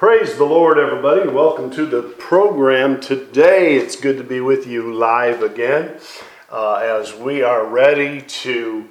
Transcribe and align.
Praise 0.00 0.38
the 0.38 0.44
Lord, 0.44 0.78
everybody. 0.78 1.28
Welcome 1.28 1.70
to 1.72 1.84
the 1.84 2.00
program 2.00 3.02
today. 3.02 3.76
It's 3.76 3.96
good 3.96 4.16
to 4.16 4.24
be 4.24 4.40
with 4.40 4.66
you 4.66 4.94
live 4.94 5.42
again 5.42 6.00
uh, 6.50 6.76
as 6.76 7.14
we 7.14 7.42
are 7.42 7.66
ready 7.66 8.22
to 8.22 8.88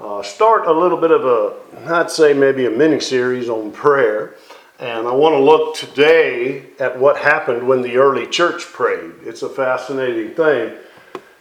uh, 0.00 0.24
start 0.24 0.66
a 0.66 0.72
little 0.72 0.98
bit 0.98 1.12
of 1.12 1.24
a, 1.24 1.54
I'd 1.88 2.10
say 2.10 2.32
maybe 2.32 2.66
a 2.66 2.70
mini 2.70 2.98
series 2.98 3.48
on 3.48 3.70
prayer. 3.70 4.34
And 4.80 5.06
I 5.06 5.12
want 5.12 5.34
to 5.34 5.38
look 5.38 5.76
today 5.76 6.64
at 6.80 6.98
what 6.98 7.16
happened 7.18 7.68
when 7.68 7.82
the 7.82 7.98
early 7.98 8.26
church 8.26 8.64
prayed. 8.64 9.12
It's 9.22 9.42
a 9.42 9.48
fascinating 9.48 10.34
thing. 10.34 10.76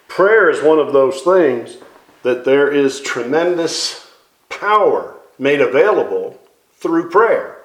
Prayer 0.08 0.52
is 0.52 0.62
one 0.62 0.78
of 0.78 0.94
those 0.94 1.22
things 1.22 1.78
that 2.22 2.46
there 2.46 2.72
is 2.72 3.02
tremendous 3.02 4.12
power 4.50 5.16
made 5.40 5.62
available 5.62 6.40
through 6.74 7.10
prayer. 7.10 7.59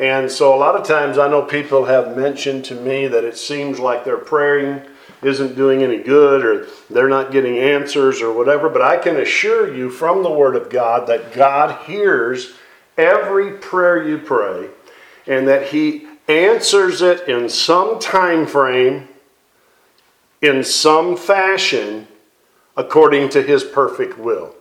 And 0.00 0.30
so 0.30 0.54
a 0.54 0.56
lot 0.56 0.76
of 0.76 0.86
times 0.86 1.18
I 1.18 1.28
know 1.28 1.42
people 1.42 1.84
have 1.84 2.16
mentioned 2.16 2.64
to 2.64 2.74
me 2.74 3.06
that 3.06 3.22
it 3.22 3.36
seems 3.36 3.78
like 3.78 4.02
their 4.02 4.16
praying 4.16 4.80
isn't 5.22 5.54
doing 5.54 5.82
any 5.82 5.98
good 5.98 6.42
or 6.42 6.66
they're 6.88 7.06
not 7.06 7.30
getting 7.30 7.58
answers 7.58 8.22
or 8.22 8.32
whatever, 8.32 8.70
but 8.70 8.80
I 8.80 8.96
can 8.96 9.16
assure 9.16 9.72
you 9.72 9.90
from 9.90 10.22
the 10.22 10.30
Word 10.30 10.56
of 10.56 10.70
God 10.70 11.06
that 11.08 11.34
God 11.34 11.84
hears 11.84 12.54
every 12.96 13.52
prayer 13.58 14.08
you 14.08 14.16
pray 14.16 14.70
and 15.26 15.46
that 15.46 15.68
He 15.68 16.06
answers 16.28 17.02
it 17.02 17.28
in 17.28 17.50
some 17.50 17.98
time 17.98 18.46
frame, 18.46 19.06
in 20.40 20.64
some 20.64 21.14
fashion, 21.14 22.08
according 22.74 23.28
to 23.28 23.42
His 23.42 23.64
perfect 23.64 24.18
will. 24.18 24.54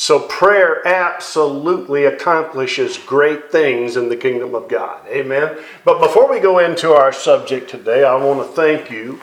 So 0.00 0.18
prayer 0.18 0.80
absolutely 0.88 2.06
accomplishes 2.06 2.96
great 2.96 3.52
things 3.52 3.98
in 3.98 4.08
the 4.08 4.16
kingdom 4.16 4.54
of 4.54 4.66
God. 4.66 5.06
Amen. 5.06 5.58
But 5.84 6.00
before 6.00 6.26
we 6.26 6.40
go 6.40 6.58
into 6.58 6.92
our 6.92 7.12
subject 7.12 7.68
today, 7.68 8.02
I 8.02 8.14
want 8.14 8.40
to 8.40 8.56
thank 8.56 8.90
you. 8.90 9.20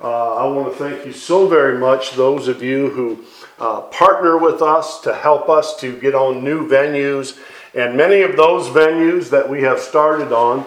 Uh, 0.00 0.36
I 0.36 0.46
want 0.46 0.72
to 0.72 0.78
thank 0.78 1.04
you 1.04 1.12
so 1.12 1.46
very 1.46 1.78
much, 1.78 2.12
those 2.12 2.48
of 2.48 2.62
you 2.62 2.88
who 2.88 3.22
uh, 3.58 3.82
partner 3.82 4.38
with 4.38 4.62
us 4.62 5.02
to 5.02 5.14
help 5.14 5.50
us 5.50 5.78
to 5.80 5.94
get 6.00 6.14
on 6.14 6.42
new 6.42 6.66
venues. 6.66 7.38
And 7.74 7.94
many 7.94 8.22
of 8.22 8.34
those 8.34 8.68
venues 8.68 9.28
that 9.28 9.46
we 9.46 9.60
have 9.60 9.78
started 9.78 10.32
on, 10.32 10.64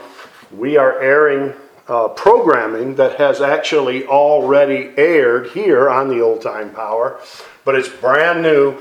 we 0.55 0.77
are 0.77 1.01
airing 1.01 1.55
uh, 1.87 2.09
programming 2.09 2.93
that 2.97 3.17
has 3.17 3.41
actually 3.41 4.05
already 4.05 4.91
aired 4.97 5.47
here 5.47 5.89
on 5.89 6.09
the 6.09 6.21
Old 6.21 6.43
Time 6.43 6.71
Power, 6.71 7.19
but 7.65 7.73
it's 7.73 7.89
brand 7.89 8.43
new 8.43 8.77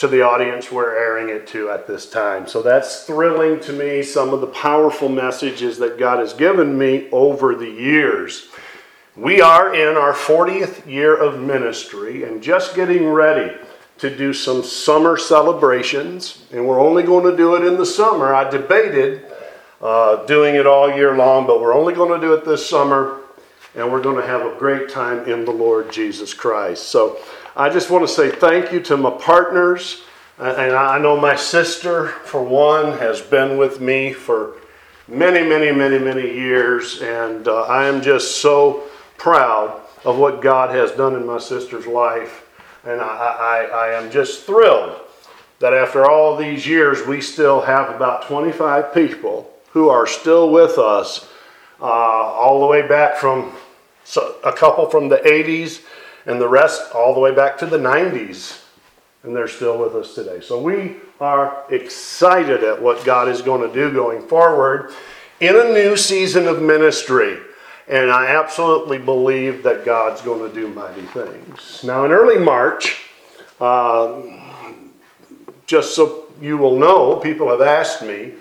to 0.00 0.08
the 0.08 0.22
audience 0.22 0.72
we're 0.72 0.96
airing 0.96 1.28
it 1.28 1.46
to 1.46 1.68
at 1.68 1.86
this 1.86 2.08
time. 2.08 2.48
So 2.48 2.62
that's 2.62 3.04
thrilling 3.04 3.60
to 3.60 3.72
me, 3.74 4.02
some 4.02 4.32
of 4.32 4.40
the 4.40 4.46
powerful 4.46 5.10
messages 5.10 5.76
that 5.76 5.98
God 5.98 6.20
has 6.20 6.32
given 6.32 6.78
me 6.78 7.10
over 7.12 7.54
the 7.54 7.68
years. 7.68 8.48
We 9.14 9.42
are 9.42 9.74
in 9.74 9.98
our 9.98 10.14
40th 10.14 10.86
year 10.86 11.14
of 11.14 11.38
ministry 11.38 12.24
and 12.24 12.42
just 12.42 12.74
getting 12.74 13.08
ready 13.08 13.54
to 13.98 14.16
do 14.16 14.32
some 14.32 14.62
summer 14.62 15.18
celebrations, 15.18 16.46
and 16.50 16.66
we're 16.66 16.80
only 16.80 17.02
going 17.02 17.30
to 17.30 17.36
do 17.36 17.54
it 17.56 17.66
in 17.66 17.76
the 17.76 17.84
summer. 17.84 18.34
I 18.34 18.48
debated 18.48 19.26
uh, 19.82 20.24
doing 20.24 20.54
it 20.54 20.66
all 20.66 20.90
year 20.90 21.14
long, 21.14 21.46
but 21.46 21.60
we're 21.60 21.74
only 21.74 21.92
going 21.92 22.18
to 22.18 22.26
do 22.26 22.32
it 22.32 22.46
this 22.46 22.66
summer, 22.66 23.20
and 23.76 23.92
we're 23.92 24.00
going 24.00 24.16
to 24.16 24.26
have 24.26 24.46
a 24.46 24.58
great 24.58 24.88
time 24.88 25.28
in 25.28 25.44
the 25.44 25.50
Lord 25.50 25.92
Jesus 25.92 26.32
Christ. 26.32 26.88
So, 26.88 27.18
I 27.56 27.68
just 27.68 27.90
want 27.90 28.06
to 28.06 28.12
say 28.12 28.30
thank 28.30 28.72
you 28.72 28.80
to 28.82 28.96
my 28.96 29.10
partners. 29.10 30.02
And 30.38 30.72
I 30.72 30.98
know 30.98 31.20
my 31.20 31.36
sister, 31.36 32.08
for 32.08 32.42
one, 32.42 32.96
has 32.98 33.20
been 33.20 33.58
with 33.58 33.80
me 33.80 34.12
for 34.12 34.54
many, 35.06 35.46
many, 35.46 35.72
many, 35.72 35.98
many 35.98 36.32
years. 36.32 37.02
And 37.02 37.46
uh, 37.48 37.62
I 37.62 37.86
am 37.86 38.00
just 38.00 38.40
so 38.40 38.84
proud 39.18 39.80
of 40.04 40.16
what 40.16 40.40
God 40.40 40.74
has 40.74 40.92
done 40.92 41.14
in 41.14 41.26
my 41.26 41.38
sister's 41.38 41.86
life. 41.86 42.46
And 42.84 43.00
I, 43.00 43.04
I, 43.04 43.88
I 43.88 44.00
am 44.00 44.10
just 44.10 44.46
thrilled 44.46 44.98
that 45.58 45.74
after 45.74 46.08
all 46.08 46.36
these 46.36 46.66
years, 46.66 47.06
we 47.06 47.20
still 47.20 47.60
have 47.60 47.94
about 47.94 48.26
25 48.26 48.94
people 48.94 49.52
who 49.72 49.90
are 49.90 50.06
still 50.06 50.50
with 50.50 50.78
us, 50.78 51.28
uh, 51.80 51.84
all 51.84 52.60
the 52.60 52.66
way 52.66 52.86
back 52.86 53.16
from 53.16 53.52
a 54.42 54.52
couple 54.52 54.88
from 54.88 55.08
the 55.08 55.18
80s 55.18 55.82
and 56.26 56.40
the 56.40 56.48
rest 56.48 56.92
all 56.94 57.14
the 57.14 57.20
way 57.20 57.34
back 57.34 57.58
to 57.58 57.66
the 57.66 57.78
90s. 57.78 58.62
And 59.22 59.36
they're 59.36 59.48
still 59.48 59.78
with 59.78 59.94
us 59.94 60.14
today. 60.14 60.40
So 60.40 60.60
we 60.60 60.96
are 61.20 61.64
excited 61.70 62.64
at 62.64 62.80
what 62.80 63.04
God 63.04 63.28
is 63.28 63.42
going 63.42 63.66
to 63.66 63.74
do 63.74 63.92
going 63.92 64.26
forward 64.26 64.92
in 65.40 65.56
a 65.56 65.64
new 65.72 65.96
season 65.96 66.46
of 66.46 66.62
ministry. 66.62 67.38
And 67.86 68.10
I 68.10 68.28
absolutely 68.28 68.98
believe 68.98 69.62
that 69.64 69.84
God's 69.84 70.22
going 70.22 70.48
to 70.48 70.54
do 70.54 70.68
mighty 70.68 71.02
things. 71.02 71.82
Now, 71.84 72.04
in 72.04 72.12
early 72.12 72.38
March, 72.38 73.02
uh, 73.60 74.22
just 75.66 75.94
so 75.94 76.26
you 76.40 76.56
will 76.56 76.78
know, 76.78 77.16
people 77.16 77.48
have 77.50 77.60
asked 77.60 78.02
me, 78.02 78.32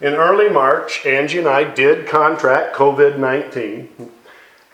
in 0.00 0.14
early 0.14 0.48
March, 0.48 1.04
Angie 1.04 1.38
and 1.38 1.48
I 1.48 1.64
did 1.64 2.06
contract 2.06 2.74
COVID 2.74 3.18
19 3.18 4.09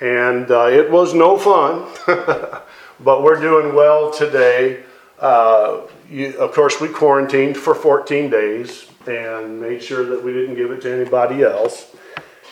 and 0.01 0.51
uh, 0.51 0.67
it 0.67 0.91
was 0.91 1.15
no 1.15 1.39
fun, 1.39 1.87
but 3.01 3.23
we're 3.23 3.41
doing 3.41 3.75
well 3.75 4.11
today. 4.11 4.83
Uh, 5.19 5.83
you, 6.11 6.39
of 6.39 6.53
course, 6.53 6.81
we 6.81 6.89
quarantined 6.89 7.57
for 7.57 7.75
14 7.75 8.31
days 8.31 8.91
and 9.07 9.61
made 9.61 9.83
sure 9.83 10.05
that 10.05 10.23
we 10.23 10.33
didn't 10.33 10.57
give 10.57 10.71
it 10.71 10.83
to 10.83 10.93
anybody 10.93 11.43
else. 11.43 11.95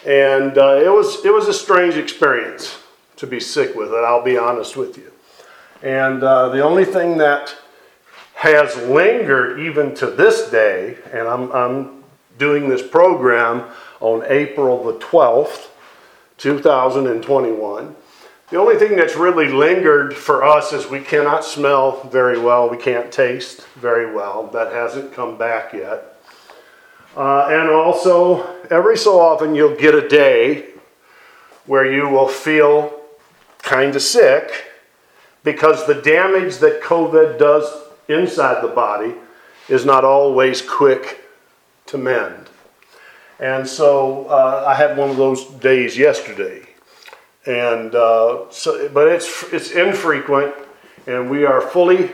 And 0.06 0.56
uh, 0.56 0.77
it 0.77 0.91
was 0.91 1.25
it 1.25 1.32
was 1.32 1.49
a 1.49 1.55
strange 1.55 1.97
experience 1.97 2.78
to 3.16 3.27
be 3.27 3.41
sick 3.41 3.75
with 3.75 3.91
it. 3.91 4.05
I'll 4.05 4.25
be 4.25 4.37
honest 4.37 4.76
with 4.76 4.97
you. 4.99 5.11
And 5.82 6.22
uh, 6.22 6.49
the 6.49 6.62
only 6.62 6.84
thing 6.84 7.19
that 7.19 7.55
has 8.34 8.76
lingered 8.88 9.61
even 9.61 9.94
to 9.97 10.06
this 10.06 10.50
day, 10.50 10.99
and 11.12 11.28
I'm, 11.28 11.53
I'm 11.53 12.05
doing 12.38 12.69
this 12.69 12.87
program 12.87 13.65
on 14.00 14.25
April 14.26 14.84
the 14.84 14.99
12th 14.99 15.69
2021. 16.39 17.95
The 18.50 18.59
only 18.59 18.77
thing 18.77 18.97
that's 18.97 19.17
really 19.17 19.49
lingered 19.49 20.15
for 20.15 20.45
us 20.45 20.72
is 20.72 20.89
we 20.89 21.00
cannot 21.00 21.45
smell 21.45 22.03
very 22.05 22.39
well, 22.39 22.69
we 22.69 22.77
can't 22.77 23.11
taste 23.11 23.67
very 23.77 24.15
well. 24.15 24.49
That 24.49 24.73
hasn't 24.73 25.12
come 25.12 25.39
back 25.39 25.73
yet. 25.73 26.21
Uh, 27.17 27.47
and 27.49 27.71
also, 27.71 28.44
every 28.71 28.97
so 28.97 29.21
often, 29.21 29.55
you'll 29.55 29.77
get 29.77 29.94
a 29.94 30.09
day 30.09 30.67
where 31.67 31.91
you 31.91 32.09
will 32.09 32.28
feel 32.28 32.93
kind 33.59 33.97
of 33.97 34.03
sick 34.03 34.67
because 35.43 35.87
the 35.87 35.94
damage 35.94 36.59
that 36.59 36.83
COVID 36.83 37.39
does 37.39 37.65
inside 38.09 38.62
the 38.62 38.69
body 38.69 39.15
is 39.69 39.84
not 39.84 40.05
always 40.05 40.61
quick 40.61 41.25
to 41.87 41.99
mend. 41.99 42.44
And 43.41 43.67
so 43.67 44.27
uh, 44.27 44.65
I 44.67 44.75
had 44.75 44.97
one 44.97 45.11
of 45.11 45.17
those 45.17 45.45
days 45.45 45.99
yesterday. 45.99 46.62
And 47.47 47.95
uh, 47.95 48.50
so, 48.50 48.89
but 48.89 49.09
it's, 49.09 49.45
it's 49.53 49.72
infrequent, 49.72 50.55
and 51.06 51.28
we 51.28 51.44
are 51.44 51.61
fully 51.61 52.11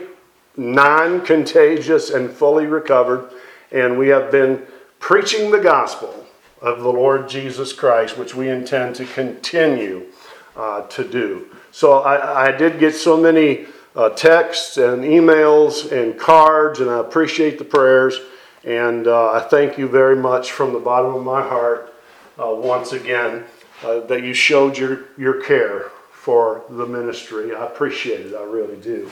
non 0.57 1.25
contagious 1.25 2.09
and 2.09 2.29
fully 2.29 2.65
recovered. 2.65 3.31
And 3.71 3.97
we 3.97 4.09
have 4.09 4.31
been 4.31 4.65
preaching 4.99 5.51
the 5.51 5.59
gospel 5.59 6.25
of 6.61 6.81
the 6.81 6.91
Lord 6.91 7.29
Jesus 7.29 7.73
Christ, 7.73 8.17
which 8.17 8.35
we 8.35 8.49
intend 8.49 8.95
to 8.95 9.05
continue 9.05 10.07
uh, 10.55 10.81
to 10.87 11.07
do. 11.07 11.47
So 11.71 11.99
I, 11.99 12.49
I, 12.49 12.51
did 12.51 12.77
get 12.79 12.93
so 12.93 13.15
many 13.15 13.65
uh, 13.95 14.09
texts 14.09 14.77
and 14.77 15.03
emails 15.03 15.91
and 15.91 16.19
cards, 16.19 16.81
and 16.81 16.89
I 16.89 16.99
appreciate 16.99 17.57
the 17.57 17.63
prayers. 17.63 18.19
And 18.63 19.07
uh, 19.07 19.31
I 19.31 19.39
thank 19.39 19.77
you 19.77 19.87
very 19.87 20.15
much 20.15 20.51
from 20.51 20.73
the 20.73 20.79
bottom 20.79 21.15
of 21.15 21.23
my 21.23 21.41
heart 21.41 21.93
uh, 22.37 22.53
once 22.53 22.91
again 22.91 23.45
uh, 23.83 24.01
that 24.01 24.23
you 24.23 24.33
showed 24.33 24.77
your, 24.77 25.05
your 25.17 25.41
care 25.41 25.91
for 26.11 26.63
the 26.69 26.85
ministry. 26.85 27.55
I 27.55 27.65
appreciate 27.65 28.27
it, 28.27 28.35
I 28.35 28.43
really 28.43 28.77
do. 28.77 29.09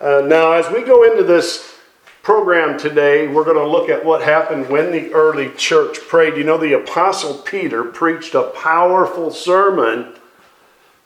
Uh, 0.00 0.22
now, 0.26 0.52
as 0.52 0.70
we 0.72 0.82
go 0.82 1.04
into 1.10 1.24
this 1.24 1.74
program 2.22 2.78
today, 2.78 3.28
we're 3.28 3.44
going 3.44 3.56
to 3.56 3.66
look 3.66 3.90
at 3.90 4.02
what 4.04 4.22
happened 4.22 4.68
when 4.70 4.90
the 4.90 5.12
early 5.12 5.50
church 5.56 5.98
prayed. 6.08 6.36
You 6.36 6.44
know, 6.44 6.56
the 6.56 6.72
Apostle 6.72 7.34
Peter 7.34 7.84
preached 7.84 8.34
a 8.34 8.44
powerful 8.50 9.30
sermon 9.30 10.14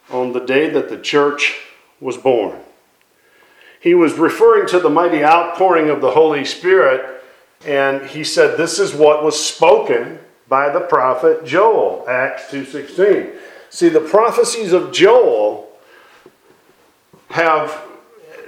on 0.09 0.31
the 0.31 0.39
day 0.39 0.69
that 0.69 0.87
the 0.87 0.97
church 0.97 1.59
was 1.99 2.15
born. 2.15 2.57
He 3.81 3.93
was 3.93 4.13
referring 4.13 4.67
to 4.69 4.79
the 4.79 4.89
mighty 4.89 5.23
outpouring 5.23 5.89
of 5.89 5.99
the 5.99 6.11
Holy 6.11 6.45
Spirit 6.45 7.14
and 7.63 8.05
he 8.07 8.23
said 8.23 8.57
this 8.57 8.79
is 8.79 8.93
what 8.93 9.23
was 9.23 9.43
spoken 9.43 10.19
by 10.47 10.69
the 10.69 10.81
prophet 10.81 11.45
Joel, 11.45 12.05
Acts 12.07 12.51
2:16. 12.51 13.31
See, 13.69 13.89
the 13.89 13.99
prophecies 13.99 14.73
of 14.73 14.91
Joel 14.91 15.69
have 17.29 17.81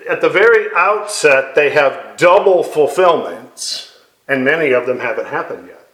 at 0.09 0.21
the 0.21 0.29
very 0.29 0.69
outset 0.75 1.55
they 1.55 1.71
have 1.71 2.15
double 2.17 2.63
fulfillments, 2.63 3.97
and 4.27 4.43
many 4.43 4.71
of 4.71 4.85
them 4.85 4.99
haven't 4.99 5.27
happened 5.27 5.67
yet. 5.67 5.87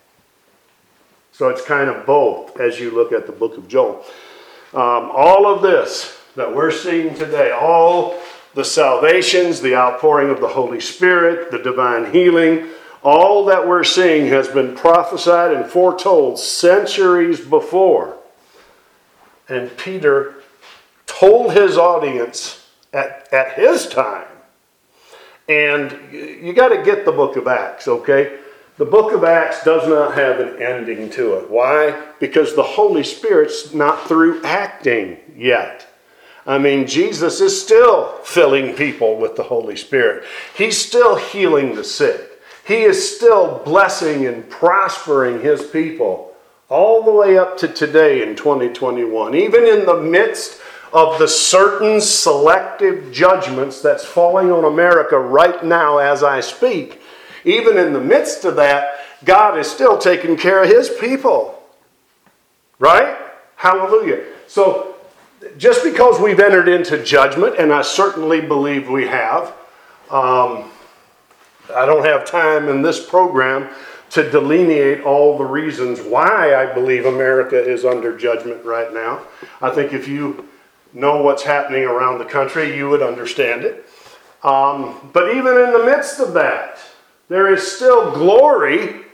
So 1.31 1.49
it's 1.49 1.63
kind 1.63 1.89
of 1.89 2.05
both 2.05 2.59
as 2.59 2.79
you 2.79 2.91
look 2.91 3.11
at 3.11 3.25
the 3.25 3.31
book 3.31 3.57
of 3.57 3.67
Joel. 3.67 4.05
Um, 4.73 5.11
all 5.13 5.47
of 5.47 5.61
this 5.61 6.19
that 6.35 6.53
we're 6.53 6.71
seeing 6.71 7.15
today, 7.15 7.51
all 7.51 8.19
the 8.53 8.65
salvations, 8.65 9.61
the 9.61 9.75
outpouring 9.75 10.29
of 10.29 10.41
the 10.41 10.47
Holy 10.47 10.79
Spirit, 10.79 11.49
the 11.49 11.59
divine 11.59 12.11
healing, 12.11 12.69
all 13.03 13.45
that 13.45 13.67
we're 13.67 13.83
seeing 13.83 14.27
has 14.27 14.47
been 14.47 14.75
prophesied 14.75 15.53
and 15.53 15.69
foretold 15.69 16.39
centuries 16.39 17.39
before. 17.41 18.17
And 19.49 19.75
Peter 19.77 20.35
told 21.05 21.53
his 21.53 21.77
audience 21.77 22.65
at, 22.93 23.27
at 23.33 23.53
his 23.53 23.87
time. 23.87 24.27
And 25.49 26.11
you 26.11 26.53
got 26.53 26.69
to 26.69 26.81
get 26.83 27.03
the 27.03 27.11
book 27.11 27.35
of 27.35 27.47
Acts, 27.47 27.87
okay? 27.87 28.39
The 28.77 28.85
book 28.85 29.11
of 29.11 29.23
Acts 29.23 29.63
does 29.63 29.87
not 29.87 30.15
have 30.15 30.39
an 30.39 30.61
ending 30.61 31.09
to 31.11 31.35
it. 31.35 31.49
Why? 31.49 32.01
Because 32.19 32.55
the 32.55 32.63
Holy 32.63 33.03
Spirit's 33.03 33.73
not 33.73 34.07
through 34.07 34.43
acting 34.43 35.17
yet. 35.35 35.85
I 36.45 36.57
mean, 36.57 36.87
Jesus 36.87 37.39
is 37.39 37.61
still 37.61 38.17
filling 38.23 38.75
people 38.75 39.17
with 39.17 39.35
the 39.35 39.43
Holy 39.43 39.75
Spirit. 39.75 40.25
He's 40.55 40.77
still 40.77 41.15
healing 41.15 41.75
the 41.75 41.83
sick. 41.83 42.32
He 42.65 42.83
is 42.83 43.15
still 43.15 43.61
blessing 43.65 44.25
and 44.25 44.49
prospering 44.49 45.41
his 45.41 45.63
people 45.63 46.33
all 46.69 47.03
the 47.03 47.11
way 47.11 47.37
up 47.37 47.57
to 47.57 47.67
today 47.67 48.23
in 48.27 48.35
2021. 48.35 49.35
Even 49.35 49.65
in 49.65 49.85
the 49.85 50.01
midst 50.01 50.61
of 50.93 51.19
the 51.19 51.27
certain 51.27 51.99
selective 51.99 53.11
judgments 53.11 53.81
that's 53.81 54.05
falling 54.05 54.51
on 54.51 54.63
America 54.63 55.17
right 55.19 55.63
now 55.63 55.97
as 55.97 56.23
I 56.23 56.39
speak, 56.39 57.01
even 57.43 57.77
in 57.77 57.91
the 57.91 57.99
midst 57.99 58.45
of 58.45 58.55
that, 58.55 58.99
God 59.25 59.57
is 59.57 59.67
still 59.67 59.97
taking 59.97 60.37
care 60.37 60.63
of 60.63 60.69
his 60.69 60.89
people. 60.89 61.61
Right? 62.79 63.17
Hallelujah. 63.55 64.23
So, 64.47 64.95
just 65.57 65.83
because 65.83 66.19
we've 66.19 66.39
entered 66.39 66.69
into 66.69 67.03
judgment, 67.03 67.55
and 67.57 67.73
I 67.73 67.81
certainly 67.81 68.39
believe 68.39 68.89
we 68.89 69.07
have, 69.07 69.53
um, 70.09 70.69
I 71.73 71.85
don't 71.85 72.05
have 72.05 72.25
time 72.25 72.67
in 72.69 72.81
this 72.81 73.03
program 73.05 73.69
to 74.11 74.29
delineate 74.29 75.01
all 75.01 75.37
the 75.37 75.45
reasons 75.45 76.01
why 76.01 76.55
I 76.55 76.71
believe 76.71 77.05
America 77.05 77.57
is 77.57 77.83
under 77.85 78.17
judgment 78.17 78.63
right 78.63 78.93
now. 78.93 79.23
I 79.61 79.71
think 79.71 79.93
if 79.93 80.07
you 80.07 80.47
know 80.93 81.21
what's 81.21 81.43
happening 81.43 81.83
around 81.83 82.19
the 82.19 82.25
country, 82.25 82.75
you 82.77 82.89
would 82.89 83.01
understand 83.01 83.63
it. 83.63 83.89
Um, 84.43 85.09
but 85.13 85.35
even 85.35 85.57
in 85.57 85.73
the 85.73 85.83
midst 85.85 86.19
of 86.19 86.33
that, 86.33 86.79
there 87.29 87.51
is 87.51 87.65
still 87.65 88.11
glory 88.11 89.05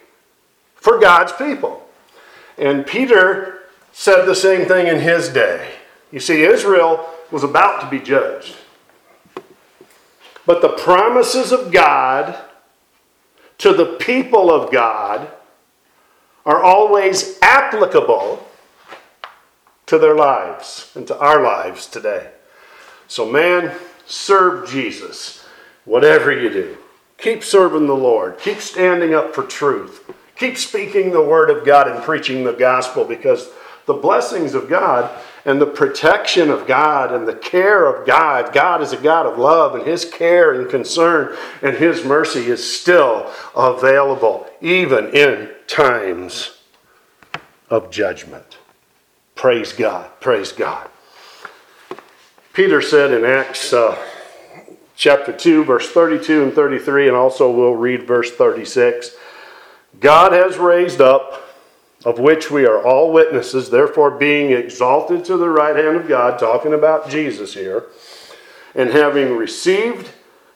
for 0.75 0.99
God's 0.99 1.31
people. 1.33 1.87
And 2.57 2.85
Peter 2.85 3.59
said 3.93 4.25
the 4.25 4.35
same 4.35 4.67
thing 4.67 4.87
in 4.87 4.99
his 4.99 5.29
day. 5.29 5.71
You 6.11 6.19
see, 6.19 6.43
Israel 6.43 7.07
was 7.31 7.43
about 7.43 7.81
to 7.81 7.89
be 7.89 7.99
judged. 7.99 8.55
But 10.49 10.63
the 10.63 10.69
promises 10.69 11.51
of 11.51 11.71
God 11.71 12.35
to 13.59 13.71
the 13.71 13.85
people 13.85 14.49
of 14.49 14.71
God 14.71 15.31
are 16.43 16.63
always 16.63 17.37
applicable 17.43 18.43
to 19.85 19.99
their 19.99 20.15
lives 20.15 20.91
and 20.95 21.05
to 21.05 21.19
our 21.19 21.43
lives 21.43 21.85
today. 21.85 22.31
So, 23.07 23.29
man, 23.29 23.77
serve 24.07 24.67
Jesus, 24.67 25.45
whatever 25.85 26.31
you 26.31 26.49
do. 26.49 26.77
Keep 27.19 27.43
serving 27.43 27.85
the 27.85 27.93
Lord. 27.93 28.39
Keep 28.39 28.57
standing 28.57 29.13
up 29.13 29.35
for 29.35 29.43
truth. 29.43 30.11
Keep 30.35 30.57
speaking 30.57 31.11
the 31.11 31.23
word 31.23 31.51
of 31.51 31.63
God 31.63 31.87
and 31.87 32.03
preaching 32.03 32.43
the 32.43 32.53
gospel 32.53 33.05
because 33.05 33.51
the 33.85 33.93
blessings 33.93 34.55
of 34.55 34.67
God 34.67 35.15
and 35.49 35.59
the 35.59 35.65
protection 35.65 36.51
of 36.51 36.67
God 36.67 37.11
and 37.11 37.27
the 37.27 37.33
care 37.33 37.87
of 37.87 38.05
God. 38.05 38.53
God 38.53 38.83
is 38.83 38.93
a 38.93 38.97
God 38.97 39.25
of 39.25 39.39
love, 39.39 39.73
and 39.73 39.83
His 39.83 40.05
care 40.05 40.53
and 40.53 40.69
concern 40.69 41.35
and 41.63 41.75
His 41.75 42.05
mercy 42.05 42.45
is 42.45 42.79
still 42.79 43.31
available, 43.55 44.47
even 44.61 45.07
in 45.07 45.49
times 45.65 46.59
of 47.67 47.89
judgment. 47.89 48.59
Praise 49.33 49.73
God. 49.73 50.11
Praise 50.19 50.51
God. 50.51 50.87
Peter 52.53 52.79
said 52.79 53.11
in 53.11 53.25
Acts 53.25 53.73
uh, 53.73 53.97
chapter 54.95 55.33
2, 55.33 55.63
verse 55.63 55.89
32 55.89 56.43
and 56.43 56.53
33, 56.53 57.07
and 57.07 57.17
also 57.17 57.49
we'll 57.49 57.73
read 57.73 58.05
verse 58.05 58.31
36 58.31 59.15
God 59.99 60.31
has 60.31 60.59
raised 60.59 61.01
up 61.01 61.48
of 62.05 62.19
which 62.19 62.49
we 62.49 62.65
are 62.65 62.81
all 62.81 63.11
witnesses, 63.11 63.69
therefore 63.69 64.11
being 64.11 64.51
exalted 64.51 65.25
to 65.25 65.37
the 65.37 65.49
right 65.49 65.75
hand 65.75 65.97
of 65.97 66.07
God, 66.07 66.39
talking 66.39 66.73
about 66.73 67.09
Jesus 67.09 67.53
here, 67.53 67.85
and 68.73 68.89
having 68.89 69.35
received 69.35 70.09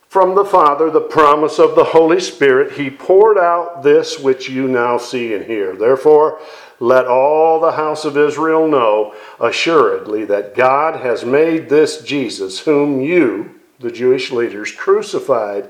from 0.07 0.35
the 0.35 0.45
Father 0.45 0.91
the 0.91 1.01
promise 1.01 1.57
of 1.57 1.75
the 1.75 1.83
Holy 1.85 2.19
Spirit, 2.19 2.73
he 2.73 2.89
poured 2.89 3.37
out 3.37 3.81
this 3.81 4.19
which 4.19 4.47
you 4.47 4.67
now 4.67 4.95
see 4.95 5.33
and 5.33 5.43
hear. 5.45 5.75
Therefore, 5.75 6.39
let 6.79 7.07
all 7.07 7.59
the 7.59 7.71
house 7.71 8.05
of 8.05 8.15
Israel 8.15 8.67
know 8.67 9.15
assuredly 9.39 10.23
that 10.25 10.53
God 10.53 10.99
has 11.01 11.25
made 11.25 11.67
this 11.67 12.03
Jesus, 12.03 12.59
whom 12.59 13.01
you, 13.01 13.59
the 13.79 13.91
Jewish 13.91 14.31
leaders, 14.31 14.71
crucified, 14.71 15.67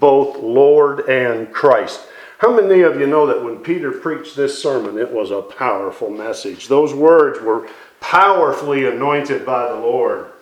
both 0.00 0.38
Lord 0.38 1.00
and 1.08 1.52
Christ. 1.52 2.00
How 2.42 2.52
many 2.52 2.80
of 2.80 2.98
you 2.98 3.06
know 3.06 3.24
that 3.26 3.44
when 3.44 3.58
Peter 3.58 3.92
preached 3.92 4.34
this 4.34 4.60
sermon, 4.60 4.98
it 4.98 5.12
was 5.12 5.30
a 5.30 5.42
powerful 5.42 6.10
message? 6.10 6.66
Those 6.66 6.92
words 6.92 7.40
were 7.40 7.68
powerfully 8.00 8.84
anointed 8.84 9.46
by 9.46 9.68
the 9.68 9.78
Lord. 9.78 10.32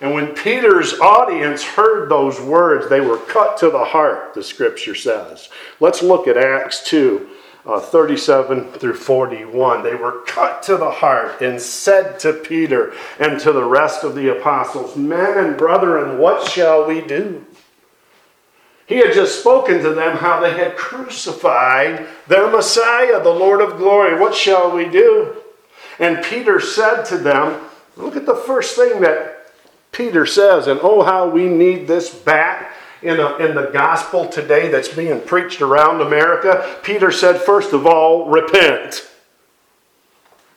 And 0.00 0.14
when 0.14 0.34
Peter's 0.34 0.98
audience 0.98 1.62
heard 1.62 2.08
those 2.08 2.40
words, 2.40 2.88
they 2.88 3.00
were 3.00 3.18
cut 3.18 3.56
to 3.58 3.70
the 3.70 3.84
heart, 3.84 4.34
the 4.34 4.42
scripture 4.42 4.96
says. 4.96 5.48
Let's 5.78 6.02
look 6.02 6.26
at 6.26 6.36
Acts 6.36 6.82
2 6.86 7.28
uh, 7.64 7.78
37 7.78 8.72
through 8.72 8.94
41. 8.94 9.84
They 9.84 9.94
were 9.94 10.22
cut 10.22 10.64
to 10.64 10.76
the 10.76 10.90
heart 10.90 11.40
and 11.40 11.60
said 11.60 12.18
to 12.20 12.32
Peter 12.32 12.94
and 13.20 13.38
to 13.40 13.52
the 13.52 13.64
rest 13.64 14.02
of 14.02 14.16
the 14.16 14.36
apostles, 14.36 14.96
Men 14.96 15.38
and 15.38 15.56
brethren, 15.56 16.18
what 16.18 16.50
shall 16.50 16.84
we 16.84 17.00
do? 17.00 17.44
He 18.88 18.96
had 18.96 19.12
just 19.12 19.40
spoken 19.40 19.82
to 19.82 19.90
them 19.90 20.16
how 20.16 20.40
they 20.40 20.54
had 20.54 20.76
crucified 20.76 22.06
their 22.26 22.50
Messiah, 22.50 23.22
the 23.22 23.28
Lord 23.28 23.60
of 23.60 23.76
glory. 23.76 24.18
What 24.18 24.34
shall 24.34 24.74
we 24.74 24.88
do? 24.88 25.36
And 25.98 26.24
Peter 26.24 26.58
said 26.58 27.02
to 27.04 27.18
them, 27.18 27.64
Look 27.96 28.16
at 28.16 28.24
the 28.24 28.34
first 28.34 28.76
thing 28.76 29.02
that 29.02 29.52
Peter 29.92 30.24
says, 30.24 30.68
and 30.68 30.80
oh, 30.82 31.02
how 31.02 31.28
we 31.28 31.48
need 31.48 31.86
this 31.86 32.14
back 32.14 32.72
in, 33.02 33.20
a, 33.20 33.36
in 33.36 33.54
the 33.54 33.70
gospel 33.72 34.26
today 34.26 34.68
that's 34.68 34.88
being 34.88 35.20
preached 35.20 35.60
around 35.60 36.00
America. 36.00 36.78
Peter 36.82 37.12
said, 37.12 37.42
First 37.42 37.74
of 37.74 37.86
all, 37.86 38.30
repent. 38.30 39.06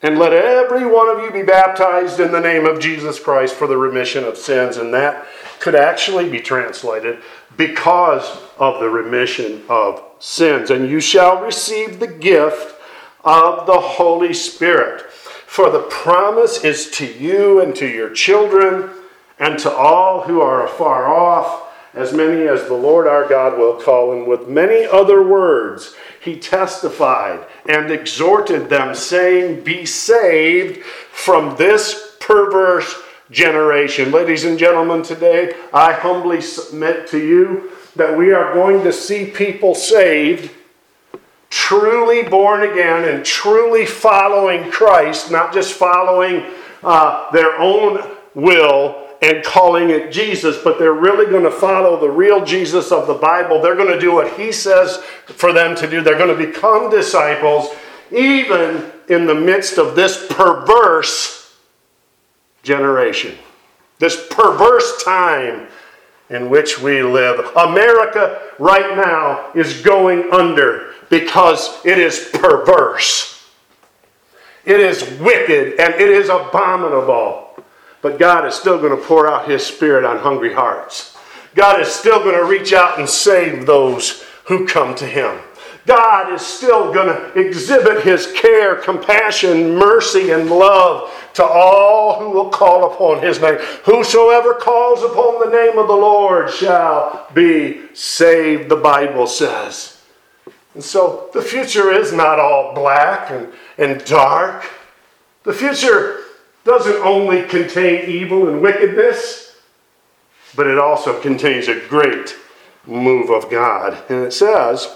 And 0.04 0.18
let 0.18 0.34
every 0.34 0.86
one 0.86 1.10
of 1.10 1.24
you 1.24 1.32
be 1.32 1.44
baptized 1.44 2.20
in 2.20 2.32
the 2.32 2.40
name 2.40 2.66
of 2.66 2.80
Jesus 2.80 3.20
Christ 3.20 3.56
for 3.56 3.68
the 3.68 3.78
remission 3.78 4.24
of 4.24 4.38
sins. 4.38 4.78
And 4.78 4.94
that 4.94 5.28
could 5.60 5.76
actually 5.76 6.28
be 6.30 6.40
translated 6.40 7.20
because 7.56 8.40
of 8.58 8.80
the 8.80 8.90
remission 8.90 9.62
of 9.70 10.04
sins. 10.20 10.72
And 10.72 10.90
you 10.90 11.00
shall 11.00 11.42
receive 11.42 12.00
the 12.00 12.08
gift 12.08 12.76
of 13.24 13.68
the 13.68 13.80
Holy 13.80 14.34
Spirit. 14.34 15.02
For 15.12 15.70
the 15.70 15.82
promise 15.82 16.64
is 16.64 16.90
to 16.92 17.06
you 17.06 17.62
and 17.62 17.76
to 17.76 17.88
your 17.88 18.10
children 18.10 18.90
and 19.38 19.60
to 19.60 19.72
all 19.72 20.22
who 20.22 20.42
are 20.42 20.66
afar 20.66 21.14
off, 21.14 21.71
as 21.94 22.14
many 22.14 22.48
as 22.48 22.66
the 22.66 22.74
Lord 22.74 23.08
our 23.08 23.28
God 23.28 23.58
will 23.58 23.76
call. 23.76 24.14
And 24.14 24.28
with 24.28 24.48
many 24.48 24.86
other 24.86 25.24
words, 25.24 25.96
he 26.22 26.40
testified 26.40 27.46
and 27.68 27.92
exhorted 27.92 28.70
them, 28.70 28.96
saying, 28.96 29.64
Be 29.64 29.86
saved 29.86 30.84
from 30.84 31.56
this 31.58 32.16
perverse 32.20 32.96
generation. 33.30 34.12
Ladies 34.12 34.46
and 34.46 34.58
gentlemen, 34.58 35.04
today 35.04 35.56
I 35.74 35.94
humbly 35.94 36.42
submit 36.42 37.08
to 37.08 37.18
you 37.18 37.72
that 37.96 38.18
we 38.18 38.32
are 38.32 38.54
going 38.54 38.84
to 38.84 38.94
see 38.94 39.26
people 39.26 39.76
saved, 39.76 40.52
truly 41.50 42.24
born 42.24 42.70
again, 42.70 43.08
and 43.10 43.26
truly 43.26 43.86
following 43.86 44.72
Christ, 44.72 45.32
not 45.32 45.54
just 45.54 45.74
following 45.74 46.46
uh, 46.84 47.30
their 47.32 47.60
own 47.60 48.16
will 48.34 49.11
and 49.22 49.44
calling 49.44 49.92
it 49.92 50.12
Jesus, 50.12 50.58
but 50.64 50.80
they're 50.80 50.94
really 50.94 51.30
going 51.30 51.44
to 51.44 51.52
follow 51.52 52.00
the 52.00 52.10
real 52.10 52.44
Jesus 52.44 52.92
of 52.92 53.06
the 53.06 53.14
Bible. 53.14 53.62
They're 53.62 53.76
going 53.76 53.94
to 53.94 54.00
do 54.00 54.14
what 54.14 54.34
He 54.34 54.52
says 54.52 54.98
for 55.26 55.54
them 55.54 55.76
to 55.76 55.90
do. 55.90 56.02
They're 56.02 56.18
going 56.18 56.36
to 56.36 56.46
become 56.46 56.90
disciples, 56.90 57.70
even 58.12 58.92
in 59.10 59.28
the 59.28 59.36
midst 59.36 59.78
of 59.78 59.96
this 59.96 60.28
perverse 60.32 61.56
generation, 62.64 63.38
this 64.00 64.28
perverse 64.30 65.04
time 65.04 65.68
in 66.30 66.50
which 66.50 66.82
we 66.82 67.04
live. 67.04 67.56
America 67.56 68.42
right 68.58 68.96
now 68.96 69.52
is 69.54 69.82
going 69.82 70.32
under 70.32 70.94
because 71.10 71.86
it 71.86 72.00
is 72.00 72.30
perverse. 72.34 73.50
It 74.66 74.80
is 74.80 75.02
wicked 75.20 75.80
and 75.80 75.94
it 75.96 76.10
is 76.10 76.30
abominable. 76.30 77.51
But 78.02 78.20
God 78.20 78.48
is 78.48 78.56
still 78.56 78.80
going 78.80 78.98
to 78.98 79.06
pour 79.06 79.30
out 79.30 79.50
His 79.50 79.66
Spirit 79.66 80.06
on 80.06 80.18
hungry 80.18 80.54
hearts. 80.54 81.18
God 81.56 81.82
is 81.82 81.90
still 81.90 82.20
going 82.24 82.36
to 82.36 82.46
reach 82.46 82.74
out 82.74 82.98
and 83.00 83.08
save 83.08 83.66
those 83.66 84.24
who 84.46 84.66
come 84.66 84.96
to 84.96 85.06
Him. 85.06 85.40
God 85.86 86.32
is 86.32 86.42
still 86.42 86.94
going 86.94 87.08
to 87.08 87.40
exhibit 87.40 88.04
His 88.04 88.32
care, 88.34 88.76
compassion, 88.76 89.76
mercy, 89.76 90.32
and 90.32 90.50
love 90.50 91.12
to 91.34 91.44
all 91.44 92.20
who 92.20 92.30
will 92.30 92.50
call 92.50 92.94
upon 92.94 93.22
His 93.22 93.42
name. 93.42 93.58
Whosoever 93.86 94.54
calls 94.54 95.04
upon 95.04 95.40
the 95.40 95.56
name 95.56 95.78
of 95.78 95.88
the 95.88 95.94
Lord 95.94 96.52
shall 96.52 97.28
be 97.34 97.82
saved, 97.94 98.70
the 98.70 98.76
Bible 98.76 99.28
says. 99.28 100.02
And 100.74 100.84
so 100.84 101.30
the 101.34 101.42
future 101.42 101.92
is 101.92 102.14
not 102.14 102.40
all 102.40 102.74
black 102.74 103.32
and, 103.32 103.52
and 103.78 104.04
dark. 104.06 104.70
The 105.44 105.54
future 105.54 106.21
doesn't 106.64 107.02
only 107.04 107.44
contain 107.44 108.10
evil 108.10 108.48
and 108.48 108.62
wickedness, 108.62 109.56
but 110.56 110.68
it 110.68 110.78
also 110.78 111.20
contains 111.20 111.68
a 111.68 111.80
great 111.88 112.36
move 112.86 113.30
of 113.30 113.50
God. 113.50 113.98
And 114.10 114.26
it 114.26 114.34
says, 114.34 114.96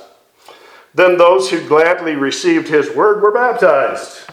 Then 0.94 1.18
those 1.18 1.50
who 1.50 1.68
gladly 1.68 2.16
received 2.16 2.68
his 2.68 2.96
word 2.96 3.22
were 3.22 3.32
baptized. 3.32 4.30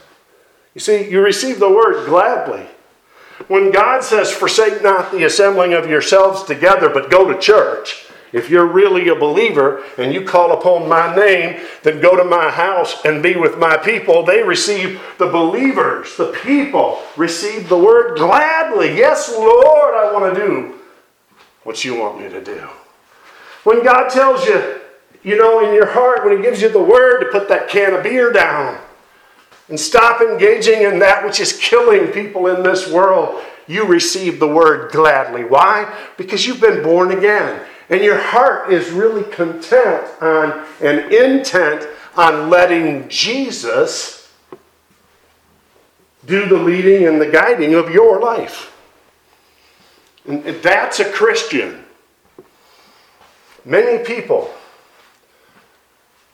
You 0.75 0.81
see, 0.81 1.11
you 1.11 1.21
receive 1.21 1.59
the 1.59 1.71
word 1.71 2.07
gladly. 2.07 2.67
When 3.49 3.71
God 3.71 4.05
says, 4.05 4.31
Forsake 4.31 4.83
not 4.83 5.11
the 5.11 5.25
assembling 5.25 5.73
of 5.73 5.89
yourselves 5.89 6.45
together, 6.45 6.89
but 6.89 7.11
go 7.11 7.31
to 7.31 7.39
church, 7.39 8.07
if 8.33 8.49
you're 8.49 8.67
really 8.67 9.09
a 9.09 9.15
believer 9.15 9.85
and 9.99 10.13
you 10.13 10.25
call 10.25 10.53
upon 10.53 10.89
my 10.89 11.15
name, 11.15 11.61
then 11.83 12.01
go 12.01 12.17
to 12.17 12.25
my 12.25 12.51
house 12.51 13.05
and 13.05 13.23
be 13.23 13.37
with 13.37 13.59
my 13.59 13.77
people. 13.77 14.25
They 14.25 14.43
receive 14.43 15.03
the 15.19 15.27
believers, 15.27 16.17
the 16.17 16.33
people 16.43 17.03
receive 17.17 17.69
the 17.69 17.79
word 17.79 18.17
gladly. 18.17 18.97
Yes, 18.97 19.31
Lord, 19.31 19.95
I 19.95 20.11
want 20.13 20.35
to 20.35 20.41
do 20.41 20.75
what 21.65 21.85
you 21.85 21.95
want 21.95 22.21
me 22.21 22.29
to 22.31 22.43
do. 22.43 22.69
When 23.65 23.85
God 23.85 24.09
tells 24.09 24.47
you, 24.47 24.81
you 25.23 25.37
know, 25.37 25.65
in 25.65 25.75
your 25.75 25.87
heart, 25.87 26.25
when 26.25 26.37
He 26.37 26.43
gives 26.43 26.61
you 26.61 26.69
the 26.69 26.83
word 26.83 27.21
to 27.21 27.27
put 27.27 27.49
that 27.49 27.69
can 27.69 27.95
of 27.95 28.03
beer 28.03 28.33
down 28.33 28.81
and 29.69 29.79
stop 29.79 30.21
engaging 30.21 30.83
in 30.83 30.99
that 30.99 31.25
which 31.25 31.39
is 31.39 31.53
killing 31.53 32.13
people 32.13 32.49
in 32.49 32.63
this 32.63 32.91
world, 32.91 33.43
you 33.69 33.85
receive 33.85 34.41
the 34.41 34.49
word 34.49 34.91
gladly. 34.91 35.45
Why? 35.45 35.95
Because 36.17 36.47
you've 36.47 36.61
been 36.61 36.83
born 36.83 37.13
again 37.13 37.63
and 37.93 38.03
your 38.03 38.19
heart 38.19 38.73
is 38.73 38.91
really 38.91 39.23
content 39.25 40.03
on 40.23 40.67
and 40.81 41.13
intent 41.13 41.87
on 42.17 42.49
letting 42.49 43.07
Jesus 43.11 44.33
do 46.25 46.47
the 46.47 46.57
leading 46.57 47.07
and 47.07 47.21
the 47.21 47.27
guiding 47.27 47.75
of 47.75 47.91
your 47.91 48.19
life. 48.19 48.75
And 50.27 50.43
that's 50.63 51.01
a 51.01 51.13
Christian. 51.13 51.85
Many 53.67 54.03
people 54.03 54.51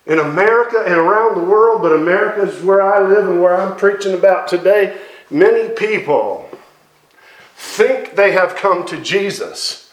in 0.06 0.20
America 0.20 0.84
and 0.86 0.94
around 0.94 1.40
the 1.40 1.44
world, 1.44 1.82
but 1.82 1.92
America 1.92 2.42
is 2.42 2.62
where 2.62 2.82
I 2.82 3.00
live 3.00 3.28
and 3.28 3.42
where 3.42 3.60
I'm 3.60 3.76
preaching 3.76 4.14
about 4.14 4.46
today. 4.46 4.96
Many 5.28 5.70
people 5.70 6.48
think 7.56 8.14
they 8.14 8.30
have 8.30 8.54
come 8.54 8.86
to 8.86 9.02
Jesus 9.02 9.87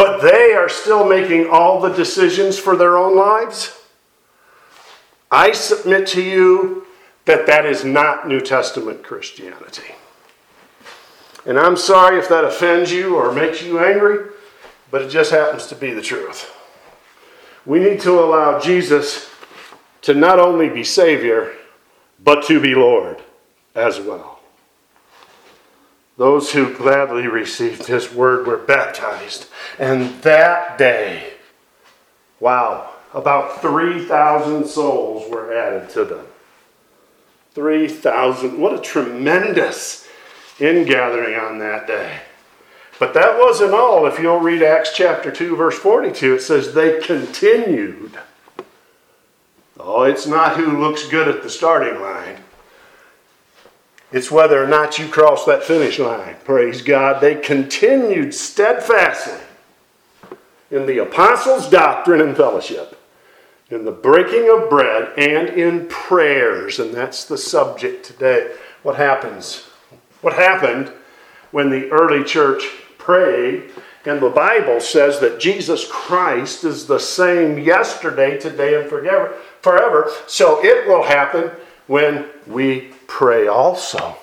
but 0.00 0.22
they 0.22 0.54
are 0.54 0.70
still 0.70 1.06
making 1.06 1.50
all 1.50 1.78
the 1.78 1.90
decisions 1.90 2.58
for 2.58 2.74
their 2.74 2.96
own 2.96 3.14
lives? 3.14 3.78
I 5.30 5.52
submit 5.52 6.06
to 6.08 6.22
you 6.22 6.86
that 7.26 7.46
that 7.46 7.66
is 7.66 7.84
not 7.84 8.26
New 8.26 8.40
Testament 8.40 9.02
Christianity. 9.02 9.94
And 11.44 11.58
I'm 11.58 11.76
sorry 11.76 12.18
if 12.18 12.30
that 12.30 12.46
offends 12.46 12.90
you 12.90 13.14
or 13.14 13.30
makes 13.30 13.62
you 13.62 13.78
angry, 13.78 14.30
but 14.90 15.02
it 15.02 15.10
just 15.10 15.32
happens 15.32 15.66
to 15.66 15.74
be 15.74 15.92
the 15.92 16.00
truth. 16.00 16.50
We 17.66 17.78
need 17.78 18.00
to 18.00 18.20
allow 18.20 18.58
Jesus 18.58 19.28
to 20.00 20.14
not 20.14 20.40
only 20.40 20.70
be 20.70 20.82
Savior, 20.82 21.52
but 22.24 22.46
to 22.46 22.58
be 22.58 22.74
Lord 22.74 23.22
as 23.74 24.00
well. 24.00 24.39
Those 26.20 26.52
who 26.52 26.76
gladly 26.76 27.26
received 27.28 27.86
his 27.86 28.12
word 28.12 28.46
were 28.46 28.58
baptized. 28.58 29.46
And 29.78 30.20
that 30.20 30.76
day, 30.76 31.32
wow, 32.38 32.90
about 33.14 33.62
3,000 33.62 34.66
souls 34.66 35.30
were 35.30 35.50
added 35.50 35.88
to 35.94 36.04
them. 36.04 36.26
3,000. 37.54 38.60
What 38.60 38.74
a 38.74 38.82
tremendous 38.82 40.06
ingathering 40.60 41.36
on 41.36 41.58
that 41.60 41.86
day. 41.86 42.20
But 42.98 43.14
that 43.14 43.38
wasn't 43.38 43.72
all. 43.72 44.06
If 44.06 44.18
you'll 44.18 44.40
read 44.40 44.62
Acts 44.62 44.92
chapter 44.94 45.30
2, 45.30 45.56
verse 45.56 45.78
42, 45.78 46.34
it 46.34 46.42
says 46.42 46.74
they 46.74 47.00
continued. 47.00 48.18
Oh, 49.78 50.02
it's 50.02 50.26
not 50.26 50.58
who 50.58 50.78
looks 50.78 51.08
good 51.08 51.28
at 51.28 51.42
the 51.42 51.48
starting 51.48 51.98
line. 51.98 52.40
It's 54.12 54.30
whether 54.30 54.62
or 54.62 54.66
not 54.66 54.98
you 54.98 55.08
cross 55.08 55.44
that 55.44 55.62
finish 55.62 55.98
line. 55.98 56.36
Praise 56.44 56.82
God. 56.82 57.20
They 57.20 57.36
continued 57.36 58.34
steadfastly 58.34 59.38
in 60.70 60.86
the 60.86 60.98
apostles' 60.98 61.68
doctrine 61.68 62.20
and 62.20 62.36
fellowship, 62.36 62.98
in 63.70 63.84
the 63.84 63.92
breaking 63.92 64.50
of 64.50 64.68
bread, 64.68 65.12
and 65.16 65.48
in 65.50 65.86
prayers. 65.86 66.80
And 66.80 66.92
that's 66.92 67.24
the 67.24 67.38
subject 67.38 68.04
today. 68.04 68.54
What 68.82 68.96
happens? 68.96 69.66
What 70.22 70.34
happened 70.34 70.92
when 71.52 71.70
the 71.70 71.88
early 71.90 72.24
church 72.24 72.64
prayed? 72.98 73.70
And 74.06 74.20
the 74.20 74.30
Bible 74.30 74.80
says 74.80 75.20
that 75.20 75.38
Jesus 75.38 75.86
Christ 75.86 76.64
is 76.64 76.86
the 76.86 76.98
same 76.98 77.58
yesterday, 77.58 78.38
today, 78.38 78.80
and 78.80 78.88
forever. 78.88 79.36
Forever. 79.60 80.10
So 80.26 80.64
it 80.64 80.88
will 80.88 81.02
happen 81.02 81.50
when 81.86 82.26
we 82.46 82.92
pray 83.10 83.48
also. 83.48 84.16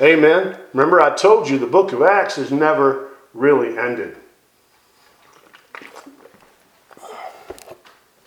Amen. 0.00 0.56
Remember, 0.72 1.00
I 1.00 1.14
told 1.14 1.50
you 1.50 1.58
the 1.58 1.66
book 1.66 1.92
of 1.92 2.00
Acts 2.00 2.36
has 2.36 2.52
never 2.52 3.10
really 3.34 3.76
ended. 3.76 4.16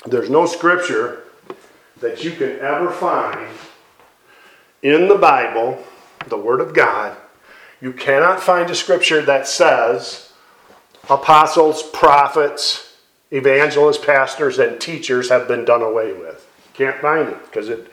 There's 0.06 0.30
no 0.30 0.46
scripture 0.46 1.24
that 2.02 2.24
you 2.24 2.32
can 2.32 2.60
ever 2.60 2.92
find 2.92 3.48
in 4.82 5.08
the 5.08 5.18
Bible, 5.18 5.84
the 6.28 6.38
Word 6.38 6.60
of 6.60 6.74
God. 6.74 7.16
You 7.82 7.94
cannot 7.94 8.42
find 8.42 8.70
a 8.70 8.76
scripture 8.76 9.22
that 9.22 9.48
says 9.48 10.34
apostles, 11.10 11.84
prophets, 11.84 12.98
evangelists, 13.32 14.04
pastors, 14.04 14.60
and 14.60 14.80
teachers 14.80 15.30
have 15.30 15.48
been 15.48 15.64
done 15.64 15.82
away 15.82 16.12
with. 16.12 16.46
You 16.66 16.86
can't 16.86 17.02
find 17.02 17.30
it 17.30 17.46
because 17.46 17.70
it 17.70 17.88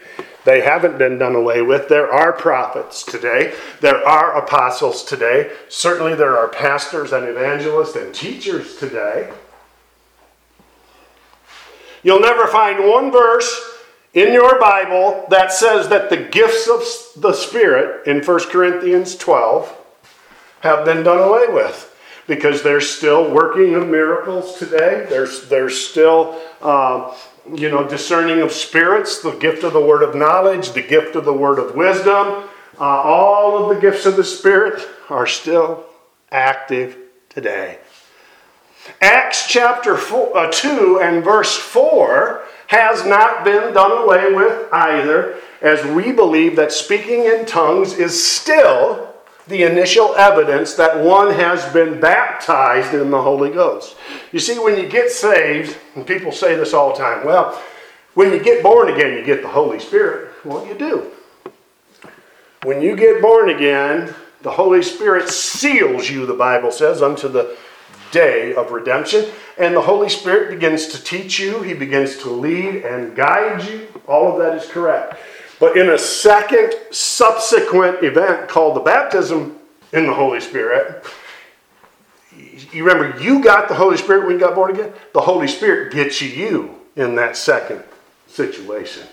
they 0.47 0.63
haven't 0.63 0.97
been 0.97 1.19
done 1.19 1.35
away 1.35 1.61
with. 1.61 1.89
There 1.89 2.11
are 2.11 2.33
prophets 2.33 3.03
today. 3.03 3.53
There 3.81 4.07
are 4.09 4.39
apostles 4.39 5.05
today. 5.05 5.53
Certainly, 5.69 6.15
there 6.15 6.39
are 6.39 6.49
pastors 6.49 7.13
and 7.13 7.27
evangelists 7.27 7.97
and 7.97 8.15
teachers 8.15 8.77
today. 8.77 9.33
You'll 12.05 12.21
never 12.21 12.47
find 12.47 12.89
one 12.89 13.11
verse 13.11 13.75
in 14.15 14.33
your 14.33 14.61
Bible 14.61 15.27
that 15.31 15.53
says 15.53 15.89
that 15.89 16.09
the 16.09 16.17
gifts 16.17 16.69
of 16.69 17.21
the 17.21 17.33
Spirit 17.33 18.07
in 18.07 18.23
1 18.23 18.41
Corinthians 18.49 19.17
12 19.17 19.77
have 20.61 20.85
been 20.85 21.03
done 21.03 21.19
away 21.19 21.47
with 21.49 21.93
because 22.29 22.63
they're 22.63 22.81
still 22.81 23.29
working 23.31 23.73
miracles 23.91 24.59
today. 24.59 25.07
There's, 25.09 25.49
there's 25.49 25.85
still 25.85 26.41
uh, 26.63 27.17
you 27.55 27.71
know, 27.71 27.87
discerning 27.87 28.41
of 28.41 28.53
spirits, 28.53 29.21
the 29.21 29.33
gift 29.33 29.63
of 29.63 29.73
the 29.73 29.81
word 29.81 30.03
of 30.03 30.15
knowledge, 30.15 30.73
the 30.73 30.83
gift 30.83 31.15
of 31.17 31.25
the 31.25 31.33
word 31.33 31.59
of 31.59 31.75
wisdom, 31.75 32.49
uh, 32.79 32.85
all 32.85 33.63
of 33.63 33.75
the 33.75 33.81
gifts 33.81 34.07
of 34.07 34.17
the 34.17 34.25
Spirit 34.25 34.87
are 35.09 35.27
still 35.27 35.85
active 36.31 36.97
today. 37.29 37.79
Acts 39.01 39.47
chapter 39.49 39.97
four, 39.97 40.37
uh, 40.37 40.51
2 40.51 41.01
and 41.03 41.25
verse 41.25 41.57
4 41.57 42.43
has 42.69 43.07
not 43.07 43.45
been 43.45 43.73
done 43.73 43.93
away 44.05 44.33
with 44.33 44.73
either, 44.73 45.37
as 45.63 45.85
we 45.87 46.13
believe 46.13 46.57
that 46.57 46.73
speaking 46.73 47.25
in 47.25 47.47
tongues 47.47 47.95
is 47.95 48.25
still 48.25 49.16
the 49.49 49.63
initial 49.63 50.15
evidence 50.17 50.75
that 50.75 51.05
one 51.05 51.33
has 51.33 51.73
been 51.73 52.01
baptized 52.01 52.95
in 52.95 53.11
the 53.11 53.23
Holy 53.23 53.51
Ghost. 53.51 53.97
You 54.33 54.41
see, 54.41 54.59
when 54.59 54.77
you 54.77 54.89
get 54.89 55.11
saved, 55.11 55.77
and 55.95 56.07
people 56.07 56.33
say 56.33 56.57
this 56.57 56.75
all 56.75 56.93
the 56.93 56.99
time, 56.99 57.25
well, 57.25 57.63
when 58.15 58.33
you 58.33 58.43
get 58.43 58.63
born 58.63 58.89
again, 58.93 59.17
you 59.17 59.25
get 59.25 59.43
the 59.43 59.49
Holy 59.49 59.79
Spirit. 59.79 60.33
Well, 60.45 60.67
you 60.67 60.75
do. 60.75 61.11
When 62.63 62.83
you 62.83 62.97
get 62.97 63.23
born 63.23 63.51
again, 63.51 64.15
the 64.43 64.51
Holy 64.51 64.83
Spirit 64.83 65.29
seals 65.29 66.11
you, 66.11 66.27
the 66.27 66.35
Bible 66.35 66.73
says, 66.73 67.03
unto 67.03 67.29
the 67.29 67.57
day 68.11 68.55
of 68.55 68.73
redemption. 68.73 69.27
And 69.59 69.75
the 69.75 69.83
Holy 69.83 70.09
Spirit 70.09 70.51
begins 70.51 70.89
to 70.89 71.03
teach 71.03 71.39
you, 71.39 71.63
He 71.63 71.75
begins 71.75 72.19
to 72.19 72.31
lead 72.31 72.85
and 72.85 73.15
guide 73.15 73.65
you. 73.69 73.87
All 74.09 74.33
of 74.33 74.39
that 74.39 74.57
is 74.57 74.69
correct. 74.71 75.19
But 75.59 75.77
in 75.77 75.91
a 75.91 75.99
second 75.99 76.75
subsequent 76.91 78.03
event 78.03 78.49
called 78.49 78.77
the 78.77 78.81
baptism 78.81 79.59
in 79.93 80.07
the 80.07 80.15
Holy 80.15 80.41
Spirit, 80.41 81.05
you 82.73 82.85
remember 82.85 83.19
you 83.21 83.43
got 83.43 83.69
the 83.69 83.75
Holy 83.75 83.97
Spirit 83.97 84.27
when 84.27 84.35
you 84.35 84.41
got 84.41 84.55
born 84.55 84.73
again? 84.73 84.93
The 85.15 85.21
Holy 85.21 85.49
Spirit 85.49 85.93
gets 85.93 86.21
you 86.21 86.75
in 86.95 87.15
that 87.15 87.37
second 87.37 87.83
situation. 88.27 89.07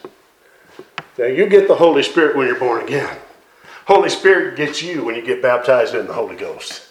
Now 1.18 1.26
you 1.26 1.48
get 1.48 1.68
the 1.68 1.76
Holy 1.76 2.04
Spirit 2.04 2.36
when 2.36 2.48
you're 2.48 2.60
born 2.60 2.84
again. 2.84 3.18
Holy 3.86 4.10
Spirit 4.10 4.58
gets 4.58 4.82
you 4.82 5.04
when 5.04 5.16
you 5.16 5.22
get 5.22 5.42
baptized 5.42 5.96
in 5.96 6.08
the 6.08 6.14
Holy 6.14 6.36
Ghost. 6.36 6.88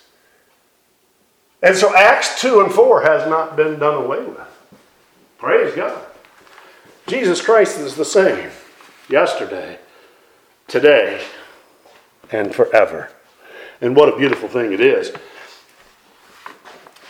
And 1.63 1.77
so 1.77 1.95
Acts 1.95 2.41
2 2.41 2.61
and 2.61 2.73
4 2.73 3.03
has 3.03 3.29
not 3.29 3.57
been 3.57 3.79
done 3.79 4.05
away 4.05 4.25
with. 4.25 4.39
Praise 5.39 5.75
God. 5.75 6.07
Jesus 7.07 7.41
Christ 7.41 7.79
is 7.79 7.95
the 7.95 8.05
same 8.05 8.51
yesterday, 9.09 9.79
today, 10.69 11.25
and 12.31 12.55
forever. 12.55 13.11
And 13.81 13.97
what 13.97 14.09
a 14.09 14.17
beautiful 14.17 14.49
thing 14.49 14.73
it 14.73 14.81
is. 14.81 15.13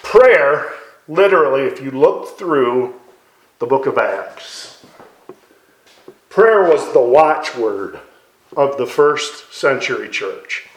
Prayer, 0.03 0.73
literally, 1.09 1.63
if 1.63 1.81
you 1.81 1.91
look 1.91 2.39
through 2.39 2.95
the 3.59 3.67
book 3.67 3.87
of 3.87 3.99
Acts, 3.99 4.85
prayer 6.29 6.63
was 6.63 6.93
the 6.93 7.01
watchword 7.01 8.01
of 8.57 8.77
the 8.77 8.87
first 8.87 9.53
century 9.53 10.09
church. 10.09 10.69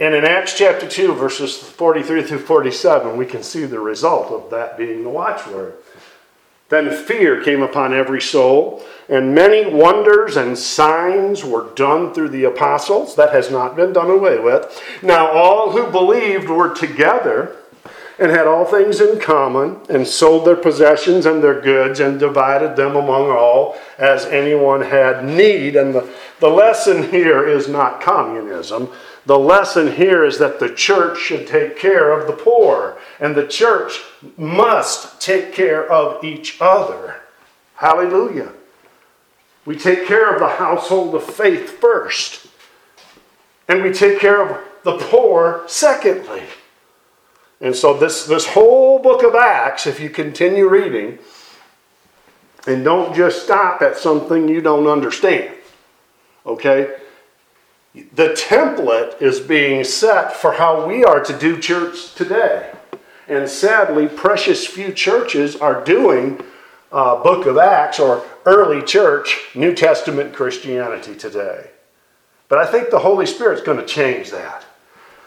And 0.00 0.14
in 0.14 0.24
Acts 0.24 0.56
chapter 0.56 0.88
2, 0.88 1.12
verses 1.12 1.58
43 1.58 2.22
through 2.22 2.38
47, 2.38 3.16
we 3.18 3.26
can 3.26 3.42
see 3.42 3.66
the 3.66 3.80
result 3.80 4.32
of 4.32 4.50
that 4.50 4.78
being 4.78 5.02
the 5.02 5.10
watchword. 5.10 5.74
Then 6.70 6.90
fear 6.90 7.42
came 7.42 7.62
upon 7.62 7.92
every 7.92 8.22
soul, 8.22 8.82
and 9.08 9.34
many 9.34 9.68
wonders 9.68 10.36
and 10.36 10.56
signs 10.56 11.44
were 11.44 11.68
done 11.74 12.14
through 12.14 12.30
the 12.30 12.44
apostles. 12.44 13.16
That 13.16 13.34
has 13.34 13.50
not 13.50 13.76
been 13.76 13.92
done 13.92 14.08
away 14.08 14.38
with. 14.38 14.80
Now, 15.02 15.30
all 15.32 15.72
who 15.72 15.90
believed 15.90 16.48
were 16.48 16.72
together 16.72 17.56
and 18.20 18.30
had 18.30 18.46
all 18.46 18.66
things 18.66 19.00
in 19.00 19.18
common, 19.18 19.80
and 19.88 20.06
sold 20.06 20.46
their 20.46 20.54
possessions 20.54 21.24
and 21.24 21.42
their 21.42 21.58
goods, 21.58 22.00
and 22.00 22.20
divided 22.20 22.76
them 22.76 22.94
among 22.94 23.30
all 23.30 23.76
as 23.96 24.26
anyone 24.26 24.82
had 24.82 25.24
need. 25.24 25.74
And 25.74 25.94
the, 25.94 26.06
the 26.38 26.50
lesson 26.50 27.10
here 27.10 27.48
is 27.48 27.66
not 27.66 28.02
communism. 28.02 28.90
The 29.30 29.38
lesson 29.38 29.92
here 29.92 30.24
is 30.24 30.38
that 30.38 30.58
the 30.58 30.74
church 30.74 31.20
should 31.20 31.46
take 31.46 31.78
care 31.78 32.10
of 32.10 32.26
the 32.26 32.32
poor, 32.32 32.98
and 33.20 33.36
the 33.36 33.46
church 33.46 34.00
must 34.36 35.20
take 35.20 35.52
care 35.52 35.88
of 35.88 36.24
each 36.24 36.60
other. 36.60 37.20
Hallelujah. 37.76 38.50
We 39.64 39.76
take 39.76 40.08
care 40.08 40.34
of 40.34 40.40
the 40.40 40.56
household 40.56 41.14
of 41.14 41.22
faith 41.22 41.78
first, 41.78 42.48
and 43.68 43.84
we 43.84 43.92
take 43.92 44.18
care 44.18 44.42
of 44.44 44.64
the 44.82 44.98
poor 44.98 45.62
secondly. 45.68 46.42
And 47.60 47.76
so, 47.76 47.96
this, 47.96 48.24
this 48.26 48.48
whole 48.48 48.98
book 48.98 49.22
of 49.22 49.36
Acts, 49.36 49.86
if 49.86 50.00
you 50.00 50.10
continue 50.10 50.68
reading, 50.68 51.20
and 52.66 52.82
don't 52.82 53.14
just 53.14 53.44
stop 53.44 53.80
at 53.80 53.96
something 53.96 54.48
you 54.48 54.60
don't 54.60 54.88
understand, 54.88 55.54
okay? 56.44 56.96
The 57.94 58.28
template 58.28 59.20
is 59.20 59.40
being 59.40 59.84
set 59.84 60.32
for 60.32 60.52
how 60.52 60.86
we 60.86 61.04
are 61.04 61.22
to 61.22 61.38
do 61.38 61.60
church 61.60 62.14
today. 62.14 62.72
And 63.26 63.48
sadly, 63.48 64.08
precious 64.08 64.66
few 64.66 64.92
churches 64.92 65.56
are 65.56 65.84
doing 65.84 66.40
uh, 66.92 67.22
book 67.22 67.46
of 67.46 67.58
Acts 67.58 67.98
or 67.98 68.24
early 68.46 68.82
church 68.82 69.50
New 69.54 69.74
Testament 69.74 70.34
Christianity 70.34 71.14
today. 71.14 71.70
But 72.48 72.58
I 72.58 72.66
think 72.66 72.90
the 72.90 72.98
Holy 73.00 73.26
Spirit's 73.26 73.62
going 73.62 73.78
to 73.78 73.86
change 73.86 74.30
that 74.30 74.64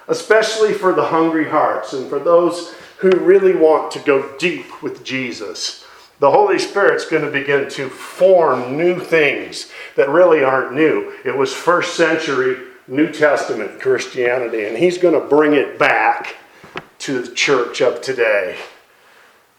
especially 0.07 0.73
for 0.73 0.93
the 0.93 1.05
hungry 1.05 1.49
hearts 1.49 1.93
and 1.93 2.09
for 2.09 2.19
those 2.19 2.73
who 2.97 3.09
really 3.11 3.55
want 3.55 3.91
to 3.91 3.99
go 3.99 4.35
deep 4.37 4.81
with 4.81 5.03
Jesus. 5.03 5.82
The 6.19 6.31
Holy 6.31 6.59
Spirit's 6.59 7.05
going 7.05 7.23
to 7.23 7.31
begin 7.31 7.69
to 7.71 7.89
form 7.89 8.77
new 8.77 8.99
things 8.99 9.71
that 9.95 10.09
really 10.09 10.43
aren't 10.43 10.73
new. 10.73 11.13
It 11.25 11.35
was 11.35 11.53
first 11.53 11.95
century 11.95 12.57
New 12.87 13.11
Testament 13.11 13.79
Christianity, 13.79 14.65
and 14.65 14.77
He's 14.77 14.97
going 14.97 15.19
to 15.19 15.27
bring 15.27 15.53
it 15.53 15.79
back 15.79 16.35
to 16.99 17.21
the 17.21 17.33
church 17.33 17.81
of 17.81 18.01
today. 18.01 18.57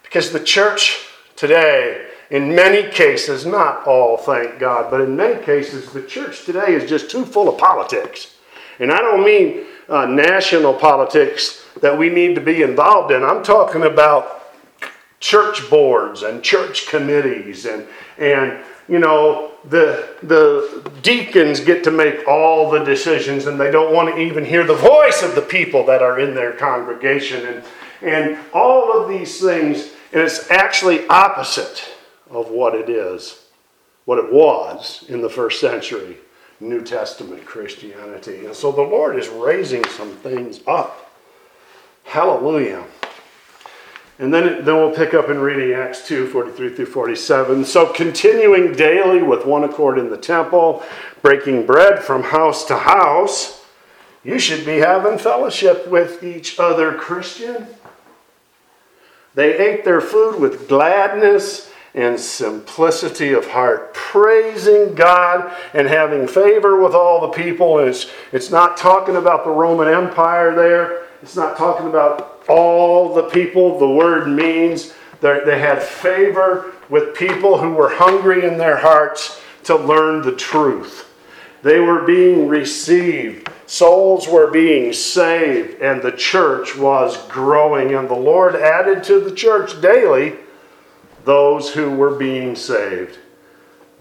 Because 0.03 0.33
the 0.33 0.41
church 0.41 1.07
today, 1.37 2.07
in 2.31 2.55
many 2.55 2.91
cases, 2.91 3.45
not 3.45 3.87
all, 3.87 4.17
thank 4.17 4.59
God, 4.59 4.91
but 4.91 5.01
in 5.01 5.17
many 5.17 5.43
cases, 5.45 5.93
the 5.93 6.03
church 6.03 6.45
today 6.45 6.75
is 6.75 6.89
just 6.89 7.11
too 7.11 7.25
full 7.25 7.49
of 7.49 7.59
politics. 7.59 8.37
And 8.79 8.93
I 8.93 8.99
don't 8.99 9.25
mean 9.25 9.65
uh, 9.89 10.07
national 10.07 10.75
politics 10.75 11.65
that 11.81 11.99
we 11.99 12.09
need 12.09 12.35
to 12.35 12.41
be 12.41 12.63
involved 12.63 13.13
in. 13.13 13.23
I'm 13.25 13.43
talking 13.43 13.83
about 13.83 14.44
church 15.21 15.69
boards 15.71 16.23
and 16.23 16.43
church 16.43 16.87
committees 16.87 17.67
and 17.67 17.87
and 18.19 18.63
you 18.89 18.99
know 18.99 19.53
the 19.65 20.09
the 20.23 20.91
deacons 21.03 21.61
get 21.61 21.83
to 21.85 21.91
make 21.91 22.27
all 22.29 22.71
the 22.71 22.85
decisions 22.85 23.47
and 23.47 23.59
they 23.59 23.71
don't 23.71 23.95
want 23.95 24.15
to 24.15 24.21
even 24.21 24.45
hear 24.45 24.65
the 24.65 24.75
voice 24.75 25.23
of 25.23 25.35
the 25.35 25.43
people 25.43 25.87
that 25.87 26.03
are 26.03 26.19
in 26.19 26.35
their 26.35 26.53
congregation 26.53 27.47
and 27.47 27.65
and 28.03 28.39
all 28.53 29.01
of 29.01 29.09
these 29.09 29.41
things 29.41 29.93
and 30.13 30.21
it's 30.21 30.51
actually 30.51 31.07
opposite 31.09 31.85
of 32.31 32.51
what 32.51 32.75
it 32.75 32.89
is 32.89 33.47
what 34.05 34.19
it 34.19 34.33
was 34.33 35.05
in 35.09 35.23
the 35.23 35.31
first 35.31 35.61
century 35.61 36.19
New 36.61 36.83
Testament 36.83 37.45
Christianity. 37.45 38.47
And 38.47 38.55
so 38.55 38.73
the 38.73 38.83
Lord 38.83 39.19
is 39.19 39.29
raising 39.29 39.85
some 39.85 40.11
things 40.17 40.61
up. 40.67 41.13
Hallelujah. 42.05 42.85
And 44.19 44.33
then, 44.33 44.65
then 44.65 44.77
we'll 44.77 44.95
pick 44.95 45.13
up 45.13 45.29
in 45.29 45.39
reading 45.39 45.73
Acts 45.73 46.07
2 46.07 46.29
43 46.29 46.75
through 46.75 46.87
47. 46.87 47.65
So, 47.65 47.93
continuing 47.93 48.73
daily 48.73 49.23
with 49.23 49.45
one 49.45 49.65
accord 49.65 49.99
in 49.99 50.09
the 50.09 50.17
temple, 50.17 50.85
breaking 51.21 51.67
bread 51.67 52.03
from 52.03 52.23
house 52.23 52.65
to 52.67 52.77
house, 52.77 53.65
you 54.23 54.39
should 54.39 54.65
be 54.65 54.79
having 54.79 55.19
fellowship 55.19 55.89
with 55.89 56.23
each 56.23 56.59
other, 56.61 56.95
Christian. 56.95 57.67
They 59.35 59.59
ate 59.59 59.85
their 59.85 60.01
food 60.01 60.41
with 60.41 60.69
gladness 60.69 61.71
and 61.93 62.19
simplicity 62.19 63.33
of 63.33 63.49
heart, 63.49 63.95
praising 63.95 64.95
God 64.95 65.53
and 65.75 65.89
having 65.89 66.27
favor 66.27 66.81
with 66.81 66.95
all 66.95 67.21
the 67.21 67.29
people. 67.29 67.79
And 67.79 67.89
it's, 67.89 68.11
it's 68.33 68.51
not 68.51 68.77
talking 68.77 69.17
about 69.17 69.45
the 69.45 69.51
Roman 69.51 69.89
Empire 69.89 70.55
there, 70.55 71.07
it's 71.23 71.37
not 71.37 71.57
talking 71.57 71.89
about 71.89 72.34
all 72.49 73.15
the 73.15 73.25
people 73.25 73.79
the 73.79 73.89
word 73.89 74.29
means. 74.29 74.93
They're, 75.21 75.59
had 75.59 75.83
favor 75.83 76.73
with 76.91 77.17
people 77.17 77.59
who 77.59 77.71
were 77.71 77.95
hungry 77.95 78.45
in 78.47 78.59
their 78.59 78.77
hearts 78.77 79.41
to 79.65 79.77
learn 79.77 80.23
the 80.23 80.37
truth. 80.37 81.11
They 81.63 81.79
were 81.79 82.03
being 82.03 82.47
received. 82.47 83.49
Souls 83.67 84.29
were 84.29 84.51
being 84.51 84.93
saved, 84.93 85.81
and 85.81 86.03
the 86.03 86.13
church 86.13 86.77
was 86.77 87.17
growing. 87.29 87.95
And 87.95 88.09
the 88.09 88.15
Lord 88.15 88.55
added 88.55 89.03
to 89.05 89.19
the 89.21 89.35
church 89.35 89.81
daily 89.81 90.35
those 91.25 91.73
who 91.73 91.91
were 91.91 92.15
being 92.15 92.55
saved. 92.55 93.19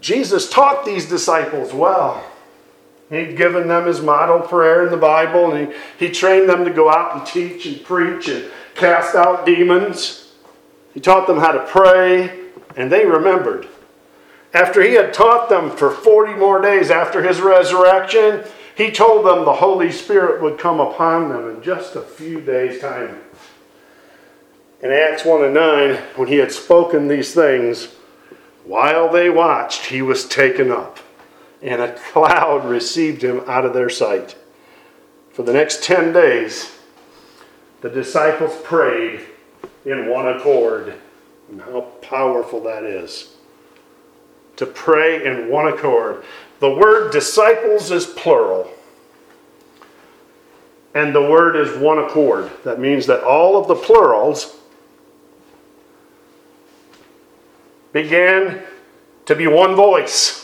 Jesus 0.02 0.50
taught 0.50 0.84
these 0.84 1.08
disciples 1.08 1.72
well. 1.72 2.22
He'd 3.10 3.36
given 3.36 3.68
them 3.68 3.86
his 3.86 4.00
model 4.00 4.40
prayer 4.40 4.84
in 4.84 4.90
the 4.90 4.96
Bible, 4.96 5.52
and 5.52 5.68
he, 5.68 6.06
he 6.06 6.12
trained 6.12 6.48
them 6.48 6.64
to 6.64 6.70
go 6.70 6.90
out 6.90 7.16
and 7.16 7.26
teach 7.26 7.66
and 7.66 7.84
preach 7.84 8.28
and 8.28 8.50
cast 8.74 9.14
out 9.14 9.46
demons. 9.46 10.32
He 10.92 11.00
taught 11.00 11.26
them 11.26 11.38
how 11.38 11.52
to 11.52 11.66
pray, 11.66 12.40
and 12.76 12.90
they 12.90 13.04
remembered. 13.04 13.68
After 14.52 14.82
he 14.82 14.94
had 14.94 15.12
taught 15.12 15.48
them 15.48 15.70
for 15.70 15.90
40 15.90 16.34
more 16.34 16.60
days 16.60 16.90
after 16.90 17.22
his 17.22 17.40
resurrection, 17.40 18.44
he 18.76 18.90
told 18.90 19.26
them 19.26 19.44
the 19.44 19.54
Holy 19.54 19.92
Spirit 19.92 20.40
would 20.42 20.58
come 20.58 20.80
upon 20.80 21.28
them 21.28 21.48
in 21.48 21.62
just 21.62 21.96
a 21.96 22.00
few 22.00 22.40
days' 22.40 22.80
time 22.80 23.20
in 24.84 24.92
Acts 24.92 25.24
1 25.24 25.42
and 25.42 25.54
9, 25.54 25.96
when 26.16 26.28
he 26.28 26.36
had 26.36 26.52
spoken 26.52 27.08
these 27.08 27.32
things, 27.32 27.86
while 28.64 29.10
they 29.10 29.30
watched, 29.30 29.86
he 29.86 30.02
was 30.02 30.28
taken 30.28 30.70
up, 30.70 30.98
and 31.64 31.80
a 31.80 31.94
cloud 31.94 32.66
received 32.66 33.24
him 33.24 33.40
out 33.48 33.64
of 33.64 33.72
their 33.72 33.88
sight. 33.88 34.36
For 35.32 35.42
the 35.42 35.52
next 35.54 35.82
10 35.82 36.12
days, 36.12 36.70
the 37.80 37.88
disciples 37.88 38.54
prayed 38.62 39.22
in 39.86 40.08
one 40.08 40.28
accord. 40.28 40.94
And 41.50 41.60
how 41.60 41.80
powerful 42.02 42.62
that 42.64 42.84
is. 42.84 43.34
To 44.56 44.66
pray 44.66 45.26
in 45.26 45.48
one 45.50 45.66
accord. 45.68 46.24
The 46.60 46.70
word 46.70 47.12
disciples 47.12 47.90
is 47.90 48.06
plural. 48.06 48.70
And 50.94 51.14
the 51.14 51.22
word 51.22 51.56
is 51.56 51.76
one 51.78 51.98
accord. 51.98 52.50
That 52.64 52.78
means 52.78 53.06
that 53.06 53.24
all 53.24 53.56
of 53.56 53.68
the 53.68 53.74
plurals 53.74 54.56
began 57.92 58.62
to 59.24 59.34
be 59.34 59.46
one 59.46 59.74
voice. 59.74 60.43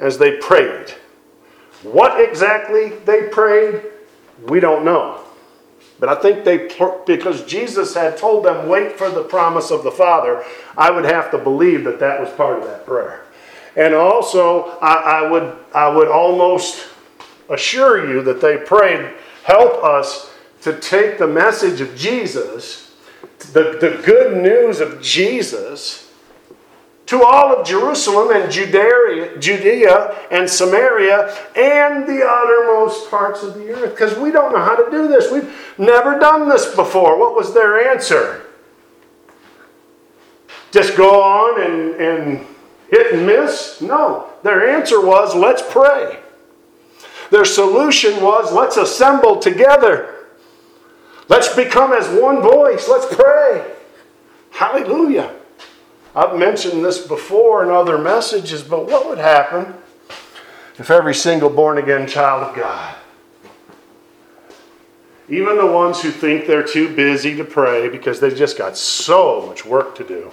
As 0.00 0.18
they 0.18 0.38
prayed. 0.38 0.90
What 1.82 2.20
exactly 2.20 2.90
they 3.04 3.28
prayed, 3.28 3.82
we 4.48 4.60
don't 4.60 4.84
know. 4.84 5.20
But 5.98 6.08
I 6.08 6.14
think 6.14 6.44
they, 6.44 6.68
because 7.06 7.44
Jesus 7.44 7.94
had 7.94 8.16
told 8.16 8.44
them, 8.44 8.68
wait 8.68 8.92
for 8.92 9.10
the 9.10 9.22
promise 9.22 9.70
of 9.70 9.84
the 9.84 9.90
Father, 9.90 10.42
I 10.76 10.90
would 10.90 11.04
have 11.04 11.30
to 11.30 11.38
believe 11.38 11.84
that 11.84 12.00
that 12.00 12.18
was 12.18 12.30
part 12.30 12.58
of 12.58 12.64
that 12.64 12.86
prayer. 12.86 13.26
And 13.76 13.94
also, 13.94 14.78
I, 14.80 14.94
I 14.94 15.30
would, 15.30 15.56
I 15.74 15.88
would 15.88 16.08
almost 16.08 16.88
assure 17.50 18.10
you 18.10 18.22
that 18.22 18.40
they 18.40 18.56
prayed, 18.56 19.12
help 19.44 19.84
us 19.84 20.32
to 20.62 20.78
take 20.80 21.18
the 21.18 21.26
message 21.26 21.80
of 21.80 21.94
Jesus, 21.96 22.94
the, 23.52 23.78
the 23.80 24.02
good 24.04 24.42
news 24.42 24.80
of 24.80 25.02
Jesus, 25.02 26.09
to 27.10 27.24
all 27.24 27.52
of 27.52 27.66
Jerusalem 27.66 28.30
and 28.30 28.52
Judea, 28.52 29.36
Judea 29.40 30.16
and 30.30 30.48
Samaria 30.48 31.36
and 31.56 32.06
the 32.06 32.24
uttermost 32.24 33.10
parts 33.10 33.42
of 33.42 33.54
the 33.54 33.72
earth. 33.72 33.90
Because 33.90 34.16
we 34.16 34.30
don't 34.30 34.52
know 34.52 34.62
how 34.62 34.76
to 34.76 34.88
do 34.92 35.08
this. 35.08 35.28
We've 35.28 35.52
never 35.76 36.20
done 36.20 36.48
this 36.48 36.72
before. 36.72 37.18
What 37.18 37.34
was 37.34 37.52
their 37.52 37.90
answer? 37.90 38.46
Just 40.70 40.96
go 40.96 41.20
on 41.20 41.60
and, 41.60 41.94
and 41.96 42.46
hit 42.90 43.12
and 43.12 43.26
miss? 43.26 43.80
No. 43.80 44.30
Their 44.44 44.70
answer 44.70 45.04
was 45.04 45.34
let's 45.34 45.62
pray. 45.68 46.20
Their 47.32 47.44
solution 47.44 48.22
was 48.22 48.52
let's 48.52 48.76
assemble 48.76 49.40
together. 49.40 50.26
Let's 51.28 51.52
become 51.56 51.92
as 51.92 52.08
one 52.20 52.40
voice. 52.40 52.88
Let's 52.88 53.12
pray. 53.12 53.68
Hallelujah. 54.52 55.39
I've 56.14 56.36
mentioned 56.36 56.84
this 56.84 57.06
before 57.06 57.62
in 57.62 57.70
other 57.70 57.96
messages, 57.96 58.62
but 58.62 58.86
what 58.86 59.08
would 59.08 59.18
happen 59.18 59.74
if 60.78 60.90
every 60.90 61.14
single 61.14 61.50
born 61.50 61.78
again 61.78 62.08
child 62.08 62.42
of 62.42 62.56
God, 62.56 62.96
even 65.28 65.56
the 65.56 65.66
ones 65.66 66.02
who 66.02 66.10
think 66.10 66.46
they're 66.46 66.66
too 66.66 66.94
busy 66.94 67.36
to 67.36 67.44
pray 67.44 67.88
because 67.88 68.18
they've 68.18 68.34
just 68.34 68.58
got 68.58 68.76
so 68.76 69.46
much 69.46 69.64
work 69.64 69.94
to 69.96 70.04
do, 70.04 70.32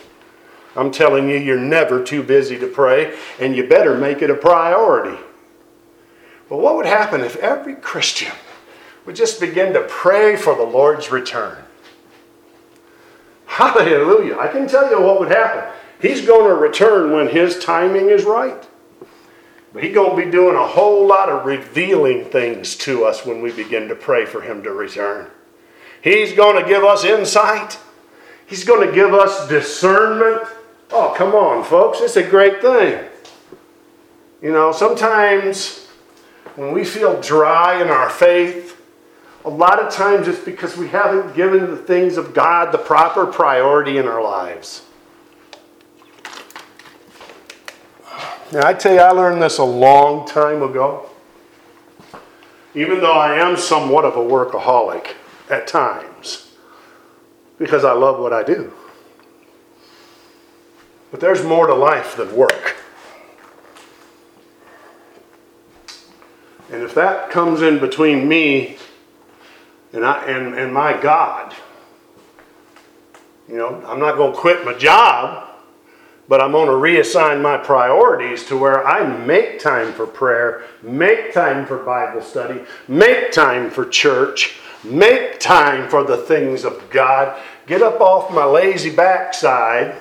I'm 0.75 0.91
telling 0.91 1.29
you, 1.29 1.37
you're 1.37 1.59
never 1.59 2.03
too 2.03 2.23
busy 2.23 2.57
to 2.59 2.67
pray, 2.67 3.17
and 3.39 3.55
you 3.55 3.67
better 3.67 3.97
make 3.97 4.21
it 4.21 4.29
a 4.29 4.35
priority. 4.35 5.17
But 6.49 6.57
what 6.57 6.75
would 6.75 6.85
happen 6.85 7.21
if 7.21 7.35
every 7.37 7.75
Christian 7.75 8.31
would 9.05 9.15
just 9.15 9.39
begin 9.39 9.73
to 9.73 9.81
pray 9.81 10.35
for 10.35 10.55
the 10.55 10.63
Lord's 10.63 11.11
return? 11.11 11.57
Hallelujah. 13.47 14.37
I 14.37 14.47
can 14.49 14.67
tell 14.67 14.89
you 14.89 15.01
what 15.01 15.19
would 15.19 15.29
happen. 15.29 15.73
He's 15.99 16.25
going 16.25 16.47
to 16.47 16.55
return 16.55 17.11
when 17.11 17.27
his 17.27 17.57
timing 17.57 18.09
is 18.09 18.23
right. 18.23 18.67
But 19.73 19.83
he's 19.83 19.93
going 19.93 20.17
to 20.17 20.25
be 20.25 20.31
doing 20.31 20.55
a 20.55 20.67
whole 20.67 21.07
lot 21.07 21.29
of 21.29 21.45
revealing 21.45 22.25
things 22.25 22.75
to 22.77 23.05
us 23.05 23.25
when 23.25 23.41
we 23.41 23.51
begin 23.51 23.87
to 23.87 23.95
pray 23.95 24.25
for 24.25 24.41
him 24.41 24.63
to 24.63 24.71
return. 24.71 25.29
He's 26.01 26.33
going 26.33 26.61
to 26.61 26.67
give 26.67 26.83
us 26.83 27.03
insight. 27.03 27.79
He's 28.45 28.63
going 28.63 28.87
to 28.87 28.93
give 28.93 29.13
us 29.13 29.47
discernment. 29.47 30.47
Oh, 30.91 31.13
come 31.17 31.33
on, 31.33 31.63
folks. 31.63 31.99
It's 32.01 32.15
a 32.15 32.23
great 32.23 32.61
thing. 32.61 33.05
You 34.41 34.51
know, 34.51 34.71
sometimes 34.71 35.87
when 36.55 36.71
we 36.71 36.85
feel 36.85 37.19
dry 37.21 37.81
in 37.81 37.89
our 37.89 38.09
faith, 38.09 38.66
a 39.47 39.49
lot 39.49 39.79
of 39.79 39.93
times 39.93 40.27
it's 40.27 40.43
because 40.43 40.75
we 40.75 40.89
haven't 40.89 41.33
given 41.33 41.71
the 41.71 41.77
things 41.77 42.17
of 42.17 42.33
God 42.33 42.73
the 42.73 42.77
proper 42.77 43.25
priority 43.25 43.97
in 43.97 44.05
our 44.05 44.21
lives. 44.21 44.83
Now, 48.51 48.67
I 48.67 48.73
tell 48.73 48.93
you, 48.93 48.99
I 48.99 49.11
learned 49.11 49.41
this 49.41 49.57
a 49.57 49.63
long 49.63 50.27
time 50.27 50.61
ago. 50.61 51.09
Even 52.75 52.99
though 52.99 53.13
I 53.13 53.35
am 53.35 53.55
somewhat 53.55 54.03
of 54.03 54.17
a 54.17 54.19
workaholic 54.19 55.13
at 55.49 55.65
times, 55.65 56.51
because 57.57 57.85
I 57.85 57.93
love 57.93 58.19
what 58.19 58.33
I 58.33 58.43
do. 58.43 58.73
But 61.09 61.21
there's 61.21 61.41
more 61.41 61.67
to 61.67 61.73
life 61.73 62.17
than 62.17 62.35
work. 62.35 62.75
And 66.69 66.83
if 66.83 66.93
that 66.95 67.29
comes 67.29 67.61
in 67.61 67.79
between 67.79 68.27
me 68.27 68.77
and, 69.93 70.05
I, 70.05 70.25
and, 70.25 70.53
and 70.55 70.73
my 70.73 70.99
God. 70.99 71.55
You 73.47 73.55
know, 73.55 73.83
I'm 73.85 73.99
not 73.99 74.17
going 74.17 74.33
to 74.33 74.37
quit 74.37 74.65
my 74.65 74.73
job, 74.73 75.47
but 76.27 76.41
I'm 76.41 76.51
going 76.51 76.67
to 76.67 76.73
reassign 76.73 77.41
my 77.41 77.57
priorities 77.57 78.45
to 78.47 78.57
where 78.57 78.85
I 78.85 79.07
make 79.25 79.59
time 79.59 79.93
for 79.93 80.05
prayer, 80.05 80.65
make 80.81 81.33
time 81.33 81.65
for 81.65 81.77
Bible 81.77 82.21
study, 82.21 82.61
make 82.87 83.31
time 83.31 83.69
for 83.69 83.85
church, 83.85 84.59
make 84.83 85.39
time 85.39 85.89
for 85.89 86.03
the 86.03 86.17
things 86.17 86.65
of 86.65 86.89
God. 86.89 87.41
Get 87.67 87.81
up 87.81 88.01
off 88.01 88.31
my 88.31 88.43
lazy 88.43 88.93
backside. 88.93 89.95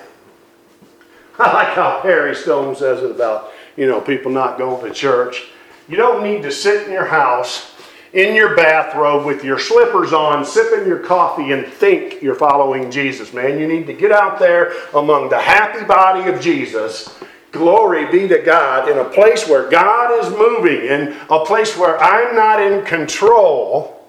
I 1.39 1.53
like 1.53 1.75
how 1.75 2.01
Perry 2.01 2.35
Stone 2.35 2.75
says 2.75 3.03
it 3.03 3.11
about, 3.13 3.53
you 3.77 3.87
know, 3.87 4.01
people 4.01 4.33
not 4.33 4.59
going 4.59 4.85
to 4.85 4.93
church. 4.93 5.45
You 5.89 5.97
don't 5.97 6.25
need 6.25 6.43
to 6.43 6.51
sit 6.51 6.87
in 6.87 6.93
your 6.93 7.05
house 7.05 7.76
in 8.13 8.35
your 8.35 8.57
bathrobe 8.57 9.27
with 9.27 9.45
your 9.45 9.59
slippers 9.59 10.13
on, 10.13 10.45
sipping 10.45 10.87
your 10.87 11.01
coffee, 11.01 11.53
and 11.53 11.67
think 11.67 12.23
you're 12.23 12.35
following 12.35 12.91
Jesus, 12.91 13.33
man. 13.33 13.59
You 13.59 13.67
need 13.67 13.87
to 13.87 13.93
get 13.93 14.13
out 14.13 14.39
there 14.39 14.73
among 14.95 15.29
the 15.29 15.39
happy 15.39 15.85
body 15.85 16.31
of 16.31 16.41
Jesus. 16.41 17.19
Glory 17.53 18.11
be 18.11 18.29
to 18.29 18.39
God 18.39 18.89
in 18.89 18.99
a 18.99 19.05
place 19.05 19.49
where 19.49 19.69
God 19.69 20.23
is 20.23 20.31
moving, 20.31 20.87
in 20.87 21.17
a 21.31 21.45
place 21.45 21.77
where 21.77 21.99
I'm 22.03 22.35
not 22.35 22.63
in 22.63 22.85
control 22.85 24.07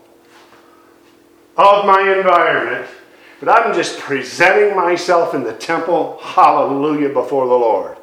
of 1.56 1.86
my 1.86 2.16
environment, 2.18 2.88
but 3.40 3.50
I'm 3.50 3.74
just 3.74 4.00
presenting 4.00 4.76
myself 4.76 5.34
in 5.34 5.44
the 5.44 5.54
temple, 5.54 6.20
hallelujah, 6.22 7.10
before 7.10 7.48
the 7.48 7.54
Lord. 7.54 7.98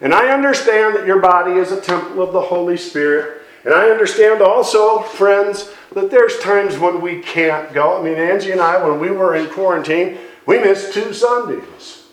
And 0.00 0.12
I 0.12 0.32
understand 0.32 0.96
that 0.96 1.06
your 1.06 1.20
body 1.20 1.52
is 1.52 1.70
a 1.70 1.80
temple 1.80 2.22
of 2.22 2.32
the 2.32 2.40
Holy 2.40 2.76
Spirit. 2.76 3.41
And 3.64 3.72
I 3.74 3.90
understand 3.90 4.42
also, 4.42 5.00
friends, 5.00 5.70
that 5.94 6.10
there's 6.10 6.38
times 6.40 6.78
when 6.78 7.00
we 7.00 7.20
can't 7.20 7.72
go. 7.72 7.98
I 7.98 8.02
mean, 8.02 8.14
Angie 8.14 8.50
and 8.50 8.60
I, 8.60 8.84
when 8.84 8.98
we 8.98 9.10
were 9.10 9.36
in 9.36 9.48
quarantine, 9.50 10.18
we 10.46 10.58
missed 10.58 10.92
two 10.92 11.12
Sundays. 11.14 12.06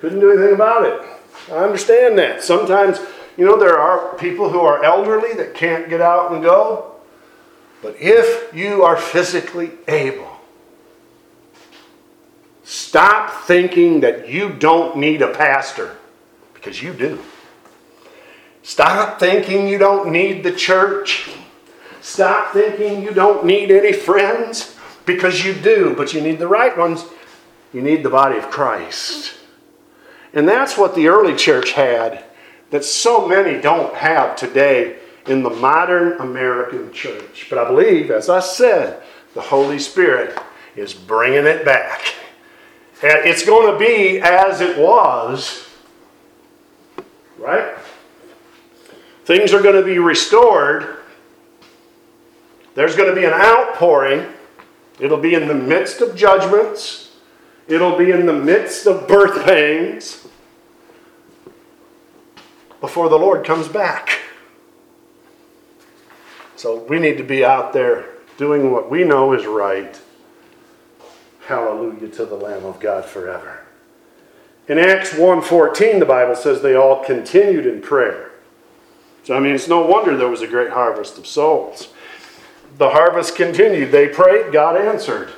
Couldn't 0.00 0.20
do 0.20 0.30
anything 0.32 0.54
about 0.54 0.84
it. 0.84 1.00
I 1.50 1.64
understand 1.64 2.18
that. 2.18 2.42
Sometimes, 2.42 2.98
you 3.36 3.44
know, 3.44 3.58
there 3.58 3.78
are 3.78 4.16
people 4.16 4.48
who 4.48 4.60
are 4.60 4.82
elderly 4.82 5.34
that 5.34 5.54
can't 5.54 5.88
get 5.88 6.00
out 6.00 6.32
and 6.32 6.42
go. 6.42 6.92
But 7.82 7.96
if 8.00 8.54
you 8.54 8.84
are 8.84 8.96
physically 8.96 9.72
able, 9.88 10.30
stop 12.64 13.44
thinking 13.44 14.00
that 14.00 14.28
you 14.28 14.50
don't 14.50 14.96
need 14.96 15.20
a 15.20 15.34
pastor 15.34 15.96
because 16.54 16.82
you 16.82 16.92
do. 16.94 17.20
Stop 18.62 19.18
thinking 19.18 19.66
you 19.66 19.78
don't 19.78 20.10
need 20.10 20.42
the 20.42 20.52
church. 20.52 21.30
Stop 22.00 22.52
thinking 22.52 23.02
you 23.02 23.12
don't 23.12 23.44
need 23.44 23.70
any 23.70 23.92
friends 23.92 24.76
because 25.04 25.44
you 25.44 25.52
do, 25.52 25.94
but 25.96 26.14
you 26.14 26.20
need 26.20 26.38
the 26.38 26.48
right 26.48 26.76
ones. 26.76 27.04
You 27.72 27.82
need 27.82 28.02
the 28.02 28.10
body 28.10 28.38
of 28.38 28.50
Christ. 28.50 29.38
And 30.32 30.48
that's 30.48 30.78
what 30.78 30.94
the 30.94 31.08
early 31.08 31.36
church 31.36 31.72
had 31.72 32.24
that 32.70 32.84
so 32.84 33.26
many 33.28 33.60
don't 33.60 33.94
have 33.94 34.36
today 34.36 34.96
in 35.26 35.42
the 35.42 35.50
modern 35.50 36.20
American 36.20 36.92
church. 36.92 37.46
But 37.50 37.58
I 37.58 37.68
believe, 37.68 38.10
as 38.10 38.28
I 38.28 38.40
said, 38.40 39.02
the 39.34 39.40
Holy 39.40 39.78
Spirit 39.78 40.38
is 40.74 40.94
bringing 40.94 41.46
it 41.46 41.64
back. 41.64 42.14
It's 43.02 43.44
going 43.44 43.72
to 43.72 43.78
be 43.78 44.20
as 44.20 44.60
it 44.60 44.78
was, 44.78 45.68
right? 47.38 47.74
Things 49.24 49.52
are 49.52 49.62
going 49.62 49.76
to 49.76 49.84
be 49.84 49.98
restored. 49.98 50.98
There's 52.74 52.96
going 52.96 53.08
to 53.08 53.14
be 53.14 53.24
an 53.24 53.32
outpouring. 53.32 54.26
It'll 54.98 55.18
be 55.18 55.34
in 55.34 55.46
the 55.46 55.54
midst 55.54 56.00
of 56.00 56.16
judgments, 56.16 57.16
it'll 57.66 57.96
be 57.96 58.10
in 58.10 58.26
the 58.26 58.32
midst 58.32 58.86
of 58.86 59.08
birth 59.08 59.44
pangs 59.44 60.26
before 62.80 63.08
the 63.08 63.18
Lord 63.18 63.44
comes 63.44 63.68
back. 63.68 64.18
So 66.56 66.82
we 66.84 66.98
need 66.98 67.16
to 67.18 67.24
be 67.24 67.44
out 67.44 67.72
there 67.72 68.06
doing 68.36 68.70
what 68.70 68.90
we 68.90 69.04
know 69.04 69.32
is 69.32 69.46
right. 69.46 70.00
Hallelujah 71.46 72.08
to 72.08 72.26
the 72.26 72.36
Lamb 72.36 72.64
of 72.64 72.78
God 72.80 73.04
forever. 73.04 73.60
In 74.68 74.78
Acts 74.78 75.12
1:14 75.12 75.98
the 75.98 76.06
Bible 76.06 76.36
says 76.36 76.62
they 76.62 76.74
all 76.74 77.04
continued 77.04 77.66
in 77.66 77.82
prayer 77.82 78.31
so, 79.24 79.36
I 79.36 79.40
mean, 79.40 79.54
it's 79.54 79.68
no 79.68 79.84
wonder 79.86 80.16
there 80.16 80.28
was 80.28 80.42
a 80.42 80.48
great 80.48 80.70
harvest 80.70 81.16
of 81.18 81.26
souls. 81.26 81.92
The 82.78 82.90
harvest 82.90 83.36
continued. 83.36 83.92
They 83.92 84.08
prayed, 84.08 84.52
God 84.52 84.76
answered. 84.76 85.30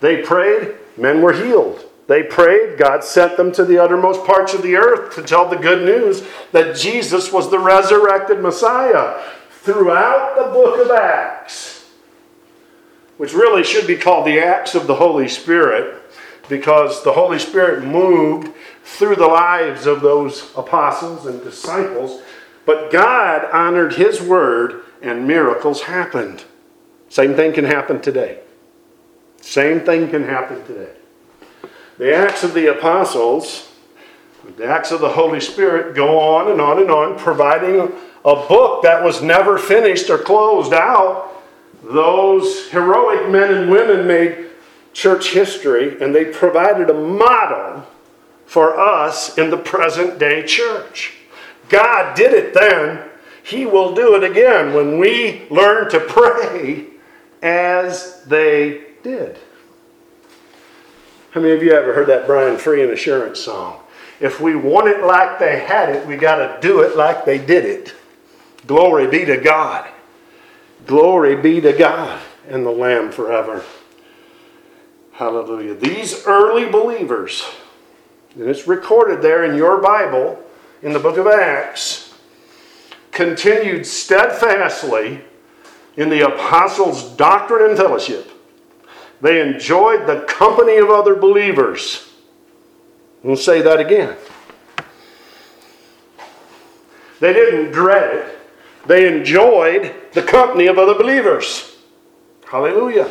They 0.00 0.22
prayed, 0.22 0.74
men 0.96 1.22
were 1.22 1.32
healed. 1.32 1.84
They 2.06 2.22
prayed. 2.22 2.78
God 2.78 3.02
sent 3.02 3.36
them 3.36 3.50
to 3.52 3.64
the 3.64 3.78
uttermost 3.78 4.24
parts 4.24 4.54
of 4.54 4.62
the 4.62 4.76
earth 4.76 5.14
to 5.16 5.22
tell 5.22 5.48
the 5.48 5.56
good 5.56 5.84
news 5.84 6.22
that 6.52 6.76
Jesus 6.76 7.32
was 7.32 7.50
the 7.50 7.58
resurrected 7.58 8.40
Messiah. 8.40 9.20
Throughout 9.62 10.36
the 10.36 10.52
book 10.52 10.84
of 10.84 10.92
Acts, 10.92 11.90
which 13.16 13.32
really 13.32 13.64
should 13.64 13.86
be 13.86 13.96
called 13.96 14.26
the 14.26 14.38
Acts 14.38 14.76
of 14.76 14.86
the 14.86 14.94
Holy 14.94 15.26
Spirit, 15.26 16.00
because 16.48 17.02
the 17.02 17.12
Holy 17.12 17.40
Spirit 17.40 17.84
moved 17.84 18.52
through 18.84 19.16
the 19.16 19.26
lives 19.26 19.86
of 19.86 20.00
those 20.00 20.52
apostles 20.56 21.26
and 21.26 21.42
disciples, 21.42 22.22
but 22.66 22.90
God 22.90 23.48
honored 23.52 23.94
His 23.94 24.20
word 24.20 24.82
and 25.00 25.26
miracles 25.26 25.82
happened. 25.82 26.44
Same 27.08 27.34
thing 27.34 27.52
can 27.52 27.64
happen 27.64 28.00
today. 28.00 28.40
Same 29.40 29.80
thing 29.80 30.10
can 30.10 30.24
happen 30.24 30.64
today. 30.66 30.92
The 31.98 32.14
Acts 32.14 32.44
of 32.44 32.52
the 32.52 32.76
Apostles, 32.76 33.72
the 34.56 34.66
Acts 34.66 34.90
of 34.90 35.00
the 35.00 35.08
Holy 35.08 35.40
Spirit 35.40 35.94
go 35.94 36.18
on 36.18 36.50
and 36.50 36.60
on 36.60 36.78
and 36.78 36.90
on, 36.90 37.18
providing 37.18 37.92
a 38.24 38.34
book 38.34 38.82
that 38.82 39.02
was 39.02 39.22
never 39.22 39.56
finished 39.56 40.10
or 40.10 40.18
closed 40.18 40.72
out. 40.72 41.32
Those 41.84 42.68
heroic 42.70 43.30
men 43.30 43.54
and 43.54 43.70
women 43.70 44.06
made 44.06 44.50
church 44.92 45.30
history 45.30 46.02
and 46.02 46.14
they 46.14 46.24
provided 46.24 46.90
a 46.90 46.94
model 46.94 47.86
for 48.46 48.78
us 48.78 49.38
in 49.38 49.50
the 49.50 49.56
present 49.56 50.18
day 50.18 50.44
church. 50.44 51.12
God 51.68 52.16
did 52.16 52.32
it 52.32 52.54
then. 52.54 53.08
He 53.42 53.64
will 53.66 53.94
do 53.94 54.14
it 54.16 54.24
again 54.24 54.74
when 54.74 54.98
we 54.98 55.46
learn 55.50 55.88
to 55.90 56.00
pray 56.00 56.86
as 57.42 58.24
they 58.24 58.84
did. 59.02 59.38
How 61.30 61.40
many 61.40 61.54
of 61.54 61.62
you 61.62 61.72
ever 61.72 61.92
heard 61.92 62.08
that 62.08 62.26
Brian 62.26 62.58
Free 62.58 62.82
and 62.82 62.92
Assurance 62.92 63.40
song? 63.40 63.80
If 64.20 64.40
we 64.40 64.56
want 64.56 64.88
it 64.88 65.04
like 65.04 65.38
they 65.38 65.60
had 65.60 65.90
it, 65.90 66.06
we 66.06 66.16
got 66.16 66.36
to 66.36 66.58
do 66.66 66.80
it 66.80 66.96
like 66.96 67.24
they 67.24 67.38
did 67.38 67.64
it. 67.64 67.94
Glory 68.66 69.06
be 69.06 69.24
to 69.26 69.36
God. 69.36 69.88
Glory 70.86 71.36
be 71.36 71.60
to 71.60 71.72
God 71.72 72.20
and 72.48 72.64
the 72.64 72.70
Lamb 72.70 73.12
forever. 73.12 73.64
Hallelujah. 75.12 75.74
These 75.74 76.26
early 76.26 76.66
believers, 76.66 77.44
and 78.34 78.48
it's 78.48 78.66
recorded 78.66 79.22
there 79.22 79.44
in 79.44 79.56
your 79.56 79.80
Bible 79.80 80.42
in 80.82 80.92
the 80.92 80.98
book 80.98 81.16
of 81.16 81.26
Acts, 81.26 82.14
continued 83.10 83.86
steadfastly 83.86 85.22
in 85.96 86.10
the 86.10 86.26
apostles' 86.26 87.10
doctrine 87.16 87.70
and 87.70 87.76
fellowship. 87.76 88.30
They 89.20 89.40
enjoyed 89.40 90.06
the 90.06 90.20
company 90.28 90.76
of 90.76 90.90
other 90.90 91.14
believers. 91.14 92.12
We'll 93.22 93.36
say 93.36 93.62
that 93.62 93.80
again. 93.80 94.16
They 97.20 97.32
didn't 97.32 97.72
dread 97.72 98.14
it, 98.14 98.38
they 98.86 99.08
enjoyed 99.08 99.94
the 100.12 100.22
company 100.22 100.66
of 100.66 100.78
other 100.78 100.94
believers. 100.94 101.76
Hallelujah. 102.46 103.10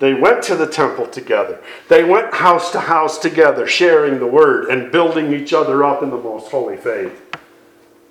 They 0.00 0.14
went 0.14 0.42
to 0.44 0.56
the 0.56 0.66
temple 0.66 1.06
together. 1.06 1.60
They 1.88 2.04
went 2.04 2.34
house 2.34 2.72
to 2.72 2.80
house 2.80 3.18
together, 3.18 3.66
sharing 3.66 4.18
the 4.18 4.26
word 4.26 4.70
and 4.70 4.90
building 4.90 5.32
each 5.32 5.52
other 5.52 5.84
up 5.84 6.02
in 6.02 6.10
the 6.10 6.16
most 6.16 6.50
holy 6.50 6.78
faith. 6.78 7.22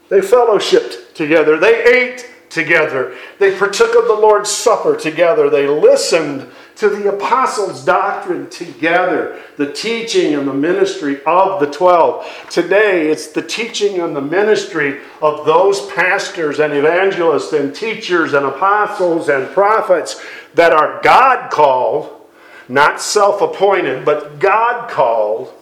They 0.07 0.19
fellowshipped 0.19 1.15
together. 1.15 1.57
They 1.57 1.83
ate 1.83 2.29
together. 2.49 3.15
They 3.39 3.57
partook 3.57 3.95
of 3.95 4.07
the 4.07 4.13
Lord's 4.13 4.51
Supper 4.51 4.95
together. 4.95 5.49
They 5.49 5.67
listened 5.67 6.47
to 6.79 6.87
the 6.87 7.13
apostles' 7.13 7.83
doctrine 7.83 8.49
together, 8.49 9.37
the 9.57 9.69
teaching 9.69 10.33
and 10.33 10.47
the 10.47 10.53
ministry 10.53 11.21
of 11.25 11.59
the 11.59 11.69
12. 11.69 12.47
Today, 12.49 13.09
it's 13.09 13.27
the 13.27 13.41
teaching 13.41 13.99
and 13.99 14.15
the 14.15 14.21
ministry 14.21 15.01
of 15.21 15.45
those 15.45 15.91
pastors 15.91 16.59
and 16.59 16.71
evangelists 16.71 17.51
and 17.51 17.75
teachers 17.75 18.31
and 18.31 18.45
apostles 18.45 19.27
and 19.27 19.49
prophets 19.49 20.23
that 20.53 20.71
are 20.71 21.01
God 21.03 21.51
called, 21.51 22.25
not 22.69 23.01
self 23.01 23.41
appointed, 23.41 24.05
but 24.05 24.39
God 24.39 24.89
called. 24.89 25.53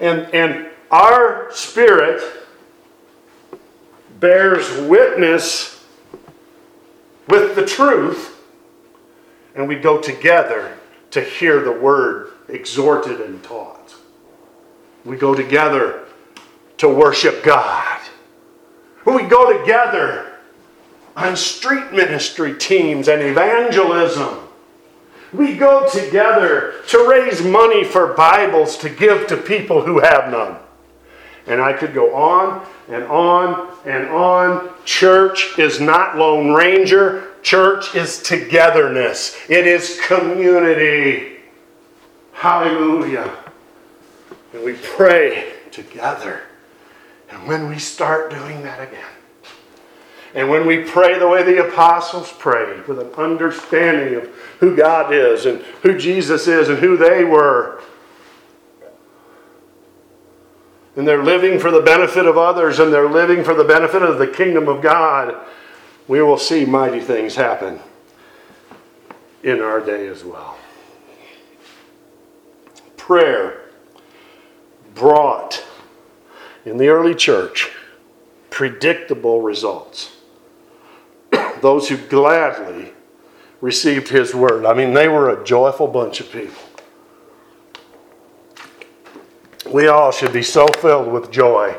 And, 0.00 0.20
and 0.34 0.70
our 0.90 1.50
spirit 1.52 2.22
bears 4.18 4.88
witness 4.88 5.84
with 7.28 7.54
the 7.56 7.66
truth, 7.66 8.31
and 9.54 9.68
we 9.68 9.76
go 9.76 10.00
together 10.00 10.76
to 11.10 11.20
hear 11.20 11.60
the 11.62 11.72
word 11.72 12.32
exhorted 12.48 13.20
and 13.20 13.42
taught. 13.42 13.94
We 15.04 15.16
go 15.16 15.34
together 15.34 16.04
to 16.78 16.88
worship 16.88 17.42
God. 17.42 18.00
We 19.04 19.22
go 19.24 19.58
together 19.58 20.32
on 21.16 21.36
street 21.36 21.92
ministry 21.92 22.54
teams 22.56 23.08
and 23.08 23.20
evangelism. 23.20 24.38
We 25.32 25.56
go 25.56 25.88
together 25.88 26.74
to 26.88 27.08
raise 27.08 27.42
money 27.42 27.84
for 27.84 28.14
Bibles 28.14 28.76
to 28.78 28.90
give 28.90 29.26
to 29.28 29.36
people 29.36 29.82
who 29.82 30.00
have 30.00 30.30
none. 30.30 30.56
And 31.46 31.60
I 31.60 31.72
could 31.72 31.94
go 31.94 32.14
on 32.14 32.66
and 32.88 33.04
on 33.04 33.74
and 33.84 34.08
on. 34.08 34.70
Church 34.84 35.58
is 35.58 35.80
not 35.80 36.16
Lone 36.16 36.52
Ranger, 36.52 37.31
church 37.42 37.94
is 37.94 38.22
togetherness, 38.22 39.36
it 39.48 39.66
is 39.66 40.00
community. 40.06 41.38
Hallelujah. 42.32 43.36
And 44.52 44.64
we 44.64 44.74
pray 44.74 45.52
together. 45.70 46.42
And 47.30 47.46
when 47.46 47.68
we 47.68 47.78
start 47.78 48.30
doing 48.30 48.62
that 48.62 48.80
again, 48.80 49.04
and 50.34 50.48
when 50.48 50.66
we 50.66 50.82
pray 50.82 51.18
the 51.18 51.28
way 51.28 51.42
the 51.42 51.66
apostles 51.68 52.32
prayed, 52.32 52.86
with 52.86 52.98
an 52.98 53.12
understanding 53.14 54.14
of 54.14 54.28
who 54.60 54.74
God 54.74 55.12
is 55.12 55.44
and 55.44 55.60
who 55.82 55.98
Jesus 55.98 56.48
is 56.48 56.68
and 56.68 56.78
who 56.78 56.96
they 56.96 57.22
were, 57.24 57.82
and 60.96 61.06
they're 61.06 61.24
living 61.24 61.58
for 61.58 61.70
the 61.70 61.80
benefit 61.80 62.26
of 62.26 62.36
others 62.36 62.78
and 62.78 62.92
they're 62.92 63.08
living 63.08 63.44
for 63.44 63.54
the 63.54 63.64
benefit 63.64 64.02
of 64.02 64.18
the 64.18 64.26
kingdom 64.26 64.68
of 64.68 64.82
God, 64.82 65.34
we 66.08 66.22
will 66.22 66.38
see 66.38 66.64
mighty 66.64 67.00
things 67.00 67.34
happen 67.34 67.78
in 69.42 69.60
our 69.60 69.80
day 69.80 70.06
as 70.08 70.24
well. 70.24 70.56
Prayer 72.96 73.62
brought 74.94 75.64
in 76.64 76.76
the 76.76 76.88
early 76.88 77.14
church 77.14 77.70
predictable 78.50 79.42
results. 79.42 80.16
Those 81.60 81.88
who 81.88 81.96
gladly 81.96 82.92
received 83.60 84.08
his 84.08 84.34
word. 84.34 84.66
I 84.66 84.74
mean, 84.74 84.92
they 84.92 85.08
were 85.08 85.30
a 85.30 85.44
joyful 85.44 85.86
bunch 85.86 86.20
of 86.20 86.30
people. 86.30 86.62
We 89.72 89.88
all 89.88 90.12
should 90.12 90.32
be 90.32 90.42
so 90.42 90.66
filled 90.66 91.10
with 91.10 91.30
joy. 91.30 91.76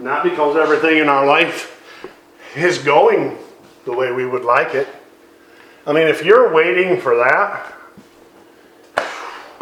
Not 0.00 0.24
because 0.24 0.56
everything 0.56 0.98
in 0.98 1.08
our 1.08 1.26
life 1.26 1.79
is 2.56 2.78
going 2.78 3.38
the 3.84 3.92
way 3.92 4.12
we 4.12 4.26
would 4.26 4.44
like 4.44 4.74
it. 4.74 4.88
I 5.86 5.92
mean, 5.92 6.06
if 6.06 6.24
you're 6.24 6.52
waiting 6.52 7.00
for 7.00 7.16
that, 7.16 7.74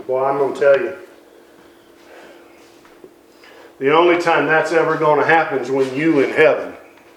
well, 0.07 0.25
I'm 0.25 0.39
going 0.39 0.55
to 0.55 0.61
tell 0.61 0.81
you. 0.81 0.97
The 3.79 3.95
only 3.95 4.21
time 4.21 4.47
that's 4.47 4.73
ever 4.73 4.97
going 4.97 5.21
to 5.21 5.27
happen 5.27 5.59
is 5.59 5.71
when 5.71 5.95
you 5.95 6.21
in 6.21 6.31
heaven, 6.31 6.75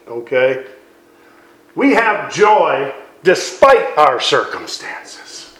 okay? 0.07 0.65
We 1.73 1.93
have 1.93 2.31
joy 2.31 2.93
despite 3.23 3.97
our 3.97 4.19
circumstances. 4.19 5.57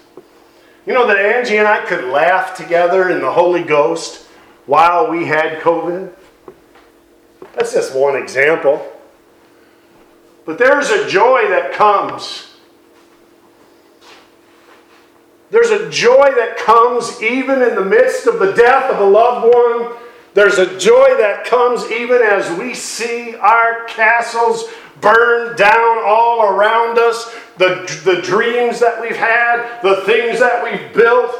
You 0.86 0.93
know 0.93 1.08
that 1.08 1.17
Angie 1.17 1.58
and 1.58 1.67
I 1.67 1.86
could 1.86 2.04
laugh 2.06 2.56
together 2.56 3.10
in 3.10 3.21
the 3.21 3.32
Holy 3.32 3.63
Ghost 3.63 4.28
while 4.65 5.10
we 5.10 5.26
had 5.26 5.60
COVID? 5.62 6.12
That's 7.54 7.74
just 7.74 7.95
one 7.95 8.15
example. 8.15 8.91
But 10.45 10.58
there's 10.58 10.89
a 10.89 11.08
joy 11.08 11.47
that 11.49 11.73
comes. 11.73 12.47
There's 15.51 15.69
a 15.69 15.89
joy 15.89 16.32
that 16.36 16.58
comes 16.58 17.21
even 17.21 17.62
in 17.62 17.75
the 17.75 17.86
midst 17.86 18.25
of 18.25 18.39
the 18.39 18.54
death 18.54 18.89
of 18.91 18.99
a 18.99 19.10
loved 19.10 19.54
one. 19.54 19.97
There's 20.34 20.58
a 20.58 20.80
joy 20.80 21.17
that 21.17 21.45
comes 21.45 21.91
even 21.91 22.21
as 22.21 22.58
we 22.58 22.73
see 22.73 23.36
our 23.36 23.84
castles 23.86 24.63
burn 25.01 25.58
down 25.58 26.04
all 26.06 26.43
around 26.45 26.97
us 26.97 27.36
the, 27.58 28.01
the 28.06 28.21
dreams 28.21 28.80
that 28.80 29.01
we've 29.01 29.15
had, 29.15 29.82
the 29.82 29.97
things 30.06 30.39
that 30.39 30.63
we've 30.63 30.93
built, 30.93 31.36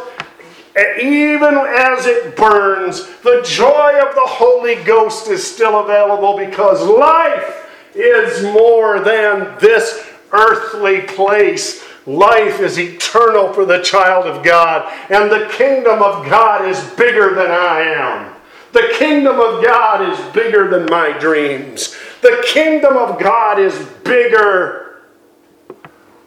even 1.02 1.58
as 1.58 2.06
it 2.06 2.36
burns, 2.36 3.06
the 3.22 3.42
joy 3.46 4.00
of 4.08 4.14
the 4.16 4.26
Holy 4.26 4.76
Ghost 4.84 5.28
is 5.28 5.46
still 5.46 5.80
available 5.80 6.38
because 6.38 6.86
life 6.86 7.61
is 7.94 8.44
more 8.44 9.00
than 9.00 9.58
this 9.60 10.08
earthly 10.32 11.02
place. 11.02 11.84
Life 12.06 12.60
is 12.60 12.80
eternal 12.80 13.54
for 13.54 13.66
the 13.66 13.82
child 13.82 14.26
of 14.26 14.44
God, 14.44 14.92
and 15.10 15.30
the 15.30 15.48
kingdom 15.52 16.02
of 16.02 16.26
God 16.28 16.68
is 16.68 16.82
bigger 16.92 17.36
than 17.36 17.52
I 17.52 17.82
am. 17.82 18.34
The 18.72 18.94
kingdom 18.94 19.40
of 19.40 19.64
God 19.64 20.10
is 20.10 20.34
bigger 20.34 20.70
than 20.70 20.86
my 20.86 21.18
dreams. 21.20 21.96
The 22.22 22.44
kingdom 22.48 22.96
of 22.96 23.20
God 23.20 23.60
is 23.60 23.78
bigger 24.04 25.02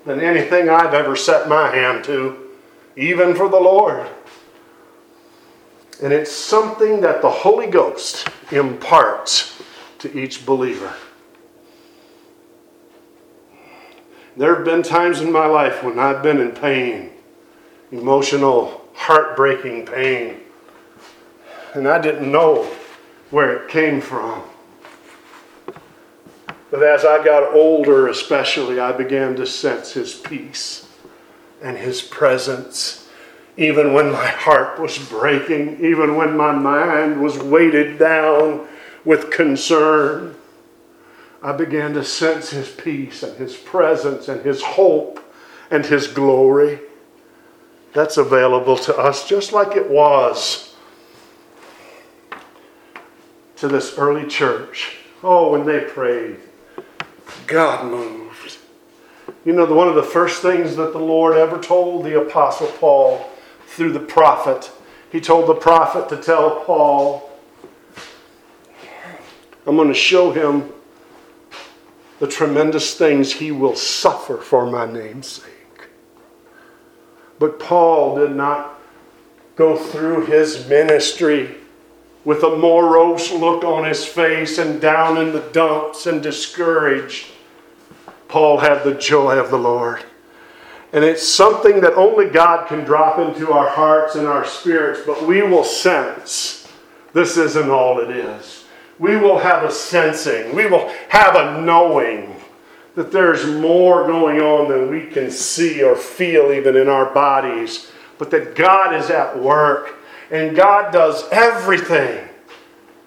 than 0.04 0.20
anything 0.20 0.68
I've 0.68 0.94
ever 0.94 1.16
set 1.16 1.48
my 1.48 1.74
hand 1.74 2.04
to, 2.04 2.50
even 2.96 3.34
for 3.34 3.48
the 3.48 3.58
Lord. 3.58 4.06
And 6.02 6.12
it's 6.12 6.32
something 6.32 7.00
that 7.00 7.22
the 7.22 7.30
Holy 7.30 7.66
Ghost 7.66 8.28
imparts 8.50 9.60
to 10.00 10.18
each 10.18 10.44
believer. 10.44 10.92
There 14.36 14.56
have 14.56 14.64
been 14.64 14.82
times 14.82 15.20
in 15.20 15.30
my 15.30 15.46
life 15.46 15.84
when 15.84 15.98
I've 15.98 16.22
been 16.22 16.40
in 16.40 16.50
pain, 16.50 17.10
emotional, 17.92 18.82
heartbreaking 18.92 19.86
pain, 19.86 20.40
and 21.74 21.86
I 21.86 22.00
didn't 22.00 22.30
know 22.30 22.64
where 23.30 23.56
it 23.56 23.68
came 23.68 24.00
from. 24.00 24.42
But 26.70 26.82
as 26.82 27.04
I 27.04 27.24
got 27.24 27.54
older, 27.54 28.08
especially, 28.08 28.80
I 28.80 28.90
began 28.90 29.36
to 29.36 29.46
sense 29.46 29.92
His 29.92 30.14
peace 30.14 30.88
and 31.62 31.78
His 31.78 32.02
presence. 32.02 33.08
Even 33.56 33.92
when 33.92 34.10
my 34.10 34.26
heart 34.26 34.80
was 34.80 34.98
breaking, 34.98 35.84
even 35.84 36.16
when 36.16 36.36
my 36.36 36.50
mind 36.50 37.22
was 37.22 37.38
weighted 37.38 38.00
down 38.00 38.66
with 39.04 39.30
concern, 39.30 40.34
I 41.44 41.52
began 41.52 41.92
to 41.92 42.02
sense 42.02 42.48
His 42.48 42.70
peace 42.70 43.22
and 43.22 43.36
His 43.36 43.54
presence 43.54 44.28
and 44.28 44.40
His 44.40 44.62
hope 44.62 45.20
and 45.70 45.84
His 45.84 46.06
glory. 46.06 46.78
That's 47.92 48.16
available 48.16 48.78
to 48.78 48.96
us 48.96 49.28
just 49.28 49.52
like 49.52 49.76
it 49.76 49.90
was 49.90 50.74
to 53.56 53.68
this 53.68 53.98
early 53.98 54.26
church. 54.26 54.96
Oh, 55.22 55.52
when 55.52 55.66
they 55.66 55.80
prayed, 55.80 56.38
God 57.46 57.90
moved. 57.90 58.58
You 59.44 59.52
know, 59.52 59.66
one 59.66 59.88
of 59.88 59.96
the 59.96 60.02
first 60.02 60.40
things 60.40 60.76
that 60.76 60.92
the 60.92 60.98
Lord 60.98 61.36
ever 61.36 61.60
told 61.60 62.06
the 62.06 62.20
Apostle 62.22 62.68
Paul 62.68 63.30
through 63.66 63.92
the 63.92 64.00
prophet, 64.00 64.70
he 65.12 65.20
told 65.20 65.46
the 65.46 65.54
prophet 65.54 66.08
to 66.08 66.16
tell 66.16 66.64
Paul, 66.64 67.30
I'm 69.66 69.76
going 69.76 69.88
to 69.88 69.94
show 69.94 70.32
him 70.32 70.73
the 72.24 72.30
tremendous 72.30 72.94
things 72.94 73.34
he 73.34 73.52
will 73.52 73.76
suffer 73.76 74.38
for 74.38 74.64
my 74.64 74.90
name's 74.90 75.26
sake. 75.26 75.88
But 77.38 77.60
Paul 77.60 78.16
did 78.16 78.34
not 78.34 78.80
go 79.56 79.76
through 79.76 80.24
his 80.24 80.66
ministry 80.66 81.56
with 82.24 82.42
a 82.42 82.56
morose 82.56 83.30
look 83.30 83.62
on 83.62 83.84
his 83.84 84.06
face 84.06 84.56
and 84.56 84.80
down 84.80 85.18
in 85.18 85.34
the 85.34 85.46
dumps 85.52 86.06
and 86.06 86.22
discouraged. 86.22 87.26
Paul 88.28 88.56
had 88.56 88.84
the 88.84 88.94
joy 88.94 89.36
of 89.36 89.50
the 89.50 89.58
Lord. 89.58 90.02
And 90.94 91.04
it's 91.04 91.28
something 91.28 91.82
that 91.82 91.92
only 91.92 92.30
God 92.30 92.68
can 92.68 92.84
drop 92.84 93.18
into 93.18 93.52
our 93.52 93.68
hearts 93.68 94.14
and 94.14 94.26
our 94.26 94.46
spirits, 94.46 95.02
but 95.04 95.26
we 95.26 95.42
will 95.42 95.62
sense 95.62 96.72
this 97.12 97.36
isn't 97.36 97.68
all 97.68 97.98
it 97.98 98.08
is. 98.08 98.63
We 98.98 99.16
will 99.16 99.38
have 99.38 99.64
a 99.64 99.70
sensing, 99.70 100.54
we 100.54 100.66
will 100.66 100.88
have 101.08 101.34
a 101.34 101.60
knowing 101.60 102.34
that 102.94 103.10
there's 103.10 103.44
more 103.46 104.06
going 104.06 104.40
on 104.40 104.68
than 104.68 104.88
we 104.88 105.06
can 105.06 105.30
see 105.30 105.82
or 105.82 105.96
feel 105.96 106.52
even 106.52 106.76
in 106.76 106.88
our 106.88 107.12
bodies, 107.12 107.90
but 108.18 108.30
that 108.30 108.54
God 108.54 108.94
is 108.94 109.10
at 109.10 109.38
work 109.38 109.96
and 110.30 110.56
God 110.56 110.92
does 110.92 111.24
everything 111.30 112.28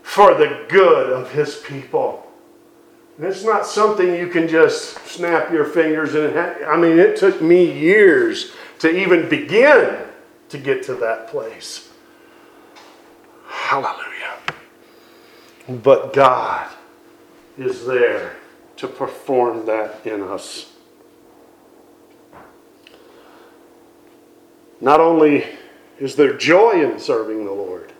for 0.03 0.33
the 0.33 0.65
good 0.67 1.09
of 1.09 1.31
His 1.31 1.57
people. 1.57 2.29
And 3.17 3.25
it's 3.25 3.43
not 3.43 3.65
something 3.65 4.13
you 4.13 4.27
can 4.27 4.47
just 4.47 5.05
snap 5.07 5.51
your 5.51 5.65
fingers 5.65 6.15
and 6.15 6.37
I 6.37 6.77
mean, 6.77 6.99
it 6.99 7.17
took 7.17 7.41
me 7.41 7.71
years 7.71 8.51
to 8.79 8.89
even 8.89 9.27
begin 9.27 10.05
to 10.49 10.57
get 10.57 10.83
to 10.83 10.95
that 10.95 11.29
place. 11.29 11.89
Hallelujah. 13.47 14.35
But 15.67 16.13
God 16.13 16.69
is 17.57 17.85
there 17.85 18.37
to 18.77 18.87
perform 18.87 19.65
that 19.65 20.05
in 20.05 20.21
us. 20.21 20.71
Not 24.79 24.99
only 24.99 25.45
is 25.99 26.15
there 26.15 26.37
joy 26.37 26.83
in 26.83 26.99
serving 26.99 27.45
the 27.45 27.51
Lord, 27.51 27.91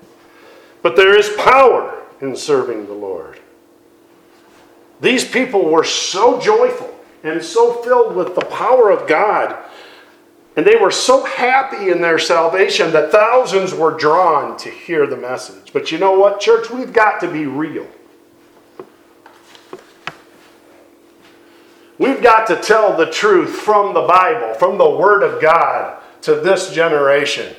but 0.82 0.96
there 0.96 1.18
is 1.18 1.30
power 1.38 2.04
in 2.22 2.36
serving 2.36 2.86
the 2.86 2.94
Lord. 2.94 3.40
These 5.02 5.30
people 5.30 5.66
were 5.70 5.84
so 5.84 6.40
joyful 6.40 6.94
and 7.24 7.44
so 7.44 7.74
filled 7.84 8.16
with 8.16 8.36
the 8.36 8.46
power 8.46 8.92
of 8.92 9.08
God, 9.08 9.58
and 10.58 10.66
they 10.66 10.76
were 10.76 10.90
so 10.90 11.24
happy 11.24 11.92
in 11.92 12.02
their 12.02 12.18
salvation 12.18 12.92
that 12.92 13.12
thousands 13.12 13.76
were 13.76 13.92
drawn 13.92 14.58
to 14.58 14.72
hear 14.72 15.06
the 15.06 15.16
message. 15.16 15.72
But 15.72 15.92
you 15.92 16.00
know 16.00 16.18
what, 16.18 16.40
church? 16.40 16.72
We've 16.72 16.92
got 16.92 17.20
to 17.22 17.32
be 17.32 17.46
real. 17.46 17.86
We've 22.00 22.22
got 22.24 22.48
to 22.48 22.56
tell 22.56 22.98
the 22.98 23.06
truth 23.06 23.52
from 23.52 23.94
the 23.94 24.02
Bible, 24.02 24.56
from 24.56 24.80
the 24.80 24.90
Word 24.90 25.22
of 25.22 25.40
God 25.40 26.02
to 26.24 26.36
this 26.36 26.74
generation. 26.74 27.56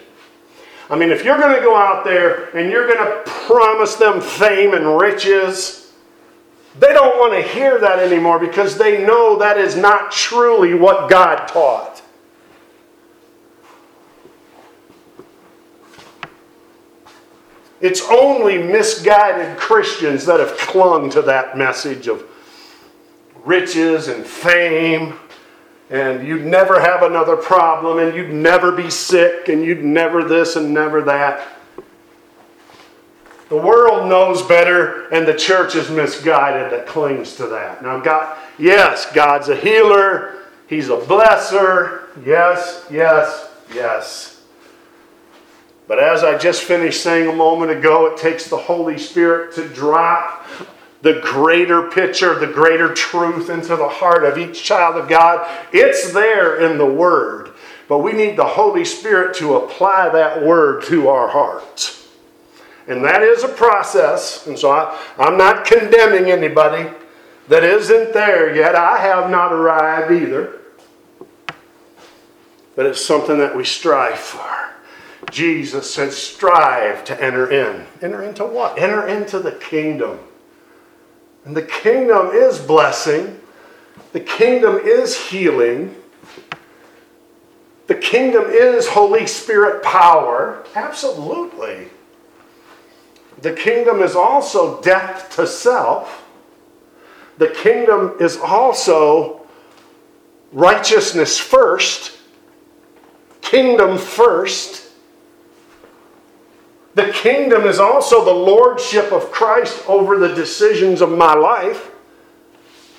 I 0.90 0.96
mean, 0.96 1.10
if 1.10 1.24
you're 1.24 1.38
going 1.38 1.54
to 1.54 1.62
go 1.62 1.76
out 1.76 2.04
there 2.04 2.56
and 2.56 2.68
you're 2.68 2.88
going 2.88 2.98
to 2.98 3.22
promise 3.46 3.94
them 3.94 4.20
fame 4.20 4.74
and 4.74 4.98
riches, 4.98 5.92
they 6.80 6.92
don't 6.92 7.18
want 7.18 7.32
to 7.34 7.48
hear 7.52 7.78
that 7.78 8.00
anymore 8.00 8.40
because 8.40 8.76
they 8.76 9.04
know 9.06 9.38
that 9.38 9.56
is 9.56 9.76
not 9.76 10.10
truly 10.10 10.74
what 10.74 11.08
God 11.08 11.46
taught. 11.46 12.02
It's 17.80 18.02
only 18.10 18.58
misguided 18.58 19.56
Christians 19.56 20.26
that 20.26 20.40
have 20.40 20.56
clung 20.58 21.10
to 21.10 21.22
that 21.22 21.56
message 21.56 22.08
of 22.08 22.24
riches 23.44 24.08
and 24.08 24.24
fame 24.24 25.14
and 25.90 26.26
you'd 26.26 26.44
never 26.44 26.80
have 26.80 27.02
another 27.02 27.36
problem, 27.36 27.98
and 27.98 28.14
you'd 28.14 28.32
never 28.32 28.70
be 28.72 28.90
sick, 28.90 29.48
and 29.48 29.64
you'd 29.64 29.82
never 29.82 30.22
this 30.22 30.56
and 30.56 30.74
never 30.74 31.02
that. 31.02 31.46
The 33.48 33.56
world 33.56 34.06
knows 34.08 34.42
better, 34.42 35.08
and 35.08 35.26
the 35.26 35.34
church 35.34 35.74
is 35.74 35.88
misguided 35.88 36.72
that 36.72 36.86
clings 36.86 37.36
to 37.36 37.46
that. 37.46 37.82
Now, 37.82 37.98
God, 38.00 38.36
yes, 38.58 39.10
God's 39.12 39.48
a 39.48 39.56
healer, 39.56 40.34
He's 40.66 40.90
a 40.90 40.98
blesser. 40.98 42.02
Yes, 42.26 42.86
yes, 42.90 43.50
yes. 43.72 44.37
But 45.88 45.98
as 45.98 46.22
I 46.22 46.36
just 46.36 46.62
finished 46.62 47.02
saying 47.02 47.28
a 47.28 47.34
moment 47.34 47.70
ago, 47.72 48.06
it 48.06 48.18
takes 48.18 48.46
the 48.46 48.58
Holy 48.58 48.98
Spirit 48.98 49.54
to 49.54 49.66
drop 49.66 50.46
the 51.00 51.20
greater 51.22 51.88
picture, 51.90 52.38
the 52.38 52.46
greater 52.46 52.92
truth 52.92 53.48
into 53.48 53.74
the 53.74 53.88
heart 53.88 54.24
of 54.24 54.36
each 54.36 54.62
child 54.62 54.96
of 54.96 55.08
God. 55.08 55.48
It's 55.72 56.12
there 56.12 56.60
in 56.60 56.76
the 56.76 56.86
Word, 56.86 57.52
but 57.88 58.00
we 58.00 58.12
need 58.12 58.36
the 58.36 58.44
Holy 58.44 58.84
Spirit 58.84 59.34
to 59.36 59.56
apply 59.56 60.10
that 60.10 60.42
Word 60.44 60.84
to 60.84 61.08
our 61.08 61.28
hearts. 61.28 62.06
And 62.86 63.02
that 63.04 63.22
is 63.22 63.42
a 63.42 63.48
process, 63.48 64.46
and 64.46 64.58
so 64.58 64.70
I, 64.70 64.98
I'm 65.18 65.38
not 65.38 65.64
condemning 65.64 66.30
anybody 66.30 66.90
that 67.48 67.64
isn't 67.64 68.12
there 68.12 68.54
yet. 68.54 68.74
I 68.74 68.98
have 68.98 69.30
not 69.30 69.52
arrived 69.52 70.12
either. 70.12 70.60
But 72.76 72.86
it's 72.86 73.04
something 73.04 73.38
that 73.38 73.56
we 73.56 73.64
strive 73.64 74.18
for. 74.18 74.67
Jesus 75.30 75.92
said, 75.92 76.12
strive 76.12 77.04
to 77.04 77.22
enter 77.22 77.50
in. 77.50 77.86
Enter 78.02 78.22
into 78.22 78.44
what? 78.44 78.78
Enter 78.78 79.06
into 79.06 79.38
the 79.38 79.52
kingdom. 79.52 80.18
And 81.44 81.56
the 81.56 81.62
kingdom 81.62 82.28
is 82.28 82.58
blessing, 82.58 83.40
the 84.12 84.20
kingdom 84.20 84.76
is 84.76 85.16
healing, 85.16 85.94
the 87.86 87.94
kingdom 87.94 88.44
is 88.48 88.86
Holy 88.86 89.26
Spirit 89.26 89.82
power. 89.82 90.64
Absolutely. 90.74 91.88
The 93.40 93.54
kingdom 93.54 94.02
is 94.02 94.14
also 94.14 94.82
death 94.82 95.34
to 95.36 95.46
self. 95.46 96.26
The 97.38 97.48
kingdom 97.48 98.16
is 98.20 98.36
also 98.36 99.46
righteousness 100.52 101.38
first, 101.38 102.18
kingdom 103.40 103.96
first. 103.96 104.87
The 106.98 107.12
kingdom 107.12 107.64
is 107.64 107.78
also 107.78 108.24
the 108.24 108.32
lordship 108.32 109.12
of 109.12 109.30
Christ 109.30 109.88
over 109.88 110.18
the 110.18 110.34
decisions 110.34 111.00
of 111.00 111.16
my 111.16 111.32
life, 111.32 111.92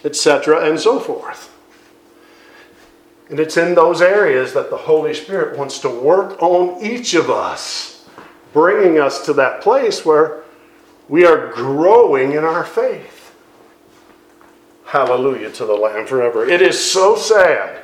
etc., 0.06 0.70
and 0.70 0.80
so 0.80 1.02
forth. 1.02 1.54
And 3.30 3.41
it's 3.41 3.58
in 3.58 3.76
those 3.76 4.02
areas 4.02 4.54
that 4.54 4.70
the 4.70 4.78
Holy 4.78 5.14
Spirit 5.14 5.58
wants 5.58 5.80
to 5.80 5.89
work 5.89 6.41
on 6.41 6.82
each 6.82 7.14
of 7.14 7.30
us, 7.30 8.08
bringing 8.54 9.02
us 9.02 9.26
to 9.26 9.34
that 9.34 9.60
place 9.60 10.06
where 10.06 10.43
we 11.10 11.26
are 11.26 11.52
growing 11.52 12.32
in 12.32 12.45
our 12.45 12.64
faith. 12.64 13.36
Hallelujah 14.86 15.52
to 15.52 15.66
the 15.66 15.76
Lamb 15.76 16.08
forever. 16.08 16.47
It 16.47 16.62
is 16.62 16.80
so 16.80 17.18
sad 17.18 17.82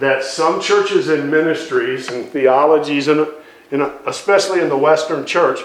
that 0.00 0.24
some 0.24 0.62
churches 0.62 1.10
and 1.10 1.30
ministries 1.30 2.08
and 2.08 2.26
theologies, 2.30 3.08
and 3.08 3.28
especially 3.70 4.60
in 4.60 4.68
the 4.68 4.76
Western 4.76 5.26
church, 5.26 5.60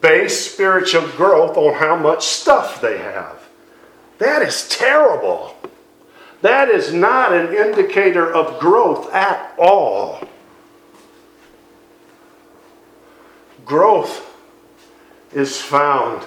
base 0.00 0.52
spiritual 0.52 1.08
growth 1.12 1.56
on 1.56 1.74
how 1.74 1.96
much 1.96 2.26
stuff 2.26 2.80
they 2.80 2.98
have. 2.98 3.42
That 4.18 4.42
is 4.42 4.68
terrible. 4.68 5.56
That 6.42 6.68
is 6.68 6.92
not 6.92 7.32
an 7.32 7.54
indicator 7.54 8.32
of 8.32 8.60
growth 8.60 9.12
at 9.14 9.54
all. 9.58 10.22
Growth 13.64 14.30
is 15.32 15.60
found 15.60 16.26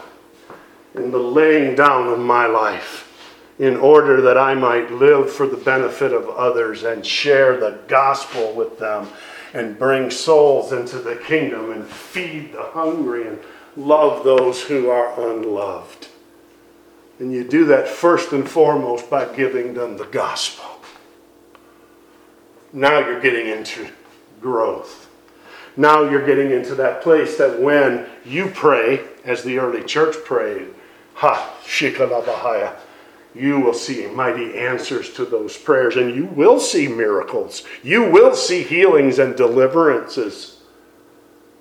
in 0.95 1.12
the 1.12 1.20
laying 1.20 1.76
down 1.76 2.08
of 2.08 2.20
my 2.20 2.48
life 2.48 3.04
in 3.60 3.76
order 3.78 4.22
that 4.22 4.38
I 4.38 4.54
might 4.54 4.91
live 4.91 5.32
for 5.32 5.48
the 5.48 5.58
benefit 5.58 6.14
of 6.14 6.30
others 6.30 6.84
and 6.84 7.06
share 7.06 7.58
the 7.58 7.80
gospel 7.88 8.54
with 8.54 8.78
them 8.78 9.08
and 9.54 9.78
bring 9.78 10.12
souls 10.12 10.72
into 10.72 11.00
the 11.00 11.16
kingdom 11.16 11.72
and 11.72 11.86
feed 11.86 12.54
the 12.54 12.64
hungry 12.64 13.28
and 13.28 13.39
love 13.76 14.24
those 14.24 14.64
who 14.64 14.89
are 14.89 15.30
unloved. 15.30 16.08
And 17.20 17.32
you 17.32 17.43
do 17.43 17.66
that 17.66 17.88
first 17.88 18.32
and 18.32 18.48
foremost 18.48 19.10
by 19.10 19.26
giving 19.34 19.74
them 19.74 19.98
the 19.98 20.06
gospel. 20.06 20.66
Now 22.74 23.00
you're 23.00 23.22
getting 23.22 23.48
into 23.48 23.88
growth. 24.41 25.10
Now 25.76 26.10
you're 26.10 26.26
getting 26.26 26.52
into 26.52 26.76
that 26.76 27.02
place 27.02 27.38
that 27.38 27.60
when 27.60 28.08
you 28.26 28.50
pray, 28.50 29.02
as 29.24 29.43
the 29.43 29.60
early 29.60 29.84
church 29.84 30.16
prayed, 30.26 30.74
ha, 31.14 31.56
shikalabahaya, 31.64 32.76
you 33.40 33.60
will 33.60 33.74
see 33.74 34.08
mighty 34.08 34.58
answers 34.58 35.14
to 35.14 35.26
those 35.26 35.58
prayers 35.58 35.96
and 35.96 36.16
you 36.16 36.26
will 36.26 36.60
see 36.60 36.88
miracles. 36.88 37.64
You 37.84 38.10
will 38.10 38.36
see 38.36 38.64
healings 38.64 39.20
and 39.20 39.36
deliverances. 39.36 40.62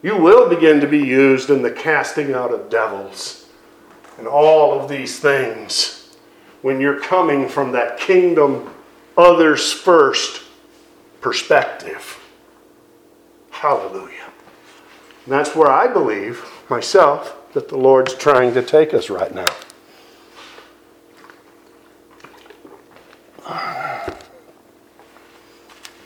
You 0.03 0.17
will 0.17 0.49
begin 0.49 0.81
to 0.81 0.87
be 0.87 0.99
used 0.99 1.51
in 1.51 1.63
the 1.63 1.71
casting 1.71 2.35
out 2.35 2.53
of 2.53 2.71
devils 2.71 3.49
and 4.19 4.27
all 4.27 4.79
of 4.79 4.89
these 4.89 5.19
things 5.19 6.17
when 6.63 6.81
you're 6.81 7.01
coming 7.01 7.49
from 7.49 7.73
that 7.73 7.99
kingdom, 7.99 8.73
others 9.17 9.73
first 9.73 10.43
perspective. 11.21 12.21
Hallelujah. 13.51 14.31
And 15.25 15.33
that's 15.33 15.55
where 15.55 15.71
I 15.71 15.87
believe 15.87 16.45
myself 16.69 17.53
that 17.53 17.69
the 17.69 17.77
Lord's 17.77 18.15
trying 18.15 18.55
to 18.55 18.63
take 18.63 18.95
us 18.95 19.11
right 19.11 19.35
now. 19.35 19.47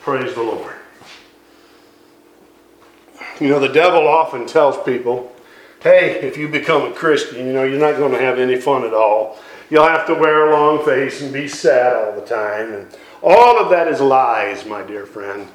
Praise 0.00 0.34
the 0.34 0.42
Lord. 0.42 0.74
You 3.40 3.48
know, 3.48 3.58
the 3.58 3.68
devil 3.68 4.06
often 4.06 4.46
tells 4.46 4.76
people, 4.84 5.34
hey, 5.82 6.20
if 6.20 6.36
you 6.36 6.48
become 6.48 6.90
a 6.90 6.94
Christian, 6.94 7.46
you 7.46 7.52
know, 7.52 7.64
you're 7.64 7.80
not 7.80 7.96
going 7.96 8.12
to 8.12 8.18
have 8.18 8.38
any 8.38 8.56
fun 8.60 8.84
at 8.84 8.92
all. 8.92 9.38
You'll 9.70 9.88
have 9.88 10.06
to 10.08 10.14
wear 10.14 10.50
a 10.50 10.52
long 10.52 10.84
face 10.84 11.22
and 11.22 11.32
be 11.32 11.48
sad 11.48 11.96
all 11.96 12.20
the 12.20 12.26
time. 12.26 12.74
And 12.74 12.98
all 13.22 13.58
of 13.58 13.70
that 13.70 13.88
is 13.88 14.00
lies, 14.00 14.66
my 14.66 14.82
dear 14.82 15.06
friend. 15.06 15.48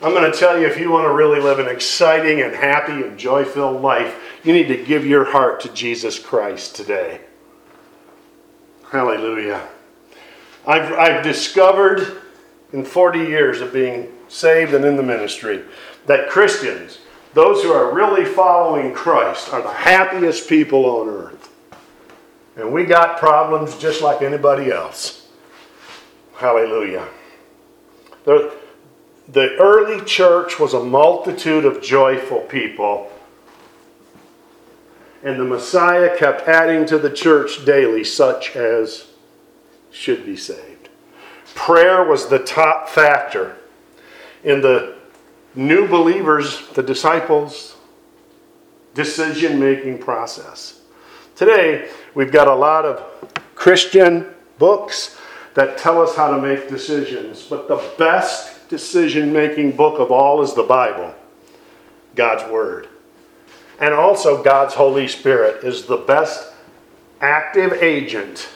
I'm 0.00 0.12
going 0.12 0.30
to 0.30 0.36
tell 0.36 0.58
you 0.58 0.66
if 0.66 0.78
you 0.78 0.90
want 0.90 1.04
to 1.04 1.12
really 1.12 1.40
live 1.40 1.58
an 1.58 1.68
exciting 1.68 2.40
and 2.40 2.54
happy 2.54 2.92
and 2.92 3.18
joy 3.18 3.44
filled 3.44 3.82
life, 3.82 4.16
you 4.42 4.52
need 4.52 4.68
to 4.68 4.82
give 4.82 5.04
your 5.04 5.24
heart 5.24 5.60
to 5.60 5.72
Jesus 5.72 6.18
Christ 6.18 6.74
today. 6.74 7.20
Hallelujah. 8.90 9.68
I've, 10.66 10.92
I've 10.92 11.24
discovered 11.24 12.22
in 12.72 12.84
40 12.84 13.18
years 13.18 13.60
of 13.60 13.72
being 13.72 14.12
saved 14.28 14.74
and 14.74 14.84
in 14.84 14.96
the 14.96 15.02
ministry 15.02 15.62
that 16.06 16.28
Christians, 16.28 16.98
those 17.34 17.62
who 17.62 17.72
are 17.72 17.94
really 17.94 18.24
following 18.24 18.92
Christ, 18.94 19.52
are 19.52 19.62
the 19.62 19.72
happiest 19.72 20.48
people 20.48 20.84
on 20.86 21.08
earth. 21.08 21.50
And 22.56 22.72
we 22.72 22.84
got 22.84 23.18
problems 23.18 23.76
just 23.78 24.02
like 24.02 24.22
anybody 24.22 24.70
else. 24.70 25.28
Hallelujah. 26.34 27.08
The, 28.24 28.54
the 29.28 29.56
early 29.56 30.04
church 30.04 30.58
was 30.58 30.74
a 30.74 30.82
multitude 30.82 31.64
of 31.64 31.82
joyful 31.82 32.40
people. 32.40 33.10
And 35.22 35.38
the 35.38 35.44
Messiah 35.44 36.16
kept 36.16 36.48
adding 36.48 36.84
to 36.86 36.98
the 36.98 37.10
church 37.10 37.64
daily 37.64 38.04
such 38.04 38.56
as 38.56 39.11
should 39.92 40.24
be 40.24 40.36
saved. 40.36 40.88
Prayer 41.54 42.04
was 42.04 42.28
the 42.28 42.38
top 42.38 42.88
factor 42.88 43.56
in 44.42 44.60
the 44.60 44.96
new 45.54 45.86
believers, 45.86 46.66
the 46.68 46.82
disciples' 46.82 47.76
decision 48.94 49.58
making 49.60 49.98
process. 49.98 50.80
Today, 51.36 51.90
we've 52.14 52.32
got 52.32 52.48
a 52.48 52.54
lot 52.54 52.84
of 52.84 53.02
Christian 53.54 54.26
books 54.58 55.18
that 55.54 55.78
tell 55.78 56.00
us 56.00 56.16
how 56.16 56.34
to 56.34 56.40
make 56.40 56.68
decisions, 56.68 57.42
but 57.42 57.68
the 57.68 57.82
best 57.98 58.68
decision 58.68 59.32
making 59.32 59.72
book 59.72 60.00
of 60.00 60.10
all 60.10 60.42
is 60.42 60.54
the 60.54 60.62
Bible, 60.62 61.14
God's 62.14 62.50
Word. 62.50 62.88
And 63.78 63.92
also, 63.92 64.42
God's 64.42 64.74
Holy 64.74 65.08
Spirit 65.08 65.64
is 65.64 65.84
the 65.84 65.96
best 65.98 66.52
active 67.20 67.72
agent 67.74 68.48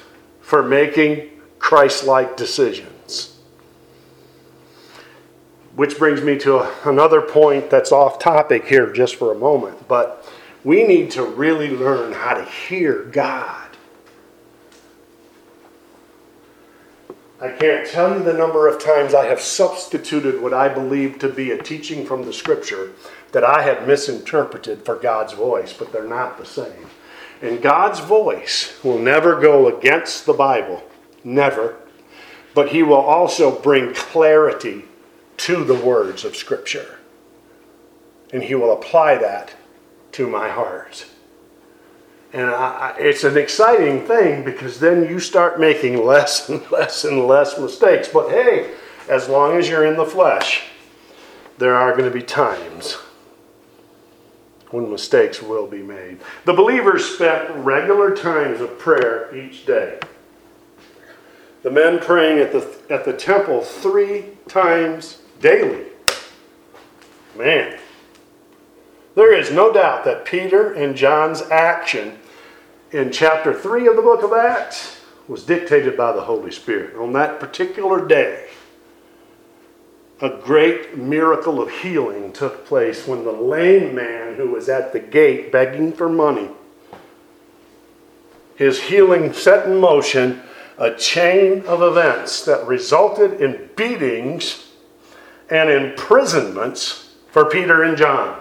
for 0.47 0.63
making 0.63 1.29
Christ 1.59 2.05
like 2.05 2.37
decisions. 2.37 3.37
Which 5.75 5.99
brings 5.99 6.23
me 6.23 6.39
to 6.39 6.59
a, 6.59 6.73
another 6.85 7.21
point 7.21 7.69
that's 7.69 7.91
off 7.91 8.21
topic 8.21 8.65
here 8.65 8.93
just 8.93 9.17
for 9.17 9.33
a 9.33 9.35
moment, 9.35 9.89
but 9.89 10.25
we 10.63 10.85
need 10.85 11.11
to 11.11 11.25
really 11.25 11.71
learn 11.71 12.13
how 12.13 12.35
to 12.35 12.45
hear 12.45 13.03
God. 13.07 13.71
I 17.41 17.49
can't 17.49 17.85
tell 17.89 18.17
you 18.17 18.23
the 18.23 18.33
number 18.33 18.69
of 18.69 18.81
times 18.81 19.15
I 19.15 19.27
have 19.27 19.41
substituted 19.41 20.41
what 20.41 20.55
I 20.55 20.69
believe 20.69 21.19
to 21.19 21.29
be 21.29 21.51
a 21.51 21.61
teaching 21.61 22.07
from 22.07 22.25
the 22.25 22.33
scripture 22.33 22.93
that 23.33 23.43
I 23.43 23.63
have 23.63 23.89
misinterpreted 23.89 24.85
for 24.85 24.95
God's 24.95 25.33
voice, 25.33 25.73
but 25.73 25.93
they're 25.93 26.05
not 26.05 26.39
the 26.39 26.47
same. 26.47 26.87
And 27.43 27.61
God's 27.61 28.01
voice 28.01 28.83
will 28.83 28.99
never 28.99 29.41
go 29.41 29.77
against 29.77 30.27
the 30.27 30.33
Bible, 30.33 30.83
never. 31.23 31.77
But 32.55 32.71
He 32.71 32.83
will 32.83 32.95
also 32.95 33.61
bring 33.61 33.95
clarity 33.95 34.85
to 35.39 35.65
the 35.65 35.75
words 35.75 36.25
of 36.25 36.37
Scripture. 36.37 36.99
And 38.33 38.43
He 38.43 38.55
will 38.55 38.73
apply 38.73 39.19
that 39.19 39.55
to 40.13 40.27
my 40.27 40.49
heart. 40.49 41.07
And 42.33 42.51
I, 42.51 42.95
it's 42.99 43.25
an 43.25 43.37
exciting 43.37 44.07
thing 44.07 44.45
because 44.45 44.81
then 44.81 45.09
you 45.09 45.21
start 45.21 45.61
making 45.61 46.05
less 46.05 46.49
and 46.49 46.63
less 46.71 47.05
and 47.05 47.27
less 47.27 47.59
mistakes. 47.59 48.09
But 48.09 48.31
hey, 48.31 48.73
as 49.09 49.29
long 49.29 49.57
as 49.57 49.69
you're 49.69 49.85
in 49.85 49.97
the 49.97 50.07
flesh, 50.07 50.65
there 51.59 51.75
are 51.75 51.93
going 51.93 52.11
to 52.11 52.11
be 52.11 52.23
times 52.23 52.97
when 54.71 54.91
mistakes 54.91 55.43
will 55.43 55.67
be 55.67 55.83
made. 55.83 56.19
The 56.45 56.53
believers 56.53 57.05
spent 57.05 57.51
regular 57.57 58.15
times 58.15 58.61
of 58.61 58.79
prayer 58.79 59.35
each 59.35 59.67
day. 59.67 59.99
The 61.63 61.71
men 61.71 61.99
praying 61.99 62.39
at 62.39 62.53
the, 62.53 62.79
at 62.91 63.05
the 63.05 63.13
temple 63.13 63.61
three 63.61 64.27
times 64.49 65.23
daily. 65.41 65.87
Man, 67.37 67.79
there 69.15 69.35
is 69.35 69.51
no 69.51 69.73
doubt 69.73 70.05
that 70.05 70.25
Peter 70.25 70.73
and 70.73 70.97
John's 70.97 71.43
action 71.43 72.19
in 72.93 73.11
chapter 73.11 73.53
3 73.53 73.89
of 73.89 73.97
the 73.97 74.03
book 74.03 74.23
of 74.23 74.33
Acts 74.33 75.01
was 75.29 75.45
dictated 75.45 75.97
by 75.97 76.13
the 76.13 76.21
Holy 76.21 76.51
Spirit. 76.51 76.97
On 76.97 77.13
that 77.15 77.41
particular 77.41 78.07
day, 78.07 78.47
a 80.21 80.31
great 80.31 80.97
miracle 80.97 81.61
of 81.61 81.71
healing 81.71 82.33
took 82.33 82.65
place 82.65 83.07
when 83.07 83.25
the 83.25 83.33
lame 83.33 83.95
man 83.95 84.26
who 84.37 84.51
was 84.51 84.69
at 84.69 84.93
the 84.93 85.01
gate 85.01 85.51
begging 85.51 85.93
for 85.93 86.09
money, 86.09 86.49
his 88.57 88.81
healing 88.83 89.33
set 89.33 89.67
in 89.67 89.77
motion 89.79 90.43
a 90.79 90.95
chain 90.95 91.63
of 91.67 91.83
events 91.83 92.45
that 92.45 92.67
resulted 92.67 93.41
in 93.41 93.69
beatings 93.77 94.73
and 95.49 95.71
imprisonments 95.71 97.15
for 97.31 97.47
Peter 97.47 97.83
and 97.83 97.97
John. 97.97 98.39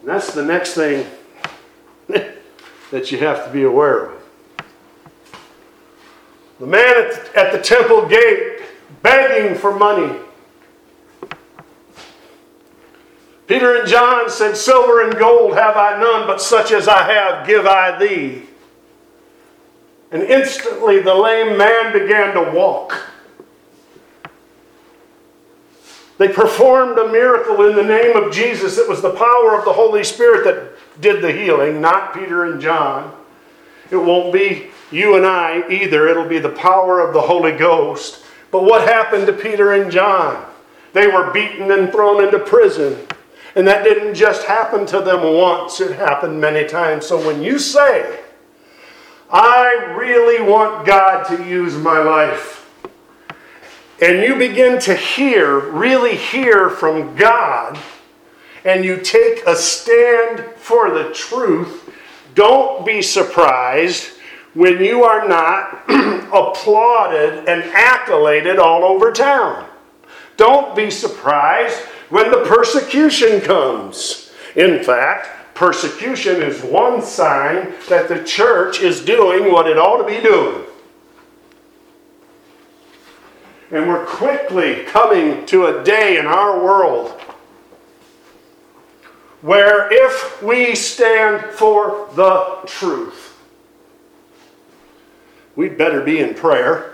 And 0.00 0.08
that's 0.08 0.34
the 0.34 0.44
next 0.44 0.74
thing 0.74 1.06
that 2.08 3.12
you 3.12 3.18
have 3.18 3.46
to 3.46 3.52
be 3.52 3.62
aware 3.62 4.06
of. 4.06 4.22
The 6.58 6.66
man 6.66 6.96
at 6.96 7.10
the, 7.12 7.38
at 7.38 7.52
the 7.52 7.60
temple 7.60 8.06
gate 8.06 8.62
begging 9.02 9.56
for 9.56 9.76
money. 9.76 10.18
Peter 13.46 13.76
and 13.76 13.88
John 13.88 14.30
said, 14.30 14.56
Silver 14.56 15.02
and 15.02 15.18
gold 15.18 15.54
have 15.54 15.76
I 15.76 15.98
none, 16.00 16.26
but 16.26 16.40
such 16.40 16.72
as 16.72 16.88
I 16.88 17.02
have 17.12 17.46
give 17.46 17.66
I 17.66 17.98
thee. 17.98 18.42
And 20.10 20.22
instantly 20.22 21.00
the 21.00 21.14
lame 21.14 21.56
man 21.56 21.92
began 21.92 22.34
to 22.34 22.52
walk. 22.52 23.00
They 26.18 26.28
performed 26.28 26.98
a 26.98 27.10
miracle 27.10 27.66
in 27.66 27.74
the 27.74 27.82
name 27.82 28.16
of 28.16 28.32
Jesus. 28.32 28.78
It 28.78 28.88
was 28.88 29.02
the 29.02 29.14
power 29.14 29.58
of 29.58 29.64
the 29.64 29.72
Holy 29.72 30.04
Spirit 30.04 30.44
that 30.44 31.00
did 31.00 31.22
the 31.22 31.32
healing, 31.32 31.80
not 31.80 32.14
Peter 32.14 32.44
and 32.44 32.60
John. 32.60 33.12
It 33.90 33.96
won't 33.96 34.32
be 34.32 34.68
you 34.92 35.16
and 35.16 35.26
I 35.26 35.68
either. 35.68 36.06
It'll 36.06 36.28
be 36.28 36.38
the 36.38 36.50
power 36.50 37.00
of 37.00 37.14
the 37.14 37.20
Holy 37.20 37.52
Ghost. 37.52 38.24
But 38.50 38.64
what 38.64 38.86
happened 38.86 39.26
to 39.26 39.32
Peter 39.32 39.72
and 39.72 39.90
John? 39.90 40.46
They 40.92 41.06
were 41.06 41.32
beaten 41.32 41.72
and 41.72 41.90
thrown 41.90 42.22
into 42.22 42.38
prison. 42.38 43.06
And 43.54 43.66
that 43.66 43.84
didn't 43.84 44.14
just 44.14 44.46
happen 44.46 44.86
to 44.86 45.00
them 45.00 45.22
once, 45.36 45.80
it 45.80 45.96
happened 45.96 46.40
many 46.40 46.66
times. 46.66 47.06
So 47.06 47.24
when 47.24 47.42
you 47.42 47.58
say, 47.58 48.20
I 49.30 49.94
really 49.96 50.42
want 50.42 50.86
God 50.86 51.24
to 51.24 51.44
use 51.46 51.76
my 51.76 51.98
life, 51.98 52.70
and 54.00 54.22
you 54.22 54.36
begin 54.36 54.80
to 54.80 54.94
hear, 54.94 55.58
really 55.70 56.16
hear 56.16 56.70
from 56.70 57.14
God, 57.14 57.78
and 58.64 58.84
you 58.84 58.96
take 58.96 59.46
a 59.46 59.54
stand 59.54 60.44
for 60.56 60.90
the 60.90 61.12
truth, 61.12 61.90
don't 62.34 62.86
be 62.86 63.02
surprised 63.02 64.18
when 64.54 64.82
you 64.82 65.04
are 65.04 65.28
not 65.28 65.84
applauded 65.88 67.48
and 67.48 67.62
accoladed 67.74 68.58
all 68.58 68.84
over 68.84 69.12
town. 69.12 69.68
Don't 70.36 70.74
be 70.74 70.90
surprised 70.90 71.78
when 72.12 72.30
the 72.30 72.44
persecution 72.44 73.40
comes. 73.40 74.30
In 74.54 74.84
fact, 74.84 75.54
persecution 75.54 76.42
is 76.42 76.62
one 76.62 77.00
sign 77.00 77.72
that 77.88 78.06
the 78.06 78.22
church 78.22 78.82
is 78.82 79.02
doing 79.02 79.50
what 79.50 79.66
it 79.66 79.78
ought 79.78 79.96
to 79.96 80.04
be 80.04 80.20
doing. 80.20 80.66
And 83.70 83.88
we're 83.88 84.04
quickly 84.04 84.84
coming 84.84 85.46
to 85.46 85.64
a 85.64 85.82
day 85.82 86.18
in 86.18 86.26
our 86.26 86.62
world 86.62 87.18
where 89.40 89.88
if 89.90 90.42
we 90.42 90.74
stand 90.74 91.54
for 91.54 92.10
the 92.14 92.58
truth, 92.66 93.38
we'd 95.56 95.78
better 95.78 96.02
be 96.02 96.18
in 96.18 96.34
prayer. 96.34 96.91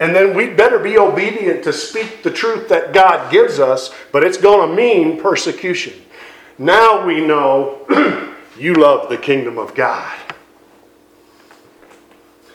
And 0.00 0.14
then 0.14 0.34
we'd 0.34 0.56
better 0.56 0.78
be 0.78 0.98
obedient 0.98 1.62
to 1.64 1.72
speak 1.72 2.22
the 2.22 2.30
truth 2.30 2.68
that 2.68 2.92
God 2.92 3.30
gives 3.30 3.58
us, 3.58 3.94
but 4.12 4.24
it's 4.24 4.38
going 4.38 4.68
to 4.68 4.74
mean 4.74 5.20
persecution. 5.20 5.94
Now 6.58 7.06
we 7.06 7.24
know 7.24 7.86
you 8.58 8.74
love 8.74 9.08
the 9.08 9.18
kingdom 9.18 9.58
of 9.58 9.74
God. 9.74 10.16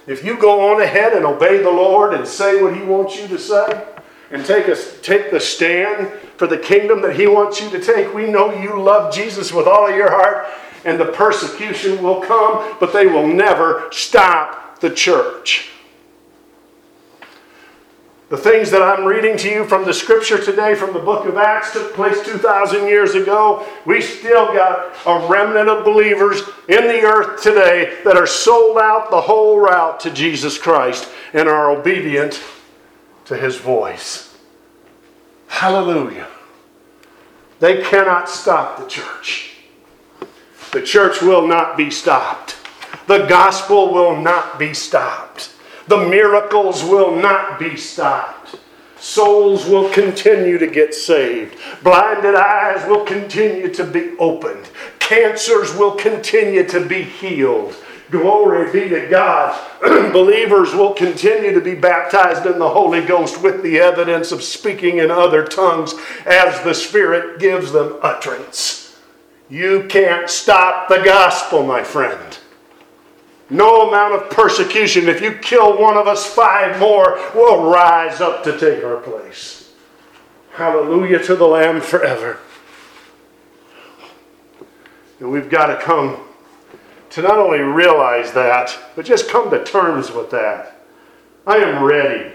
If 0.07 0.25
you 0.25 0.35
go 0.37 0.73
on 0.73 0.81
ahead 0.81 1.13
and 1.13 1.25
obey 1.25 1.61
the 1.61 1.69
Lord 1.69 2.13
and 2.13 2.27
say 2.27 2.61
what 2.61 2.75
He 2.75 2.81
wants 2.81 3.17
you 3.17 3.27
to 3.27 3.37
say, 3.37 3.85
and 4.31 4.45
take, 4.45 4.67
a, 4.67 4.75
take 5.01 5.29
the 5.29 5.39
stand 5.39 6.07
for 6.37 6.47
the 6.47 6.57
kingdom 6.57 7.01
that 7.01 7.15
He 7.15 7.27
wants 7.27 7.61
you 7.61 7.69
to 7.69 7.79
take, 7.79 8.13
we 8.13 8.25
know 8.25 8.53
you 8.53 8.81
love 8.81 9.13
Jesus 9.13 9.53
with 9.53 9.67
all 9.67 9.87
of 9.87 9.95
your 9.95 10.09
heart, 10.09 10.47
and 10.85 10.99
the 10.99 11.05
persecution 11.05 12.01
will 12.01 12.21
come, 12.21 12.75
but 12.79 12.93
they 12.93 13.05
will 13.05 13.27
never 13.27 13.87
stop 13.91 14.79
the 14.79 14.89
church. 14.89 15.69
The 18.31 18.37
things 18.37 18.71
that 18.71 18.81
I'm 18.81 19.03
reading 19.03 19.35
to 19.39 19.49
you 19.49 19.65
from 19.65 19.83
the 19.83 19.93
scripture 19.93 20.41
today 20.41 20.73
from 20.73 20.93
the 20.93 20.99
book 20.99 21.25
of 21.25 21.35
Acts 21.35 21.73
took 21.73 21.93
place 21.93 22.25
2,000 22.25 22.87
years 22.87 23.13
ago. 23.13 23.67
We 23.85 23.99
still 23.99 24.53
got 24.53 24.95
a 25.05 25.27
remnant 25.27 25.67
of 25.67 25.83
believers 25.83 26.41
in 26.69 26.87
the 26.87 27.01
earth 27.01 27.43
today 27.43 27.97
that 28.05 28.15
are 28.15 28.25
sold 28.25 28.77
out 28.77 29.11
the 29.11 29.19
whole 29.19 29.59
route 29.59 29.99
to 29.99 30.11
Jesus 30.11 30.57
Christ 30.57 31.09
and 31.33 31.49
are 31.49 31.71
obedient 31.71 32.41
to 33.25 33.35
his 33.35 33.57
voice. 33.57 34.33
Hallelujah. 35.47 36.29
They 37.59 37.83
cannot 37.83 38.29
stop 38.29 38.79
the 38.79 38.87
church. 38.87 39.57
The 40.71 40.81
church 40.81 41.21
will 41.21 41.45
not 41.45 41.75
be 41.75 41.91
stopped. 41.91 42.55
The 43.07 43.25
gospel 43.25 43.93
will 43.93 44.15
not 44.15 44.57
be 44.57 44.73
stopped. 44.73 45.53
The 45.87 46.07
miracles 46.07 46.83
will 46.83 47.15
not 47.15 47.59
be 47.59 47.75
stopped. 47.75 48.55
Souls 48.99 49.65
will 49.65 49.89
continue 49.89 50.59
to 50.59 50.67
get 50.67 50.93
saved. 50.93 51.57
Blinded 51.83 52.35
eyes 52.35 52.87
will 52.87 53.03
continue 53.03 53.73
to 53.73 53.83
be 53.83 54.15
opened. 54.19 54.69
Cancers 54.99 55.75
will 55.75 55.95
continue 55.95 56.63
to 56.67 56.85
be 56.85 57.01
healed. 57.01 57.75
Glory 58.11 58.71
be 58.71 58.89
to 58.89 59.07
God. 59.07 59.57
Believers 60.13 60.75
will 60.75 60.93
continue 60.93 61.53
to 61.53 61.61
be 61.61 61.73
baptized 61.73 62.45
in 62.45 62.59
the 62.59 62.69
Holy 62.69 63.01
Ghost 63.03 63.41
with 63.41 63.63
the 63.63 63.79
evidence 63.79 64.31
of 64.31 64.43
speaking 64.43 64.99
in 64.99 65.09
other 65.09 65.45
tongues 65.45 65.95
as 66.25 66.61
the 66.63 66.75
Spirit 66.75 67.39
gives 67.39 67.71
them 67.71 67.97
utterance. 68.03 68.99
You 69.49 69.85
can't 69.89 70.29
stop 70.29 70.89
the 70.89 71.01
gospel, 71.03 71.63
my 71.63 71.83
friend. 71.83 72.37
No 73.51 73.89
amount 73.89 74.13
of 74.13 74.29
persecution, 74.29 75.09
if 75.09 75.21
you 75.21 75.33
kill 75.33 75.77
one 75.77 75.97
of 75.97 76.07
us, 76.07 76.25
five 76.25 76.79
more 76.79 77.19
will 77.35 77.69
rise 77.69 78.21
up 78.21 78.45
to 78.45 78.57
take 78.57 78.81
our 78.81 78.95
place. 78.95 79.73
Hallelujah 80.53 81.21
to 81.25 81.35
the 81.35 81.45
Lamb 81.45 81.81
forever. 81.81 82.39
And 85.19 85.29
we've 85.29 85.49
got 85.49 85.65
to 85.65 85.75
come 85.75 86.21
to 87.09 87.21
not 87.21 87.39
only 87.39 87.59
realize 87.59 88.31
that, 88.31 88.73
but 88.95 89.05
just 89.05 89.29
come 89.29 89.51
to 89.51 89.61
terms 89.61 90.13
with 90.13 90.31
that. 90.31 90.85
I 91.45 91.57
am 91.57 91.83
ready. 91.83 92.33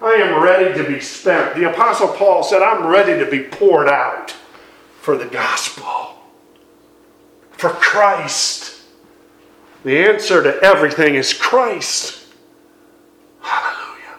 I 0.00 0.12
am 0.12 0.40
ready 0.40 0.72
to 0.80 0.88
be 0.88 1.00
spent. 1.00 1.56
The 1.56 1.68
Apostle 1.68 2.08
Paul 2.08 2.44
said, 2.44 2.62
I'm 2.62 2.86
ready 2.86 3.18
to 3.18 3.28
be 3.28 3.42
poured 3.42 3.88
out 3.88 4.30
for 5.00 5.16
the 5.16 5.26
gospel, 5.26 6.22
for 7.50 7.70
Christ. 7.70 8.73
The 9.84 9.98
answer 9.98 10.42
to 10.42 10.60
everything 10.62 11.14
is 11.14 11.34
Christ. 11.34 12.26
Hallelujah. 13.42 14.16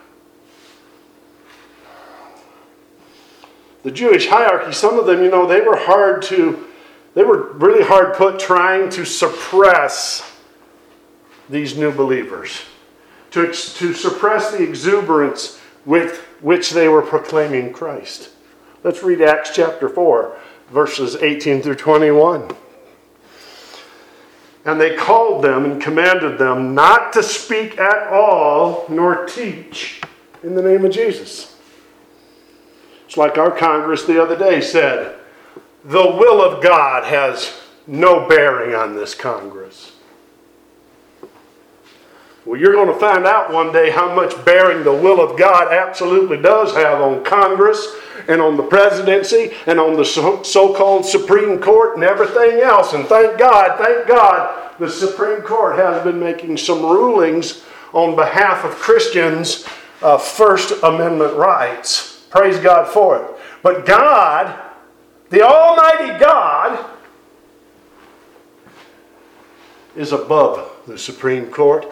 The 3.81 3.89
Jewish 3.89 4.27
hierarchy, 4.27 4.73
some 4.73 4.99
of 4.99 5.07
them, 5.07 5.23
you 5.23 5.31
know, 5.31 5.47
they 5.47 5.61
were 5.61 5.75
hard 5.75 6.21
to, 6.23 6.65
they 7.15 7.23
were 7.23 7.53
really 7.53 7.83
hard 7.83 8.15
put 8.15 8.39
trying 8.39 8.91
to 8.91 9.05
suppress 9.05 10.31
these 11.49 11.75
new 11.75 11.91
believers, 11.91 12.61
to, 13.31 13.47
to 13.51 13.93
suppress 13.93 14.51
the 14.51 14.61
exuberance 14.61 15.59
with 15.83 16.19
which 16.41 16.71
they 16.71 16.87
were 16.87 17.01
proclaiming 17.01 17.73
Christ. 17.73 18.29
Let's 18.83 19.01
read 19.01 19.19
Acts 19.19 19.49
chapter 19.55 19.89
4, 19.89 20.37
verses 20.69 21.15
18 21.15 21.63
through 21.63 21.75
21. 21.75 22.51
And 24.65 24.81
they 24.81 24.95
called 24.95 25.43
them 25.43 25.63
and 25.63 25.81
commanded 25.81 26.39
them 26.39 26.73
not 26.73 27.13
to 27.13 27.21
speak 27.21 27.77
at 27.77 28.07
all 28.07 28.85
nor 28.89 29.25
teach 29.25 30.01
in 30.43 30.55
the 30.55 30.61
name 30.61 30.83
of 30.83 30.91
Jesus. 30.91 31.55
It's 33.05 33.17
like 33.17 33.37
our 33.37 33.51
Congress 33.51 34.05
the 34.05 34.21
other 34.21 34.35
day 34.35 34.59
said 34.61 35.19
the 35.83 36.01
will 36.01 36.41
of 36.41 36.63
God 36.63 37.03
has 37.03 37.61
no 37.85 38.27
bearing 38.27 38.73
on 38.73 38.95
this 38.95 39.13
Congress. 39.13 39.91
Well, 42.43 42.59
you're 42.59 42.73
going 42.73 42.93
to 42.93 42.99
find 42.99 43.25
out 43.25 43.51
one 43.51 43.71
day 43.71 43.89
how 43.89 44.13
much 44.13 44.43
bearing 44.45 44.83
the 44.83 44.93
will 44.93 45.19
of 45.19 45.37
God 45.37 45.71
absolutely 45.73 46.37
does 46.37 46.73
have 46.75 47.01
on 47.01 47.23
Congress 47.23 47.87
and 48.27 48.41
on 48.41 48.57
the 48.57 48.63
presidency 48.63 49.53
and 49.67 49.79
on 49.79 49.95
the 49.95 50.05
so 50.05 50.73
called 50.73 51.05
Supreme 51.05 51.59
Court 51.59 51.95
and 51.95 52.03
everything 52.03 52.61
else. 52.61 52.93
And 52.93 53.05
thank 53.05 53.37
God, 53.37 53.77
thank 53.77 54.07
God, 54.07 54.73
the 54.79 54.89
Supreme 54.89 55.41
Court 55.41 55.77
has 55.77 56.03
been 56.03 56.19
making 56.19 56.57
some 56.57 56.81
rulings 56.81 57.63
on 57.93 58.15
behalf 58.15 58.65
of 58.65 58.71
Christians' 58.71 59.65
uh, 60.01 60.17
First 60.17 60.83
Amendment 60.83 61.35
rights. 61.35 62.25
Praise 62.29 62.59
God 62.59 62.87
for 62.91 63.17
it. 63.17 63.31
But 63.63 63.85
God, 63.85 64.59
the 65.29 65.41
Almighty 65.41 66.19
God, 66.19 66.91
is 69.95 70.11
above 70.11 70.69
the 70.85 70.97
Supreme 70.97 71.47
Court, 71.47 71.89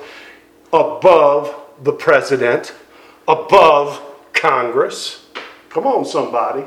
above 0.73 1.55
the 1.81 1.93
President, 1.93 2.73
above 3.27 4.01
Congress. 4.33 5.22
Come 5.73 5.87
on, 5.87 6.05
somebody. 6.05 6.63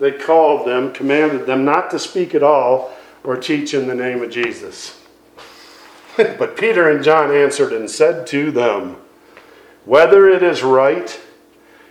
They 0.00 0.12
called 0.12 0.66
them, 0.66 0.94
commanded 0.94 1.44
them 1.44 1.66
not 1.66 1.90
to 1.90 1.98
speak 1.98 2.34
at 2.34 2.42
all 2.42 2.94
or 3.22 3.36
teach 3.36 3.74
in 3.74 3.86
the 3.86 3.94
name 3.94 4.22
of 4.22 4.30
Jesus. 4.30 5.04
but 6.16 6.56
Peter 6.56 6.88
and 6.88 7.04
John 7.04 7.30
answered 7.30 7.74
and 7.74 7.90
said 7.90 8.26
to 8.28 8.50
them, 8.50 8.96
Whether 9.84 10.26
it 10.26 10.42
is 10.42 10.62
right 10.62 11.20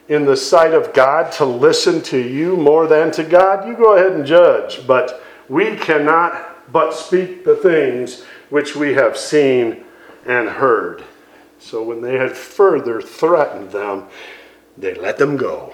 in 0.08 0.26
the 0.26 0.38
sight 0.38 0.74
of 0.74 0.94
God 0.94 1.32
to 1.34 1.46
listen 1.46 2.02
to 2.04 2.18
you 2.18 2.58
more 2.58 2.88
than 2.88 3.12
to 3.12 3.24
God, 3.24 3.68
you 3.68 3.76
go 3.76 3.96
ahead 3.96 4.14
and 4.14 4.26
judge. 4.26 4.88
But 4.88 5.22
we 5.48 5.76
cannot 5.76 6.72
but 6.74 6.96
speak 6.96 7.46
the 7.46 7.58
things 7.58 8.24
which 8.50 8.76
we 8.76 8.96
have 8.96 9.16
seen 9.18 9.84
and 10.26 10.50
heard. 10.50 11.04
So 11.60 11.84
when 11.84 12.02
they 12.02 12.16
had 12.16 12.36
further 12.36 13.02
threatened 13.02 13.72
them, 13.72 14.08
they 14.78 14.94
let 14.94 15.18
them 15.18 15.38
go. 15.38 15.74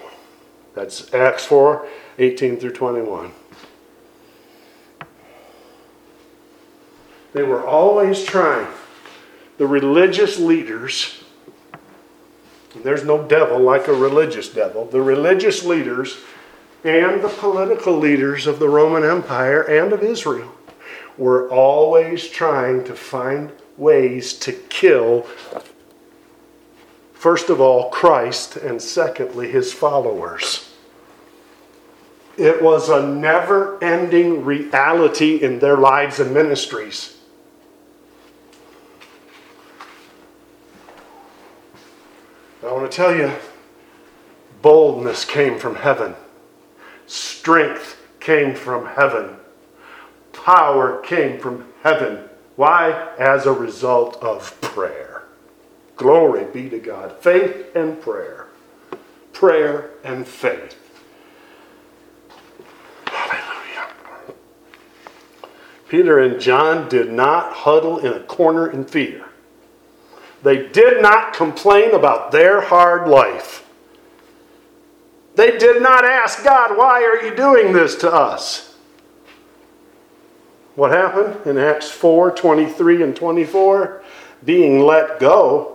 That's 0.74 1.12
Acts 1.14 1.44
4 1.44 1.86
18 2.18 2.58
through 2.58 2.72
21. 2.72 3.32
They 7.32 7.42
were 7.42 7.66
always 7.66 8.24
trying, 8.24 8.68
the 9.58 9.66
religious 9.66 10.38
leaders, 10.38 11.24
there's 12.82 13.04
no 13.04 13.26
devil 13.26 13.58
like 13.58 13.88
a 13.88 13.92
religious 13.92 14.48
devil, 14.48 14.84
the 14.84 15.02
religious 15.02 15.64
leaders 15.64 16.18
and 16.84 17.22
the 17.22 17.28
political 17.28 17.96
leaders 17.96 18.46
of 18.46 18.58
the 18.58 18.68
Roman 18.68 19.04
Empire 19.04 19.62
and 19.62 19.92
of 19.92 20.02
Israel 20.02 20.54
were 21.16 21.48
always 21.50 22.28
trying 22.28 22.84
to 22.84 22.94
find 22.94 23.50
ways 23.76 24.34
to 24.34 24.52
kill, 24.52 25.26
first 27.24 27.48
of 27.48 27.58
all, 27.58 27.88
Christ, 27.88 28.56
and 28.56 28.82
secondly, 28.82 29.50
his 29.50 29.72
followers. 29.72 30.70
It 32.36 32.62
was 32.62 32.90
a 32.90 33.08
never 33.08 33.82
ending 33.82 34.44
reality 34.44 35.42
in 35.42 35.58
their 35.58 35.78
lives 35.78 36.20
and 36.20 36.34
ministries. 36.34 37.16
I 42.62 42.70
want 42.70 42.90
to 42.90 42.94
tell 42.94 43.16
you, 43.16 43.32
boldness 44.60 45.24
came 45.24 45.58
from 45.58 45.76
heaven, 45.76 46.14
strength 47.06 48.02
came 48.20 48.54
from 48.54 48.84
heaven, 48.84 49.36
power 50.34 51.00
came 51.00 51.40
from 51.40 51.72
heaven. 51.82 52.28
Why? 52.56 53.14
As 53.18 53.46
a 53.46 53.52
result 53.52 54.22
of 54.22 54.60
prayer. 54.60 55.13
Glory 55.96 56.44
be 56.52 56.68
to 56.70 56.78
God. 56.78 57.18
Faith 57.20 57.74
and 57.76 58.00
prayer. 58.00 58.48
Prayer 59.32 59.90
and 60.02 60.26
faith. 60.26 60.76
Hallelujah. 63.06 64.34
Peter 65.88 66.18
and 66.18 66.40
John 66.40 66.88
did 66.88 67.12
not 67.12 67.52
huddle 67.52 67.98
in 67.98 68.12
a 68.12 68.20
corner 68.20 68.68
in 68.68 68.84
fear. 68.84 69.26
They 70.42 70.68
did 70.68 71.00
not 71.00 71.32
complain 71.32 71.94
about 71.94 72.32
their 72.32 72.60
hard 72.60 73.08
life. 73.08 73.66
They 75.36 75.56
did 75.58 75.82
not 75.82 76.04
ask 76.04 76.44
God, 76.44 76.76
Why 76.76 77.02
are 77.02 77.24
you 77.24 77.34
doing 77.34 77.72
this 77.72 77.96
to 77.96 78.12
us? 78.12 78.76
What 80.74 80.90
happened 80.90 81.46
in 81.46 81.56
Acts 81.56 81.90
4 81.90 82.32
23 82.32 83.02
and 83.02 83.16
24? 83.16 84.02
Being 84.44 84.80
let 84.80 85.18
go, 85.18 85.73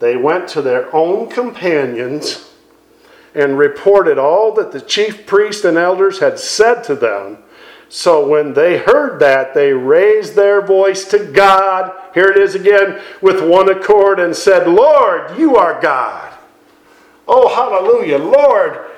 they 0.00 0.16
went 0.16 0.48
to 0.48 0.62
their 0.62 0.94
own 0.94 1.28
companions 1.28 2.50
and 3.34 3.56
reported 3.56 4.18
all 4.18 4.52
that 4.54 4.72
the 4.72 4.80
chief 4.80 5.26
priests 5.26 5.64
and 5.64 5.76
elders 5.76 6.18
had 6.18 6.38
said 6.38 6.82
to 6.84 6.96
them. 6.96 7.38
So 7.88 8.26
when 8.26 8.54
they 8.54 8.78
heard 8.78 9.20
that, 9.20 9.52
they 9.52 9.72
raised 9.72 10.34
their 10.34 10.64
voice 10.64 11.04
to 11.10 11.18
God. 11.18 11.92
Here 12.14 12.30
it 12.30 12.38
is 12.38 12.54
again, 12.54 13.00
with 13.20 13.46
one 13.46 13.68
accord, 13.68 14.18
and 14.18 14.34
said, 14.34 14.66
Lord, 14.66 15.38
you 15.38 15.56
are 15.56 15.80
God. 15.80 16.32
Oh, 17.28 17.48
hallelujah. 17.48 18.18
Lord, 18.18 18.90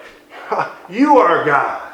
you 0.89 1.19
are 1.19 1.45
God. 1.45 1.93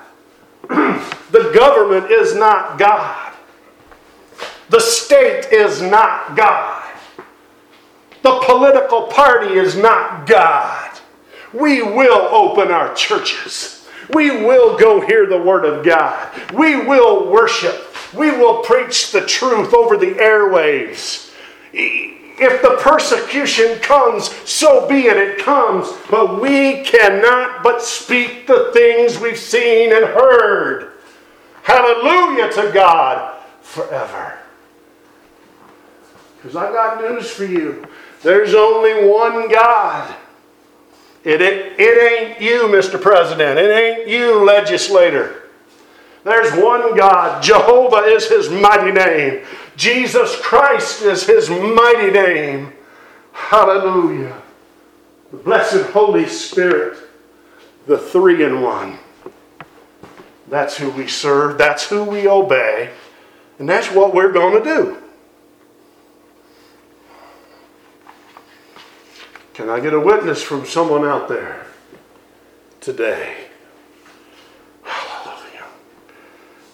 the 0.68 1.50
government 1.54 2.10
is 2.10 2.34
not 2.34 2.78
God. 2.78 3.32
The 4.68 4.80
state 4.80 5.46
is 5.50 5.80
not 5.80 6.36
God. 6.36 6.77
The 8.22 8.40
political 8.44 9.02
party 9.08 9.54
is 9.54 9.76
not 9.76 10.26
God. 10.26 10.98
We 11.52 11.82
will 11.82 12.28
open 12.34 12.70
our 12.70 12.94
churches. 12.94 13.86
We 14.10 14.30
will 14.30 14.78
go 14.78 15.00
hear 15.00 15.26
the 15.26 15.40
Word 15.40 15.64
of 15.64 15.84
God. 15.84 16.28
We 16.52 16.76
will 16.76 17.30
worship. 17.30 17.94
We 18.14 18.30
will 18.30 18.62
preach 18.62 19.12
the 19.12 19.24
truth 19.26 19.74
over 19.74 19.96
the 19.96 20.12
airwaves. 20.14 21.32
If 21.72 22.62
the 22.62 22.78
persecution 22.80 23.78
comes, 23.80 24.30
so 24.48 24.88
be 24.88 25.06
it, 25.06 25.16
it 25.16 25.38
comes. 25.38 25.92
But 26.10 26.40
we 26.40 26.84
cannot 26.84 27.62
but 27.62 27.82
speak 27.82 28.46
the 28.46 28.70
things 28.72 29.18
we've 29.18 29.38
seen 29.38 29.92
and 29.92 30.04
heard. 30.04 30.92
Hallelujah 31.62 32.50
to 32.52 32.72
God 32.72 33.42
forever. 33.60 34.38
Because 36.36 36.56
I've 36.56 36.72
got 36.72 37.00
news 37.00 37.30
for 37.30 37.44
you. 37.44 37.84
There's 38.22 38.54
only 38.54 39.08
one 39.08 39.50
God. 39.50 40.14
It, 41.24 41.40
it, 41.40 41.78
it 41.78 42.12
ain't 42.12 42.40
you, 42.40 42.62
Mr. 42.68 43.00
President. 43.00 43.58
It 43.58 43.70
ain't 43.70 44.08
you, 44.08 44.44
legislator. 44.44 45.50
There's 46.24 46.52
one 46.52 46.96
God. 46.96 47.42
Jehovah 47.42 48.06
is 48.08 48.28
his 48.28 48.50
mighty 48.50 48.92
name. 48.92 49.44
Jesus 49.76 50.38
Christ 50.40 51.02
is 51.02 51.26
his 51.26 51.48
mighty 51.48 52.10
name. 52.10 52.72
Hallelujah. 53.32 54.42
The 55.30 55.36
blessed 55.36 55.90
Holy 55.90 56.26
Spirit, 56.26 56.98
the 57.86 57.98
three 57.98 58.44
in 58.44 58.62
one. 58.62 58.98
That's 60.48 60.76
who 60.76 60.90
we 60.90 61.06
serve, 61.06 61.58
that's 61.58 61.88
who 61.88 62.04
we 62.04 62.26
obey, 62.26 62.90
and 63.58 63.68
that's 63.68 63.92
what 63.92 64.14
we're 64.14 64.32
going 64.32 64.62
to 64.62 64.64
do. 64.64 65.02
Can 69.58 69.68
I 69.68 69.80
get 69.80 69.92
a 69.92 69.98
witness 69.98 70.40
from 70.40 70.64
someone 70.64 71.04
out 71.04 71.26
there 71.26 71.66
today? 72.80 73.46
Hallelujah. 74.84 75.64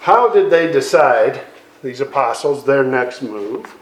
How 0.01 0.29
did 0.29 0.51
they 0.51 0.71
decide, 0.71 1.41
these 1.83 2.03
apostles, 2.03 2.67
their 2.67 2.85
next 2.85 3.23
move? 3.23 3.75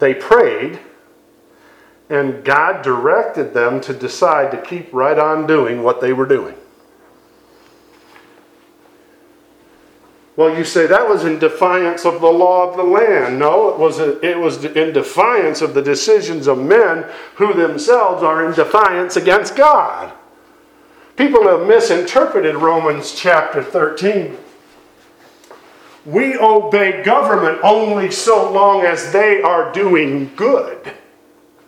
They 0.00 0.12
prayed, 0.12 0.80
and 2.10 2.44
God 2.44 2.82
directed 2.82 3.54
them 3.54 3.80
to 3.82 3.94
decide 3.94 4.50
to 4.50 4.60
keep 4.60 4.92
right 4.92 5.20
on 5.20 5.46
doing 5.46 5.84
what 5.84 6.00
they 6.00 6.12
were 6.12 6.26
doing. 6.26 6.56
Well, 10.34 10.56
you 10.56 10.64
say 10.64 10.86
that 10.86 11.08
was 11.08 11.24
in 11.24 11.38
defiance 11.38 12.06
of 12.06 12.22
the 12.22 12.30
law 12.30 12.70
of 12.70 12.76
the 12.76 12.82
land. 12.82 13.38
No, 13.38 13.68
it 13.68 13.78
was, 13.78 13.98
a, 13.98 14.18
it 14.26 14.38
was 14.38 14.64
in 14.64 14.92
defiance 14.92 15.60
of 15.60 15.74
the 15.74 15.82
decisions 15.82 16.46
of 16.46 16.58
men 16.58 17.04
who 17.34 17.52
themselves 17.52 18.22
are 18.22 18.46
in 18.46 18.54
defiance 18.54 19.16
against 19.16 19.56
God. 19.56 20.12
People 21.16 21.46
have 21.46 21.68
misinterpreted 21.68 22.54
Romans 22.54 23.14
chapter 23.14 23.62
13. 23.62 24.38
We 26.06 26.36
obey 26.38 27.02
government 27.04 27.58
only 27.62 28.10
so 28.10 28.50
long 28.50 28.84
as 28.84 29.12
they 29.12 29.42
are 29.42 29.70
doing 29.72 30.34
good, 30.34 30.92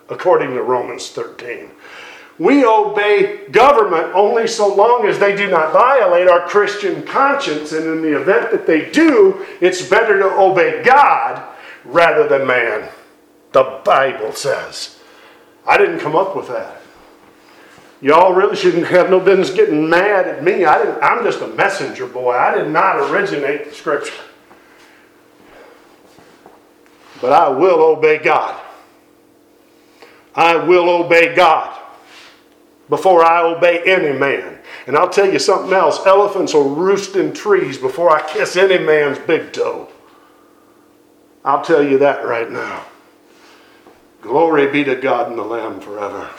according 0.09 0.55
to 0.55 0.62
Romans 0.62 1.11
13. 1.11 1.71
We 2.39 2.64
obey 2.64 3.47
government 3.51 4.12
only 4.14 4.49
so 4.49 4.74
long 4.74 5.07
as 5.07 5.18
they 5.18 5.37
do 5.37 5.49
not 5.49 5.72
violate 5.72 6.28
our 6.28 6.49
Christian 6.49 7.05
conscience, 7.05 7.72
and 7.72 7.87
in 7.87 8.03
the 8.03 8.20
event 8.20 8.51
that 8.51 8.66
they 8.66 8.91
do, 8.91 9.47
it's 9.61 9.89
better 9.89 10.18
to 10.18 10.37
obey 10.37 10.82
God 10.82 11.43
rather 11.85 12.26
than 12.26 12.47
man. 12.47 12.89
The 13.53 13.80
Bible 13.85 14.32
says. 14.32 14.99
I 15.64 15.78
didn't 15.78 16.01
come 16.01 16.16
up 16.16 16.35
with 16.35 16.49
that. 16.49 16.80
Y'all 18.01 18.35
really 18.35 18.57
shouldn't 18.57 18.87
have 18.89 19.11
no 19.11 19.20
business 19.20 19.51
getting 19.51 19.89
mad 19.89 20.26
at 20.26 20.43
me. 20.43 20.64
I 20.64 20.78
didn't, 20.78 21.03
I'm 21.03 21.24
just 21.24 21.41
a 21.41 21.47
messenger 21.47 22.07
boy. 22.07 22.32
I 22.32 22.55
did 22.57 22.68
not 22.68 23.11
originate 23.11 23.66
the 23.66 23.70
scripture. 23.70 24.12
But 27.20 27.32
I 27.32 27.49
will 27.49 27.80
obey 27.80 28.18
God. 28.18 28.61
I 30.35 30.57
will 30.57 30.91
obey 30.91 31.35
God 31.35 31.80
before 32.95 33.24
I 33.24 33.42
obey 33.42 33.82
any 33.84 34.16
man. 34.16 34.57
And 34.86 34.97
I'll 34.97 35.11
tell 35.11 35.30
you 35.30 35.40
something 35.40 35.72
else 35.72 36.07
elephants 36.07 36.55
will 36.55 36.76
roost 36.76 37.16
in 37.16 37.32
trees 37.32 37.76
before 37.76 38.09
I 38.09 38.22
kiss 38.30 38.55
any 38.57 38.78
man's 38.78 39.18
big 39.18 39.53
toe. 39.53 39.88
I'll 41.45 41.64
tell 41.64 41.82
you 41.82 41.99
that 41.99 42.24
right 42.24 42.49
now. 42.49 42.84
Glory 44.22 44.70
be 44.70 44.84
to 44.84 44.95
God 44.95 45.28
and 45.28 45.36
the 45.36 45.42
Lamb 45.42 45.80
forever. 45.80 46.30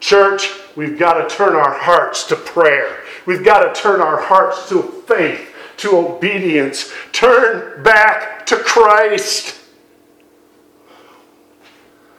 Church, 0.00 0.50
we've 0.74 0.98
got 0.98 1.26
to 1.26 1.32
turn 1.32 1.54
our 1.54 1.72
hearts 1.72 2.24
to 2.24 2.36
prayer. 2.36 3.04
We've 3.24 3.44
got 3.44 3.72
to 3.72 3.80
turn 3.80 4.00
our 4.00 4.20
hearts 4.20 4.68
to 4.70 4.82
faith. 4.82 5.50
to 5.76 5.96
obedience. 5.96 6.92
Turn 7.12 7.82
back 7.82 8.46
to 8.46 8.56
Christ. 8.56 9.60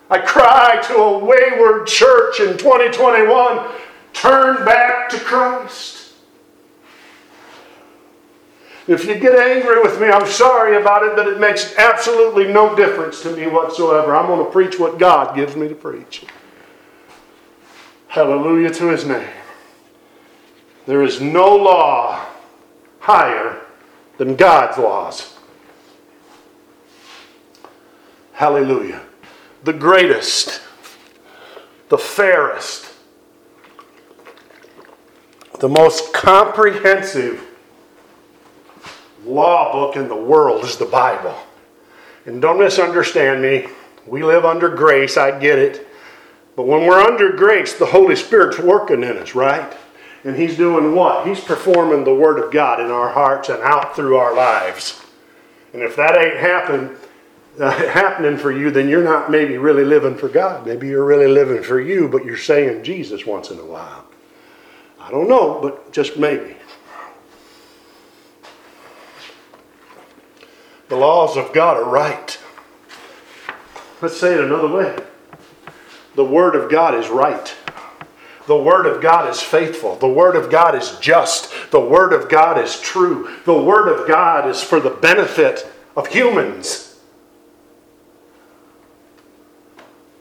I 0.09 0.19
cry 0.19 0.81
to 0.87 0.95
a 0.95 1.17
wayward 1.17 1.87
church 1.87 2.39
in 2.39 2.57
2021 2.57 3.71
turn 4.13 4.65
back 4.65 5.09
to 5.09 5.19
Christ. 5.19 6.13
If 8.87 9.05
you 9.05 9.15
get 9.17 9.37
angry 9.37 9.81
with 9.81 9.99
me, 9.99 10.07
I'm 10.07 10.27
sorry 10.27 10.77
about 10.77 11.03
it, 11.03 11.15
but 11.15 11.27
it 11.27 11.39
makes 11.39 11.75
absolutely 11.77 12.51
no 12.51 12.75
difference 12.75 13.21
to 13.23 13.35
me 13.35 13.47
whatsoever. 13.47 14.15
I'm 14.15 14.27
going 14.27 14.45
to 14.45 14.51
preach 14.51 14.79
what 14.79 14.99
God 14.99 15.35
gives 15.35 15.55
me 15.55 15.67
to 15.67 15.75
preach. 15.75 16.23
Hallelujah 18.07 18.69
to 18.75 18.89
his 18.89 19.05
name. 19.05 19.27
There 20.85 21.01
is 21.01 21.19
no 21.19 21.55
law 21.55 22.23
higher 22.99 23.61
than 24.17 24.35
God's 24.35 24.77
laws. 24.77 25.35
Hallelujah. 28.33 29.01
The 29.65 29.73
greatest, 29.73 30.61
the 31.89 31.97
fairest, 31.97 32.93
the 35.59 35.67
most 35.67 36.13
comprehensive 36.13 37.43
law 39.25 39.71
book 39.71 39.95
in 39.95 40.07
the 40.07 40.15
world 40.15 40.63
is 40.65 40.77
the 40.77 40.85
Bible. 40.85 41.35
And 42.27 42.39
don't 42.39 42.59
misunderstand 42.59 43.41
me. 43.41 43.67
We 44.05 44.21
live 44.21 44.45
under 44.45 44.69
grace, 44.69 45.17
I 45.17 45.39
get 45.39 45.57
it. 45.57 45.87
But 46.55 46.67
when 46.67 46.85
we're 46.85 47.01
under 47.01 47.31
grace, 47.31 47.73
the 47.73 47.87
Holy 47.87 48.15
Spirit's 48.15 48.59
working 48.59 49.01
in 49.01 49.17
us, 49.17 49.33
right? 49.33 49.75
And 50.23 50.35
He's 50.35 50.55
doing 50.55 50.93
what? 50.93 51.25
He's 51.25 51.41
performing 51.41 52.03
the 52.03 52.13
Word 52.13 52.37
of 52.37 52.51
God 52.51 52.79
in 52.79 52.91
our 52.91 53.09
hearts 53.09 53.49
and 53.49 53.63
out 53.63 53.95
through 53.95 54.17
our 54.17 54.35
lives. 54.35 55.01
And 55.73 55.81
if 55.81 55.95
that 55.95 56.15
ain't 56.15 56.37
happen, 56.37 56.97
uh, 57.59 57.71
happening 57.89 58.37
for 58.37 58.51
you, 58.51 58.71
then 58.71 58.89
you're 58.89 59.03
not 59.03 59.31
maybe 59.31 59.57
really 59.57 59.85
living 59.85 60.15
for 60.15 60.29
God. 60.29 60.65
Maybe 60.65 60.87
you're 60.87 61.05
really 61.05 61.27
living 61.27 61.63
for 61.63 61.79
you, 61.79 62.07
but 62.07 62.25
you're 62.25 62.37
saying 62.37 62.83
Jesus 62.83 63.25
once 63.25 63.51
in 63.51 63.59
a 63.59 63.65
while. 63.65 64.05
I 64.99 65.11
don't 65.11 65.27
know, 65.27 65.59
but 65.61 65.91
just 65.91 66.17
maybe. 66.17 66.55
The 70.87 70.95
laws 70.95 71.37
of 71.37 71.53
God 71.53 71.77
are 71.77 71.89
right. 71.89 72.37
Let's 74.01 74.17
say 74.17 74.33
it 74.33 74.39
another 74.39 74.67
way. 74.67 74.97
The 76.15 76.25
Word 76.25 76.55
of 76.55 76.69
God 76.69 76.95
is 76.95 77.09
right. 77.09 77.55
The 78.47 78.55
Word 78.55 78.85
of 78.85 79.01
God 79.01 79.29
is 79.29 79.41
faithful. 79.41 79.95
The 79.95 80.07
Word 80.07 80.35
of 80.35 80.51
God 80.51 80.75
is 80.75 80.97
just. 80.99 81.51
The 81.71 81.79
Word 81.79 82.13
of 82.13 82.29
God 82.29 82.63
is 82.63 82.79
true. 82.79 83.35
The 83.45 83.59
Word 83.59 83.87
of 83.87 84.07
God 84.07 84.47
is 84.47 84.61
for 84.61 84.79
the 84.79 84.91
benefit 84.91 85.67
of 85.97 86.07
humans. 86.07 86.84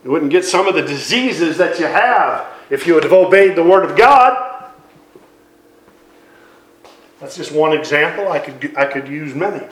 You 0.04 0.10
wouldn't 0.10 0.30
get 0.30 0.44
some 0.44 0.68
of 0.68 0.74
the 0.74 0.82
diseases 0.82 1.56
that 1.56 1.80
you 1.80 1.86
have 1.86 2.46
if 2.68 2.86
you 2.86 2.94
would 2.94 3.04
have 3.04 3.12
obeyed 3.12 3.56
the 3.56 3.62
Word 3.62 3.90
of 3.90 3.96
God. 3.96 4.70
That's 7.20 7.36
just 7.36 7.52
one 7.52 7.72
example. 7.72 8.30
I 8.30 8.38
could, 8.38 8.76
I 8.76 8.84
could 8.84 9.08
use 9.08 9.34
many. 9.34 9.66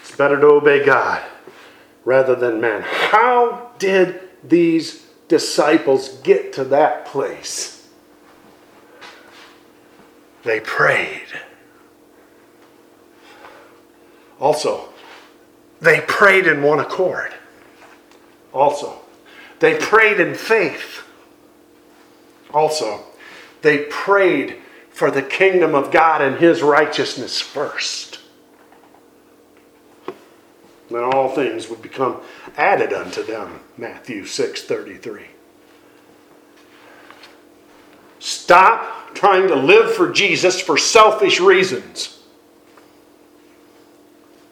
It's 0.00 0.16
better 0.16 0.38
to 0.38 0.46
obey 0.46 0.84
God 0.84 1.22
rather 2.04 2.36
than 2.36 2.60
man. 2.60 2.82
How 2.82 3.72
did 3.78 4.20
these 4.44 5.04
disciples 5.26 6.20
get 6.20 6.52
to 6.52 6.64
that 6.64 7.06
place? 7.06 7.88
They 10.44 10.60
prayed. 10.60 11.26
Also, 14.38 14.88
they 15.80 16.00
prayed 16.02 16.46
in 16.46 16.62
one 16.62 16.78
accord. 16.78 17.34
Also, 18.56 18.98
they 19.58 19.76
prayed 19.76 20.20
in 20.20 20.34
faith. 20.34 21.02
Also, 22.52 23.04
they 23.62 23.84
prayed 23.84 24.56
for 24.90 25.10
the 25.10 25.22
kingdom 25.22 25.74
of 25.74 25.90
God 25.90 26.22
and 26.22 26.36
his 26.36 26.62
righteousness 26.62 27.40
first 27.40 28.16
then 30.90 31.02
all 31.02 31.28
things 31.28 31.68
would 31.68 31.82
become 31.82 32.20
added 32.56 32.92
unto 32.92 33.22
them. 33.22 33.60
Matthew 33.76 34.24
6:33. 34.24 35.26
Stop 38.18 39.14
trying 39.14 39.48
to 39.48 39.56
live 39.56 39.94
for 39.94 40.10
Jesus 40.10 40.60
for 40.60 40.76
selfish 40.76 41.40
reasons. 41.40 42.18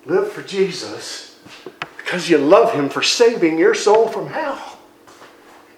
Live 0.06 0.32
for 0.32 0.42
Jesus 0.42 1.36
because 2.14 2.30
you 2.30 2.38
love 2.38 2.72
him 2.72 2.88
for 2.88 3.02
saving 3.02 3.58
your 3.58 3.74
soul 3.74 4.06
from 4.06 4.28
hell. 4.28 4.78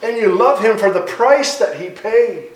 And 0.02 0.18
you 0.18 0.34
love 0.34 0.60
him 0.60 0.76
for 0.76 0.92
the 0.92 1.00
price 1.00 1.56
that 1.56 1.80
he 1.80 1.88
paid. 1.88 2.50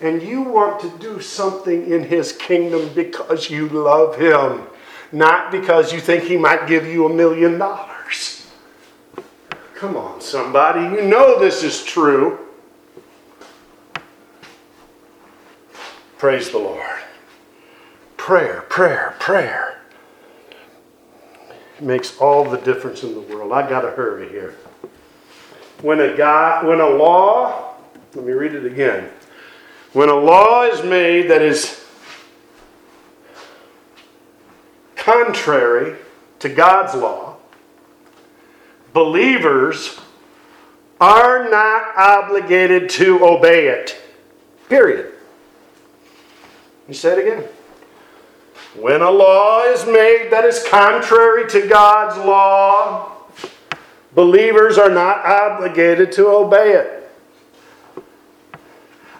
And 0.00 0.20
you 0.20 0.42
want 0.42 0.80
to 0.80 0.90
do 0.98 1.20
something 1.20 1.92
in 1.92 2.02
his 2.02 2.32
kingdom 2.32 2.90
because 2.92 3.48
you 3.48 3.68
love 3.68 4.18
him 4.18 4.66
not 5.12 5.52
because 5.52 5.92
you 5.92 6.00
think 6.00 6.24
he 6.24 6.36
might 6.36 6.66
give 6.66 6.86
you 6.86 7.06
a 7.06 7.14
million 7.14 7.56
dollars. 7.56 8.48
Come 9.76 9.96
on, 9.96 10.20
somebody. 10.20 10.80
You 10.80 11.02
know 11.02 11.38
this 11.38 11.62
is 11.62 11.84
true. 11.84 12.38
Praise 16.18 16.50
the 16.50 16.58
Lord. 16.58 16.98
Prayer, 18.16 18.62
prayer, 18.68 19.14
prayer. 19.20 19.79
Makes 21.80 22.18
all 22.18 22.44
the 22.44 22.58
difference 22.58 23.02
in 23.02 23.14
the 23.14 23.20
world. 23.20 23.52
I 23.52 23.68
got 23.68 23.82
to 23.82 23.90
hurry 23.90 24.28
here. 24.28 24.56
When 25.82 26.00
a 26.00 26.14
guy, 26.14 26.62
when 26.62 26.80
a 26.80 26.88
law, 26.88 27.74
let 28.14 28.24
me 28.24 28.32
read 28.32 28.54
it 28.54 28.66
again. 28.66 29.08
When 29.92 30.08
a 30.08 30.14
law 30.14 30.64
is 30.64 30.84
made 30.84 31.30
that 31.30 31.40
is 31.42 31.84
contrary 34.94 35.96
to 36.40 36.48
God's 36.48 36.94
law, 36.94 37.36
believers 38.92 39.98
are 41.00 41.48
not 41.48 41.96
obligated 41.96 42.90
to 42.90 43.24
obey 43.24 43.68
it. 43.68 43.96
Period. 44.68 45.14
You 46.86 46.94
say 46.94 47.12
it 47.12 47.26
again. 47.26 47.48
When 48.76 49.02
a 49.02 49.10
law 49.10 49.62
is 49.64 49.84
made 49.84 50.28
that 50.30 50.44
is 50.44 50.64
contrary 50.68 51.48
to 51.50 51.66
God's 51.66 52.16
law, 52.18 53.12
believers 54.14 54.78
are 54.78 54.90
not 54.90 55.24
obligated 55.26 56.12
to 56.12 56.28
obey 56.28 56.74
it. 56.74 56.96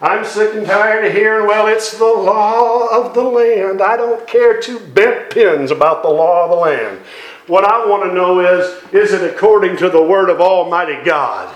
I'm 0.00 0.24
sick 0.24 0.54
and 0.54 0.66
tired 0.66 1.04
of 1.04 1.12
hearing, 1.12 1.46
well, 1.46 1.66
it's 1.66 1.98
the 1.98 2.04
law 2.04 2.88
of 2.88 3.12
the 3.12 3.22
land. 3.22 3.82
I 3.82 3.96
don't 3.96 4.26
care 4.26 4.60
two 4.60 4.78
bent 4.78 5.30
pins 5.30 5.70
about 5.70 6.02
the 6.02 6.08
law 6.08 6.44
of 6.44 6.50
the 6.50 6.56
land. 6.56 7.00
What 7.48 7.64
I 7.64 7.84
want 7.86 8.08
to 8.08 8.14
know 8.14 8.40
is, 8.40 8.82
is 8.94 9.12
it 9.12 9.28
according 9.28 9.76
to 9.78 9.90
the 9.90 10.02
word 10.02 10.30
of 10.30 10.40
Almighty 10.40 11.04
God? 11.04 11.54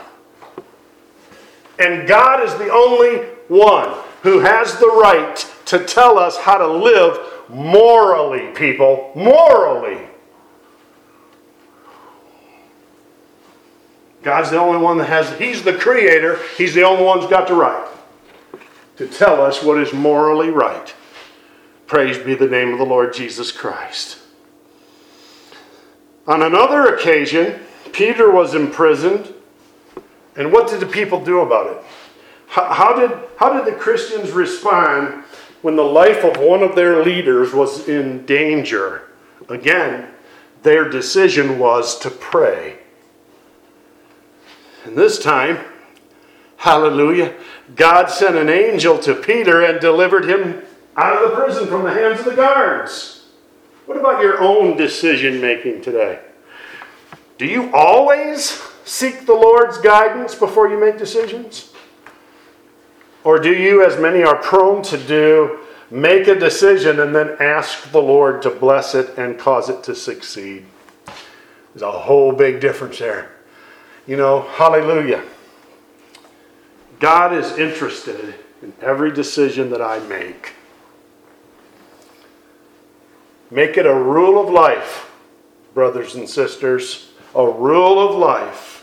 And 1.79 2.07
God 2.07 2.43
is 2.43 2.53
the 2.57 2.71
only 2.71 3.19
one 3.49 3.97
who 4.23 4.41
has 4.41 4.79
the 4.79 4.91
right 4.91 5.37
to 5.67 5.85
tell 5.85 6.19
us 6.19 6.37
how 6.37 6.59
to 6.59 6.67
live 6.67 7.34
morally, 7.49 8.53
people. 8.55 9.13
Morally. 9.15 10.01
God's 14.23 14.51
the 14.51 14.59
only 14.59 14.79
one 14.79 14.99
that 14.99 15.09
has, 15.09 15.39
He's 15.39 15.63
the 15.63 15.75
creator, 15.75 16.41
He's 16.57 16.75
the 16.75 16.83
only 16.83 17.05
one 17.05 17.21
who's 17.21 17.31
got 17.31 17.47
the 17.47 17.55
right 17.55 17.89
to 18.97 19.07
tell 19.07 19.45
us 19.45 19.63
what 19.63 19.79
is 19.79 19.93
morally 19.93 20.51
right. 20.51 20.95
Praise 21.87 22.19
be 22.19 22.35
the 22.35 22.49
name 22.49 22.73
of 22.73 22.79
the 22.79 22.85
Lord 22.85 23.13
Jesus 23.13 23.53
Christ. 23.53 24.19
On 26.27 26.43
another 26.43 26.95
occasion, 26.95 27.61
Peter 27.93 28.31
was 28.31 28.55
imprisoned, 28.55 29.35
and 30.37 30.51
what 30.53 30.69
did 30.69 30.81
the 30.81 30.87
people 30.87 31.23
do 31.23 31.41
about 31.41 31.77
it? 31.77 31.83
How, 32.47 32.95
did, 32.95 33.19
how 33.37 33.53
did 33.53 33.73
the 33.73 33.77
Christians 33.77 34.31
respond 34.31 35.24
when 35.65 35.77
the 35.77 35.83
life 35.83 36.25
of 36.25 36.37
one 36.37 36.63
of 36.63 36.75
their 36.75 37.03
leaders 37.03 37.55
was 37.55 37.89
in 37.89 38.27
danger? 38.27 39.09
Again, 39.49 40.11
their 40.63 40.87
decision 40.91 41.59
was 41.59 41.99
to 42.01 42.11
pray. 42.11 42.81
And 44.85 44.95
this 44.95 45.19
time, 45.19 45.59
hallelujah, 46.59 47.35
God 47.77 48.11
sent 48.11 48.37
an 48.37 48.51
angel 48.51 48.99
to 48.99 49.15
Peter 49.15 49.65
and 49.65 49.81
delivered 49.81 50.29
him 50.29 50.61
out 50.99 51.23
of 51.23 51.31
the 51.31 51.35
prison 51.35 51.67
from 51.67 51.85
the 51.85 51.95
hands 51.95 52.19
of 52.19 52.27
the 52.27 52.37
guards. 52.37 53.29
What 53.87 53.97
about 53.97 54.21
your 54.21 54.43
own 54.43 54.77
decision 54.77 55.41
making 55.41 55.81
today? 55.81 56.21
Do 57.39 57.47
you 57.47 57.75
always 57.75 58.63
seek 58.85 59.25
the 59.25 59.33
Lord's 59.33 59.79
guidance 59.79 60.35
before 60.35 60.69
you 60.69 60.79
make 60.79 60.99
decisions? 60.99 61.73
Or 63.25 63.39
do 63.39 63.53
you, 63.53 63.85
as 63.85 63.99
many 63.99 64.23
are 64.23 64.37
prone 64.37 64.83
to 64.83 64.99
do, 64.99 65.65
Make 65.95 66.27
a 66.27 66.35
decision 66.35 66.99
and 66.99 67.15
then 67.15 67.37
ask 67.39 67.93
the 67.93 68.03
Lord 68.03 68.43
to 68.43 68.51
bless 68.51 68.97
it 68.97 69.17
and 69.17 69.39
cause 69.39 69.69
it 69.69 69.85
to 69.85 69.95
succeed. 69.95 70.65
There's 71.73 71.83
a 71.83 71.93
whole 71.93 72.33
big 72.33 72.61
difference 72.61 72.99
there. 72.99 73.31
You 74.05 74.17
know, 74.17 74.41
hallelujah. 74.41 75.23
God 76.99 77.33
is 77.33 77.59
interested 77.59 78.35
in 78.61 78.73
every 78.81 79.13
decision 79.13 79.71
that 79.71 79.81
I 79.81 80.01
make. 80.01 80.55
Make 83.53 83.77
it 83.77 83.87
a 83.87 83.95
rule 83.95 84.43
of 84.43 84.53
life, 84.53 85.13
brothers 85.75 86.17
and 86.17 86.29
sisters, 86.29 87.13
a 87.37 87.49
rule 87.49 88.01
of 88.01 88.17
life 88.17 88.74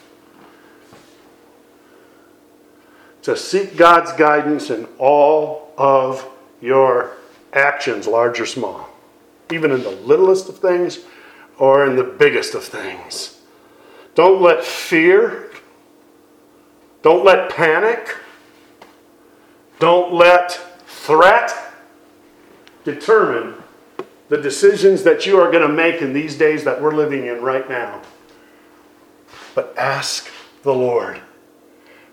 to 3.23 3.37
seek 3.37 3.77
God's 3.77 4.11
guidance 4.13 4.69
in 4.69 4.85
all 4.97 5.73
of 5.77 6.27
your 6.61 7.17
actions, 7.53 8.07
large 8.07 8.39
or 8.39 8.45
small, 8.45 8.89
even 9.51 9.71
in 9.71 9.83
the 9.83 9.91
littlest 9.91 10.49
of 10.49 10.57
things 10.59 10.99
or 11.57 11.85
in 11.85 11.95
the 11.95 12.03
biggest 12.03 12.55
of 12.55 12.63
things. 12.63 13.39
Don't 14.15 14.41
let 14.41 14.63
fear, 14.63 15.51
don't 17.01 17.23
let 17.23 17.51
panic, 17.51 18.15
don't 19.79 20.13
let 20.13 20.51
threat 20.85 21.51
determine 22.83 23.55
the 24.29 24.37
decisions 24.37 25.03
that 25.03 25.25
you 25.25 25.39
are 25.39 25.51
going 25.51 25.67
to 25.67 25.73
make 25.73 26.01
in 26.01 26.13
these 26.13 26.37
days 26.37 26.63
that 26.63 26.81
we're 26.81 26.95
living 26.95 27.25
in 27.25 27.41
right 27.41 27.69
now. 27.69 28.01
But 29.53 29.77
ask 29.77 30.29
the 30.63 30.73
Lord 30.73 31.19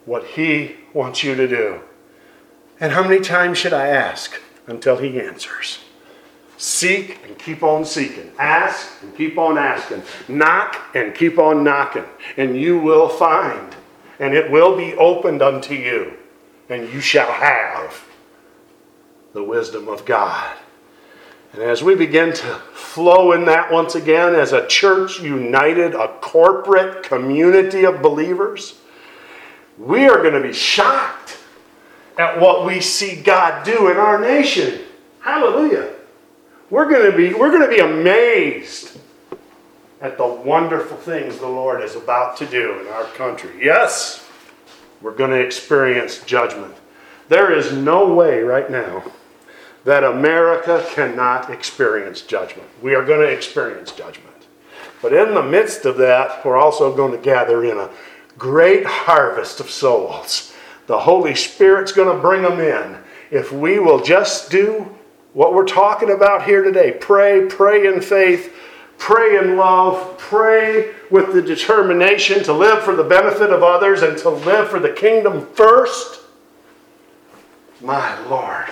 what 0.04 0.24
He 0.24 0.76
wants 0.94 1.22
you 1.22 1.34
to 1.34 1.48
do. 1.48 1.80
And 2.80 2.92
how 2.92 3.02
many 3.02 3.20
times 3.20 3.58
should 3.58 3.72
I 3.72 3.88
ask 3.88 4.40
until 4.66 4.96
He 4.98 5.20
answers? 5.20 5.80
Seek 6.56 7.20
and 7.24 7.38
keep 7.38 7.62
on 7.62 7.84
seeking. 7.84 8.32
Ask 8.38 9.02
and 9.02 9.16
keep 9.16 9.38
on 9.38 9.58
asking. 9.58 10.02
Knock 10.28 10.76
and 10.94 11.14
keep 11.14 11.38
on 11.38 11.62
knocking. 11.62 12.04
And 12.36 12.60
you 12.60 12.78
will 12.78 13.08
find. 13.08 13.76
And 14.18 14.34
it 14.34 14.50
will 14.50 14.76
be 14.76 14.94
opened 14.94 15.40
unto 15.40 15.74
you. 15.74 16.14
And 16.68 16.92
you 16.92 17.00
shall 17.00 17.30
have 17.30 18.04
the 19.32 19.44
wisdom 19.44 19.88
of 19.88 20.04
God. 20.04 20.56
And 21.52 21.62
as 21.62 21.82
we 21.82 21.94
begin 21.94 22.32
to 22.32 22.54
flow 22.74 23.32
in 23.32 23.44
that 23.46 23.72
once 23.72 23.94
again 23.94 24.34
as 24.34 24.52
a 24.52 24.66
church 24.66 25.20
united, 25.20 25.94
a 25.94 26.08
corporate 26.20 27.04
community 27.04 27.84
of 27.84 28.02
believers, 28.02 28.77
we 29.78 30.08
are 30.08 30.22
going 30.22 30.34
to 30.34 30.46
be 30.46 30.52
shocked 30.52 31.38
at 32.18 32.40
what 32.40 32.66
we 32.66 32.80
see 32.80 33.20
God 33.22 33.64
do 33.64 33.90
in 33.90 33.96
our 33.96 34.20
nation. 34.20 34.80
Hallelujah. 35.20 35.94
We're 36.68 36.88
going 36.88 37.10
to 37.10 37.16
be, 37.16 37.32
we're 37.32 37.50
going 37.50 37.68
to 37.68 37.74
be 37.74 37.80
amazed 37.80 38.98
at 40.00 40.18
the 40.18 40.26
wonderful 40.26 40.96
things 40.96 41.38
the 41.38 41.48
Lord 41.48 41.82
is 41.82 41.96
about 41.96 42.36
to 42.38 42.46
do 42.46 42.80
in 42.80 42.88
our 42.88 43.04
country. 43.04 43.52
Yes, 43.64 44.28
we're 45.00 45.14
going 45.14 45.30
to 45.30 45.40
experience 45.40 46.22
judgment. 46.24 46.74
There 47.28 47.52
is 47.52 47.72
no 47.72 48.12
way 48.12 48.40
right 48.40 48.70
now 48.70 49.04
that 49.84 50.04
America 50.04 50.84
cannot 50.94 51.50
experience 51.50 52.20
judgment. 52.20 52.68
We 52.82 52.94
are 52.94 53.04
going 53.04 53.20
to 53.20 53.32
experience 53.32 53.92
judgment. 53.92 54.34
But 55.00 55.12
in 55.12 55.34
the 55.34 55.42
midst 55.42 55.84
of 55.84 55.96
that, 55.98 56.44
we're 56.44 56.56
also 56.56 56.94
going 56.94 57.12
to 57.12 57.18
gather 57.18 57.64
in 57.64 57.78
a 57.78 57.90
great 58.38 58.86
harvest 58.86 59.60
of 59.60 59.70
souls. 59.70 60.54
The 60.86 60.98
Holy 60.98 61.34
Spirit's 61.34 61.92
going 61.92 62.14
to 62.14 62.22
bring 62.22 62.42
them 62.42 62.60
in. 62.60 62.96
If 63.30 63.52
we 63.52 63.78
will 63.78 64.00
just 64.00 64.50
do 64.50 64.96
what 65.34 65.52
we're 65.52 65.66
talking 65.66 66.10
about 66.10 66.44
here 66.44 66.62
today 66.62 66.92
pray, 66.92 67.46
pray 67.46 67.86
in 67.86 68.00
faith, 68.00 68.54
pray 68.96 69.36
in 69.36 69.56
love, 69.56 70.16
pray 70.16 70.94
with 71.10 71.32
the 71.34 71.42
determination 71.42 72.42
to 72.44 72.52
live 72.52 72.82
for 72.82 72.96
the 72.96 73.04
benefit 73.04 73.50
of 73.50 73.62
others 73.62 74.02
and 74.02 74.16
to 74.18 74.30
live 74.30 74.68
for 74.68 74.80
the 74.80 74.92
kingdom 74.92 75.46
first. 75.54 76.22
My 77.80 78.18
Lord. 78.28 78.66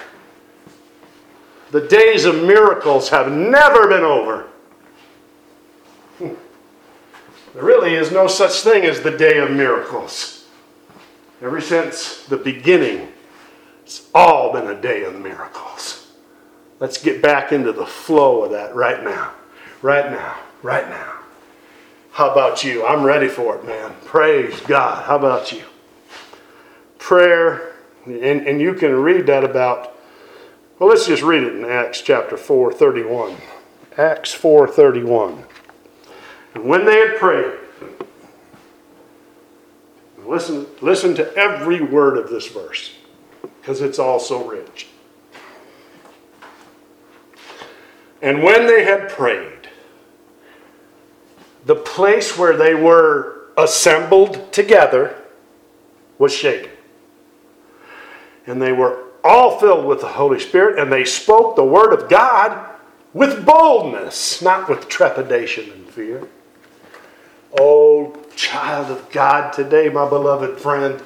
The 1.71 1.87
days 1.87 2.25
of 2.25 2.37
miracles 2.37 3.09
have 3.11 3.31
never 3.31 3.89
been 3.89 4.05
over. 4.05 4.49
There 7.57 7.65
really 7.65 7.95
is 7.95 8.13
no 8.13 8.27
such 8.27 8.61
thing 8.61 8.85
as 8.85 9.01
the 9.01 9.11
day 9.11 9.39
of 9.39 9.51
miracles. 9.51 10.45
Ever 11.41 11.63
since 11.63 12.23
the 12.27 12.37
beginning, 12.37 13.09
it's 13.83 14.11
all 14.15 14.53
been 14.53 14.67
a 14.67 14.79
day 14.79 15.05
of 15.05 15.19
miracles. 15.19 16.13
Let's 16.81 17.03
get 17.03 17.23
back 17.23 17.53
into 17.53 17.73
the 17.73 17.87
flow 17.87 18.45
of 18.45 18.51
that 18.51 18.75
right 18.75 19.03
now. 19.03 19.33
Right 19.81 20.11
now. 20.11 20.37
Right 20.63 20.87
now. 20.87 21.15
How 22.11 22.31
about 22.31 22.63
you? 22.63 22.85
I'm 22.85 23.03
ready 23.03 23.29
for 23.29 23.57
it, 23.57 23.65
man. 23.65 23.95
Praise 24.05 24.61
God. 24.61 25.07
How 25.07 25.17
about 25.17 25.51
you? 25.51 25.63
Prayer, 26.99 27.73
and, 28.05 28.47
and 28.47 28.61
you 28.61 28.75
can 28.75 28.97
read 28.97 29.25
that 29.29 29.45
about, 29.45 29.97
well, 30.79 30.91
let's 30.91 31.07
just 31.07 31.23
read 31.23 31.43
it 31.43 31.57
in 31.57 31.65
Acts 31.65 32.03
chapter 32.03 32.37
4, 32.37 32.75
31. 32.75 33.35
Acts 33.97 34.35
4, 34.35 34.69
31. 34.69 35.47
And 36.57 36.65
when 36.65 36.87
they 36.87 36.97
had 36.97 37.19
prayed, 37.19 37.53
listen, 40.25 40.67
listen 40.81 41.15
to 41.17 41.37
every 41.37 41.83
word 41.83 42.17
of 42.17 42.31
this 42.31 42.49
verse, 42.49 42.95
because 43.61 43.83
it's 43.83 43.99
all 43.99 44.19
so 44.19 44.43
rich. 44.49 44.89
And 48.23 48.43
when 48.43 48.67
they 48.67 48.85
had 48.85 49.11
prayed, 49.11 49.69
the 51.67 51.77
place 51.77 52.39
where 52.39 52.57
they 52.57 52.75
were 52.75 53.51
assembled 53.59 54.51
together 54.51 55.15
was 56.19 56.33
shaken. 56.33 56.71
And 58.47 58.63
they 58.63 58.73
were 58.73 59.03
all 59.23 59.61
filled 59.61 59.85
with 59.85 60.01
the 60.01 60.09
Holy 60.09 60.41
Spirit, 60.41 60.79
and 60.79 60.91
they 60.91 61.05
spoke 61.05 61.55
the 61.55 61.65
word 61.65 61.93
of 61.93 62.09
God 62.09 62.67
with 63.13 63.45
boldness, 63.45 64.41
not 64.41 64.71
with 64.71 64.89
trepidation 64.89 65.71
and 65.71 65.87
fear. 65.91 66.27
Oh, 67.59 68.15
child 68.35 68.91
of 68.91 69.11
God, 69.11 69.53
today, 69.53 69.89
my 69.89 70.09
beloved 70.09 70.61
friend, 70.61 71.03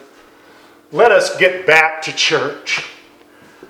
let 0.93 1.13
us 1.13 1.37
get 1.37 1.67
back 1.67 2.03
to 2.03 2.13
church. 2.13 2.85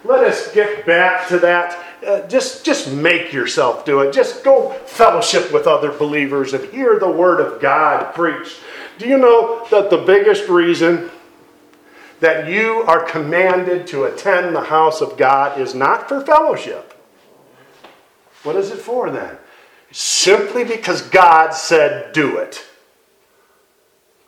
Let 0.05 0.25
us 0.25 0.53
get 0.55 0.87
back 0.87 1.29
to 1.29 1.39
that. 1.41 1.85
Uh, 2.07 2.27
just, 2.29 2.65
just 2.65 2.91
make 2.91 3.33
yourself 3.33 3.85
do 3.85 4.01
it. 4.01 4.15
Just 4.15 4.43
go 4.43 4.71
fellowship 4.87 5.53
with 5.53 5.67
other 5.67 5.93
believers 5.93 6.55
and 6.55 6.65
hear 6.73 6.99
the 6.99 7.11
word 7.11 7.41
of 7.41 7.61
God 7.61 8.15
preached. 8.15 8.59
Do 8.97 9.07
you 9.07 9.19
know 9.19 9.67
that 9.71 9.91
the 9.91 9.99
biggest 9.99 10.49
reason 10.49 11.11
that 12.21 12.49
you 12.49 12.83
are 12.87 13.05
commanded 13.05 13.87
to 13.89 14.05
attend 14.05 14.55
the 14.55 14.63
house 14.63 15.03
of 15.03 15.19
God 15.19 15.61
is 15.61 15.75
not 15.75 16.09
for 16.09 16.25
fellowship? 16.25 16.95
What 18.43 18.57
is 18.57 18.71
it 18.71 18.79
for 18.79 19.11
then? 19.11 19.37
Simply 19.93 20.65
because 20.65 21.03
God 21.03 21.51
said 21.51 22.15
do 22.15 22.39
it. 22.39 22.65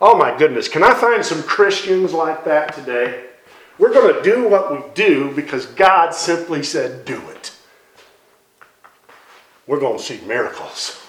Oh 0.05 0.17
my 0.17 0.37
goodness, 0.37 0.67
can 0.67 0.83
I 0.83 0.93
find 0.93 1.25
some 1.25 1.41
Christians 1.43 2.11
like 2.11 2.43
that 2.43 2.73
today? 2.73 3.23
We're 3.79 3.93
going 3.93 4.13
to 4.13 4.21
do 4.21 4.49
what 4.49 4.69
we 4.69 4.83
do 4.93 5.31
because 5.33 5.65
God 5.65 6.13
simply 6.13 6.61
said, 6.61 7.05
do 7.05 7.21
it. 7.29 7.55
We're 9.65 9.79
going 9.79 9.97
to 9.97 10.03
see 10.03 10.19
miracles. 10.25 11.01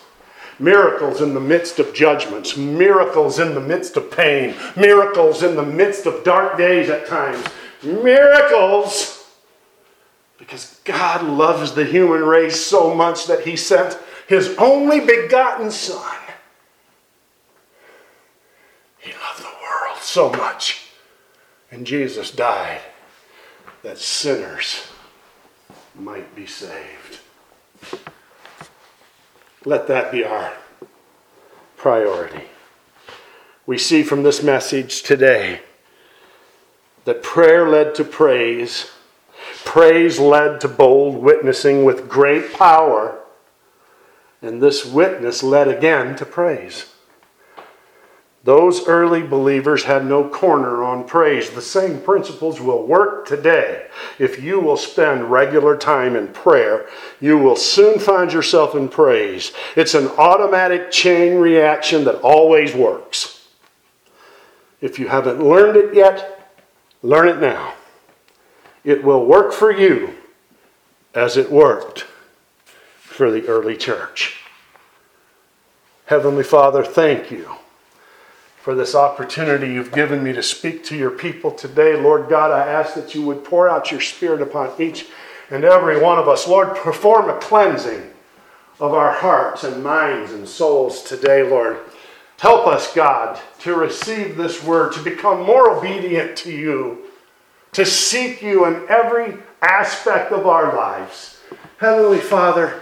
Miracles 0.61 1.21
in 1.21 1.35
the 1.35 1.41
midst 1.41 1.81
of 1.81 1.93
judgments, 1.93 2.57
miracles 2.57 3.41
in 3.41 3.55
the 3.55 3.61
midst 3.61 3.97
of 3.97 4.13
pain, 4.13 4.55
miracles 4.77 5.43
in 5.43 5.57
the 5.57 5.67
midst 5.67 6.07
of 6.07 6.23
dark 6.23 6.57
days 6.57 6.89
at 6.89 7.09
times, 7.09 7.45
miracles 7.83 9.29
because 10.39 10.81
God 10.85 11.25
loves 11.25 11.73
the 11.73 11.85
human 11.85 12.23
race 12.23 12.65
so 12.65 12.95
much 12.95 13.27
that 13.27 13.41
He 13.41 13.57
sent 13.57 13.99
His 14.29 14.55
only 14.57 15.01
begotten 15.01 15.73
Son 15.73 16.15
he 19.05 19.13
loved 19.13 19.41
the 19.41 19.57
world 19.63 19.99
so 20.15 20.31
much. 20.31 20.91
And 21.73 21.85
Jesus 21.85 22.31
died 22.31 22.81
that 23.83 23.99
sinners 23.99 24.87
might 25.99 26.37
be 26.37 26.47
saved. 26.47 27.19
Let 29.65 29.89
that 29.89 30.13
be 30.13 30.23
our 30.23 30.53
priority. 31.77 32.45
We 33.67 33.77
see 33.77 34.05
from 34.05 34.23
this 34.23 34.41
message 34.41 35.03
today 35.03 35.63
that 37.07 37.25
prayer 37.25 37.69
led 37.69 37.97
to 37.97 38.05
praise, 38.05 38.93
praise 39.65 40.21
led 40.21 40.61
to 40.61 40.69
bold 40.69 41.17
witnessing 41.17 41.85
with 41.85 42.09
great 42.09 42.53
power, 42.53 43.19
and 44.41 44.63
this 44.63 44.85
witness 44.85 45.43
led 45.43 45.67
again 45.67 46.15
to 46.17 46.25
praise. 46.25 46.94
Those 48.45 48.87
early 48.87 49.23
believers 49.23 49.85
had 49.85 50.05
no 50.05 50.29
corner 50.29 50.85
on 50.85 51.05
praise. 51.05 51.49
The 51.49 51.63
same 51.63 51.99
principles 52.03 52.61
will 52.61 52.87
work 52.87 53.27
today. 53.27 53.87
If 54.19 54.43
you 54.43 54.61
will 54.61 54.77
spend 54.77 55.31
regular 55.31 55.79
time 55.79 56.15
in 56.15 56.29
prayer, 56.29 56.87
you 57.23 57.39
will 57.39 57.57
soon 57.57 57.99
find 57.99 58.31
yourself 58.31 58.75
in 58.75 58.91
praise. 58.91 59.53
It's 59.77 59.95
an 59.95 60.09
automatic 60.19 60.91
chain 60.91 61.39
reaction 61.39 62.05
that 62.05 62.21
always 62.21 62.75
works. 62.75 63.49
If 64.83 64.99
you 64.99 65.09
haven't 65.09 65.43
learned 65.43 65.79
it 65.79 65.95
yet, 65.95 66.53
learn 67.03 67.29
it 67.29 67.41
now. 67.41 67.73
It 68.85 69.03
will 69.03 69.25
work 69.25 69.55
for 69.55 69.73
you 69.73 70.17
as 71.15 71.39
it 71.39 71.51
worked 71.51 72.05
for 72.99 73.31
the 73.31 73.49
early 73.49 73.79
church. 73.79 74.37
Heavenly 76.05 76.45
Father, 76.45 76.85
thank 76.85 77.31
you 77.31 77.57
for 78.65 78.75
this 78.75 78.95
opportunity 78.95 79.67
you've 79.67 79.93
given 79.93 80.25
me 80.25 80.33
to 80.33 80.43
speak 80.43 80.83
to 80.83 80.97
your 80.97 81.11
people 81.11 81.51
today. 81.51 82.01
Lord 82.01 82.31
God, 82.31 82.51
I 82.51 82.67
ask 82.67 82.95
that 82.95 83.15
you 83.15 83.21
would 83.27 83.45
pour 83.45 83.69
out 83.69 83.91
your 83.91 84.01
Spirit 84.01 84.41
upon 84.41 84.73
each 84.81 85.09
and 85.51 85.65
every 85.65 86.01
one 86.01 86.19
of 86.19 86.29
us. 86.29 86.49
Lord, 86.49 86.75
perform 86.75 87.29
a 87.29 87.39
cleansing 87.41 88.11
of 88.81 88.95
our 88.95 89.13
hearts 89.13 89.65
and 89.65 89.85
minds 89.85 90.33
and 90.33 90.49
souls 90.49 91.03
today, 91.03 91.43
Lord. 91.43 91.77
Help 92.39 92.67
us, 92.67 92.95
God, 92.95 93.39
to 93.59 93.75
receive 93.75 94.39
this 94.39 94.65
word, 94.65 94.95
to 94.95 95.03
become 95.03 95.45
more 95.45 95.77
obedient 95.77 96.35
to 96.39 96.51
you, 96.51 97.11
to 97.73 97.85
seek 97.85 98.41
you 98.41 98.65
in 98.65 98.87
every 98.89 99.37
aspect 99.61 100.33
of 100.33 100.47
our 100.47 100.75
lives. 100.75 101.39
Heavenly 101.77 102.19
Father, 102.19 102.81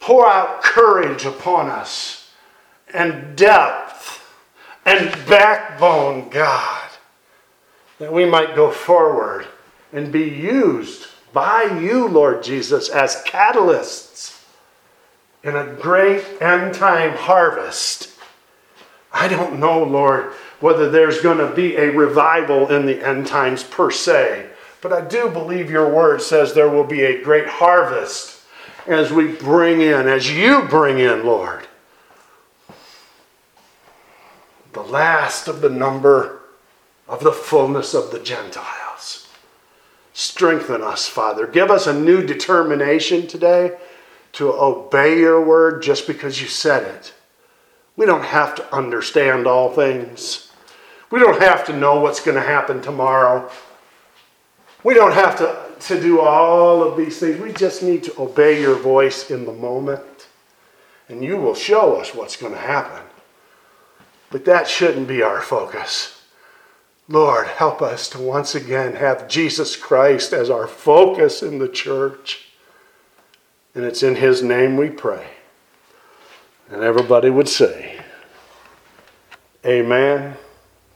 pour 0.00 0.28
out 0.28 0.64
courage 0.64 1.26
upon 1.26 1.68
us 1.68 2.32
and 2.92 3.36
depth 3.36 3.89
and 4.90 5.28
backbone, 5.28 6.28
God, 6.30 6.90
that 7.98 8.12
we 8.12 8.24
might 8.24 8.56
go 8.56 8.72
forward 8.72 9.46
and 9.92 10.10
be 10.10 10.24
used 10.24 11.06
by 11.32 11.62
you, 11.80 12.08
Lord 12.08 12.42
Jesus, 12.42 12.88
as 12.88 13.22
catalysts 13.24 14.44
in 15.44 15.54
a 15.54 15.76
great 15.80 16.24
end 16.42 16.74
time 16.74 17.16
harvest. 17.16 18.10
I 19.12 19.28
don't 19.28 19.60
know, 19.60 19.84
Lord, 19.84 20.32
whether 20.58 20.90
there's 20.90 21.20
going 21.20 21.38
to 21.38 21.54
be 21.54 21.76
a 21.76 21.90
revival 21.90 22.68
in 22.68 22.84
the 22.84 23.06
end 23.06 23.28
times 23.28 23.62
per 23.62 23.92
se, 23.92 24.48
but 24.80 24.92
I 24.92 25.02
do 25.02 25.30
believe 25.30 25.70
your 25.70 25.88
word 25.88 26.20
says 26.20 26.52
there 26.52 26.68
will 26.68 26.84
be 26.84 27.02
a 27.02 27.22
great 27.22 27.46
harvest 27.46 28.42
as 28.88 29.12
we 29.12 29.28
bring 29.28 29.82
in, 29.82 30.08
as 30.08 30.30
you 30.30 30.62
bring 30.62 30.98
in, 30.98 31.24
Lord, 31.24 31.66
the 34.72 34.82
last 34.82 35.48
of 35.48 35.60
the 35.60 35.70
number 35.70 36.40
of 37.08 37.24
the 37.24 37.32
fullness 37.32 37.94
of 37.94 38.10
the 38.10 38.20
Gentiles. 38.20 39.26
Strengthen 40.12 40.82
us, 40.82 41.08
Father. 41.08 41.46
Give 41.46 41.70
us 41.70 41.86
a 41.86 41.98
new 41.98 42.24
determination 42.24 43.26
today 43.26 43.76
to 44.32 44.52
obey 44.52 45.18
your 45.18 45.44
word 45.44 45.82
just 45.82 46.06
because 46.06 46.40
you 46.40 46.48
said 46.48 46.82
it. 46.82 47.12
We 47.96 48.06
don't 48.06 48.24
have 48.24 48.54
to 48.56 48.74
understand 48.74 49.46
all 49.46 49.70
things. 49.72 50.50
We 51.10 51.18
don't 51.18 51.40
have 51.40 51.66
to 51.66 51.76
know 51.76 52.00
what's 52.00 52.20
going 52.20 52.36
to 52.36 52.42
happen 52.42 52.80
tomorrow. 52.80 53.50
We 54.84 54.94
don't 54.94 55.12
have 55.12 55.36
to, 55.38 55.66
to 55.88 56.00
do 56.00 56.20
all 56.20 56.82
of 56.82 56.96
these 56.96 57.18
things. 57.18 57.40
We 57.40 57.52
just 57.52 57.82
need 57.82 58.04
to 58.04 58.20
obey 58.20 58.60
your 58.60 58.76
voice 58.76 59.30
in 59.30 59.44
the 59.44 59.52
moment, 59.52 60.28
and 61.08 61.22
you 61.22 61.36
will 61.36 61.54
show 61.54 61.96
us 61.96 62.14
what's 62.14 62.36
going 62.36 62.52
to 62.52 62.58
happen. 62.58 63.09
But 64.30 64.44
that 64.44 64.68
shouldn't 64.68 65.08
be 65.08 65.22
our 65.22 65.40
focus. 65.40 66.22
Lord, 67.08 67.48
help 67.48 67.82
us 67.82 68.08
to 68.10 68.20
once 68.20 68.54
again 68.54 68.94
have 68.94 69.26
Jesus 69.26 69.74
Christ 69.74 70.32
as 70.32 70.48
our 70.48 70.68
focus 70.68 71.42
in 71.42 71.58
the 71.58 71.68
church. 71.68 72.46
And 73.74 73.84
it's 73.84 74.04
in 74.04 74.14
His 74.14 74.42
name 74.42 74.76
we 74.76 74.90
pray. 74.90 75.26
And 76.70 76.82
everybody 76.82 77.30
would 77.30 77.48
say, 77.48 78.00
Amen 79.66 80.36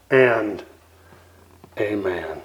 and 0.09 0.63
Amen. 1.77 2.41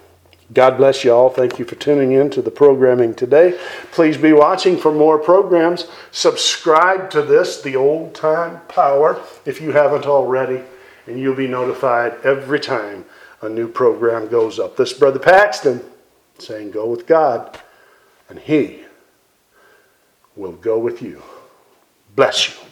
God 0.53 0.77
bless 0.77 1.05
you 1.05 1.13
all. 1.13 1.31
Thank 1.31 1.61
you 1.61 1.65
for 1.65 1.77
tuning 1.77 2.11
in 2.11 2.29
to 2.31 2.43
the 2.43 2.51
programming 2.51 3.15
today. 3.15 3.57
Please 3.93 4.17
be 4.17 4.33
watching 4.33 4.77
for 4.77 4.93
more 4.93 5.17
programs. 5.17 5.87
Subscribe 6.11 7.09
to 7.11 7.23
this, 7.23 7.63
The 7.63 7.77
Old 7.77 8.17
Time 8.17 8.61
Power, 8.67 9.23
if 9.47 9.61
you 9.61 9.71
haven't 9.71 10.07
already 10.07 10.65
and 11.11 11.19
you'll 11.19 11.35
be 11.35 11.49
notified 11.49 12.15
every 12.25 12.61
time 12.61 13.05
a 13.43 13.49
new 13.49 13.67
program 13.67 14.29
goes 14.29 14.59
up. 14.61 14.77
This 14.77 14.93
Brother 14.93 15.19
Paxton 15.19 15.83
saying, 16.39 16.71
Go 16.71 16.87
with 16.87 17.07
God, 17.07 17.59
and 18.29 18.39
He 18.39 18.85
will 20.37 20.53
go 20.53 20.79
with 20.79 21.03
you. 21.03 21.23
Bless 22.15 22.49
you. 22.49 22.70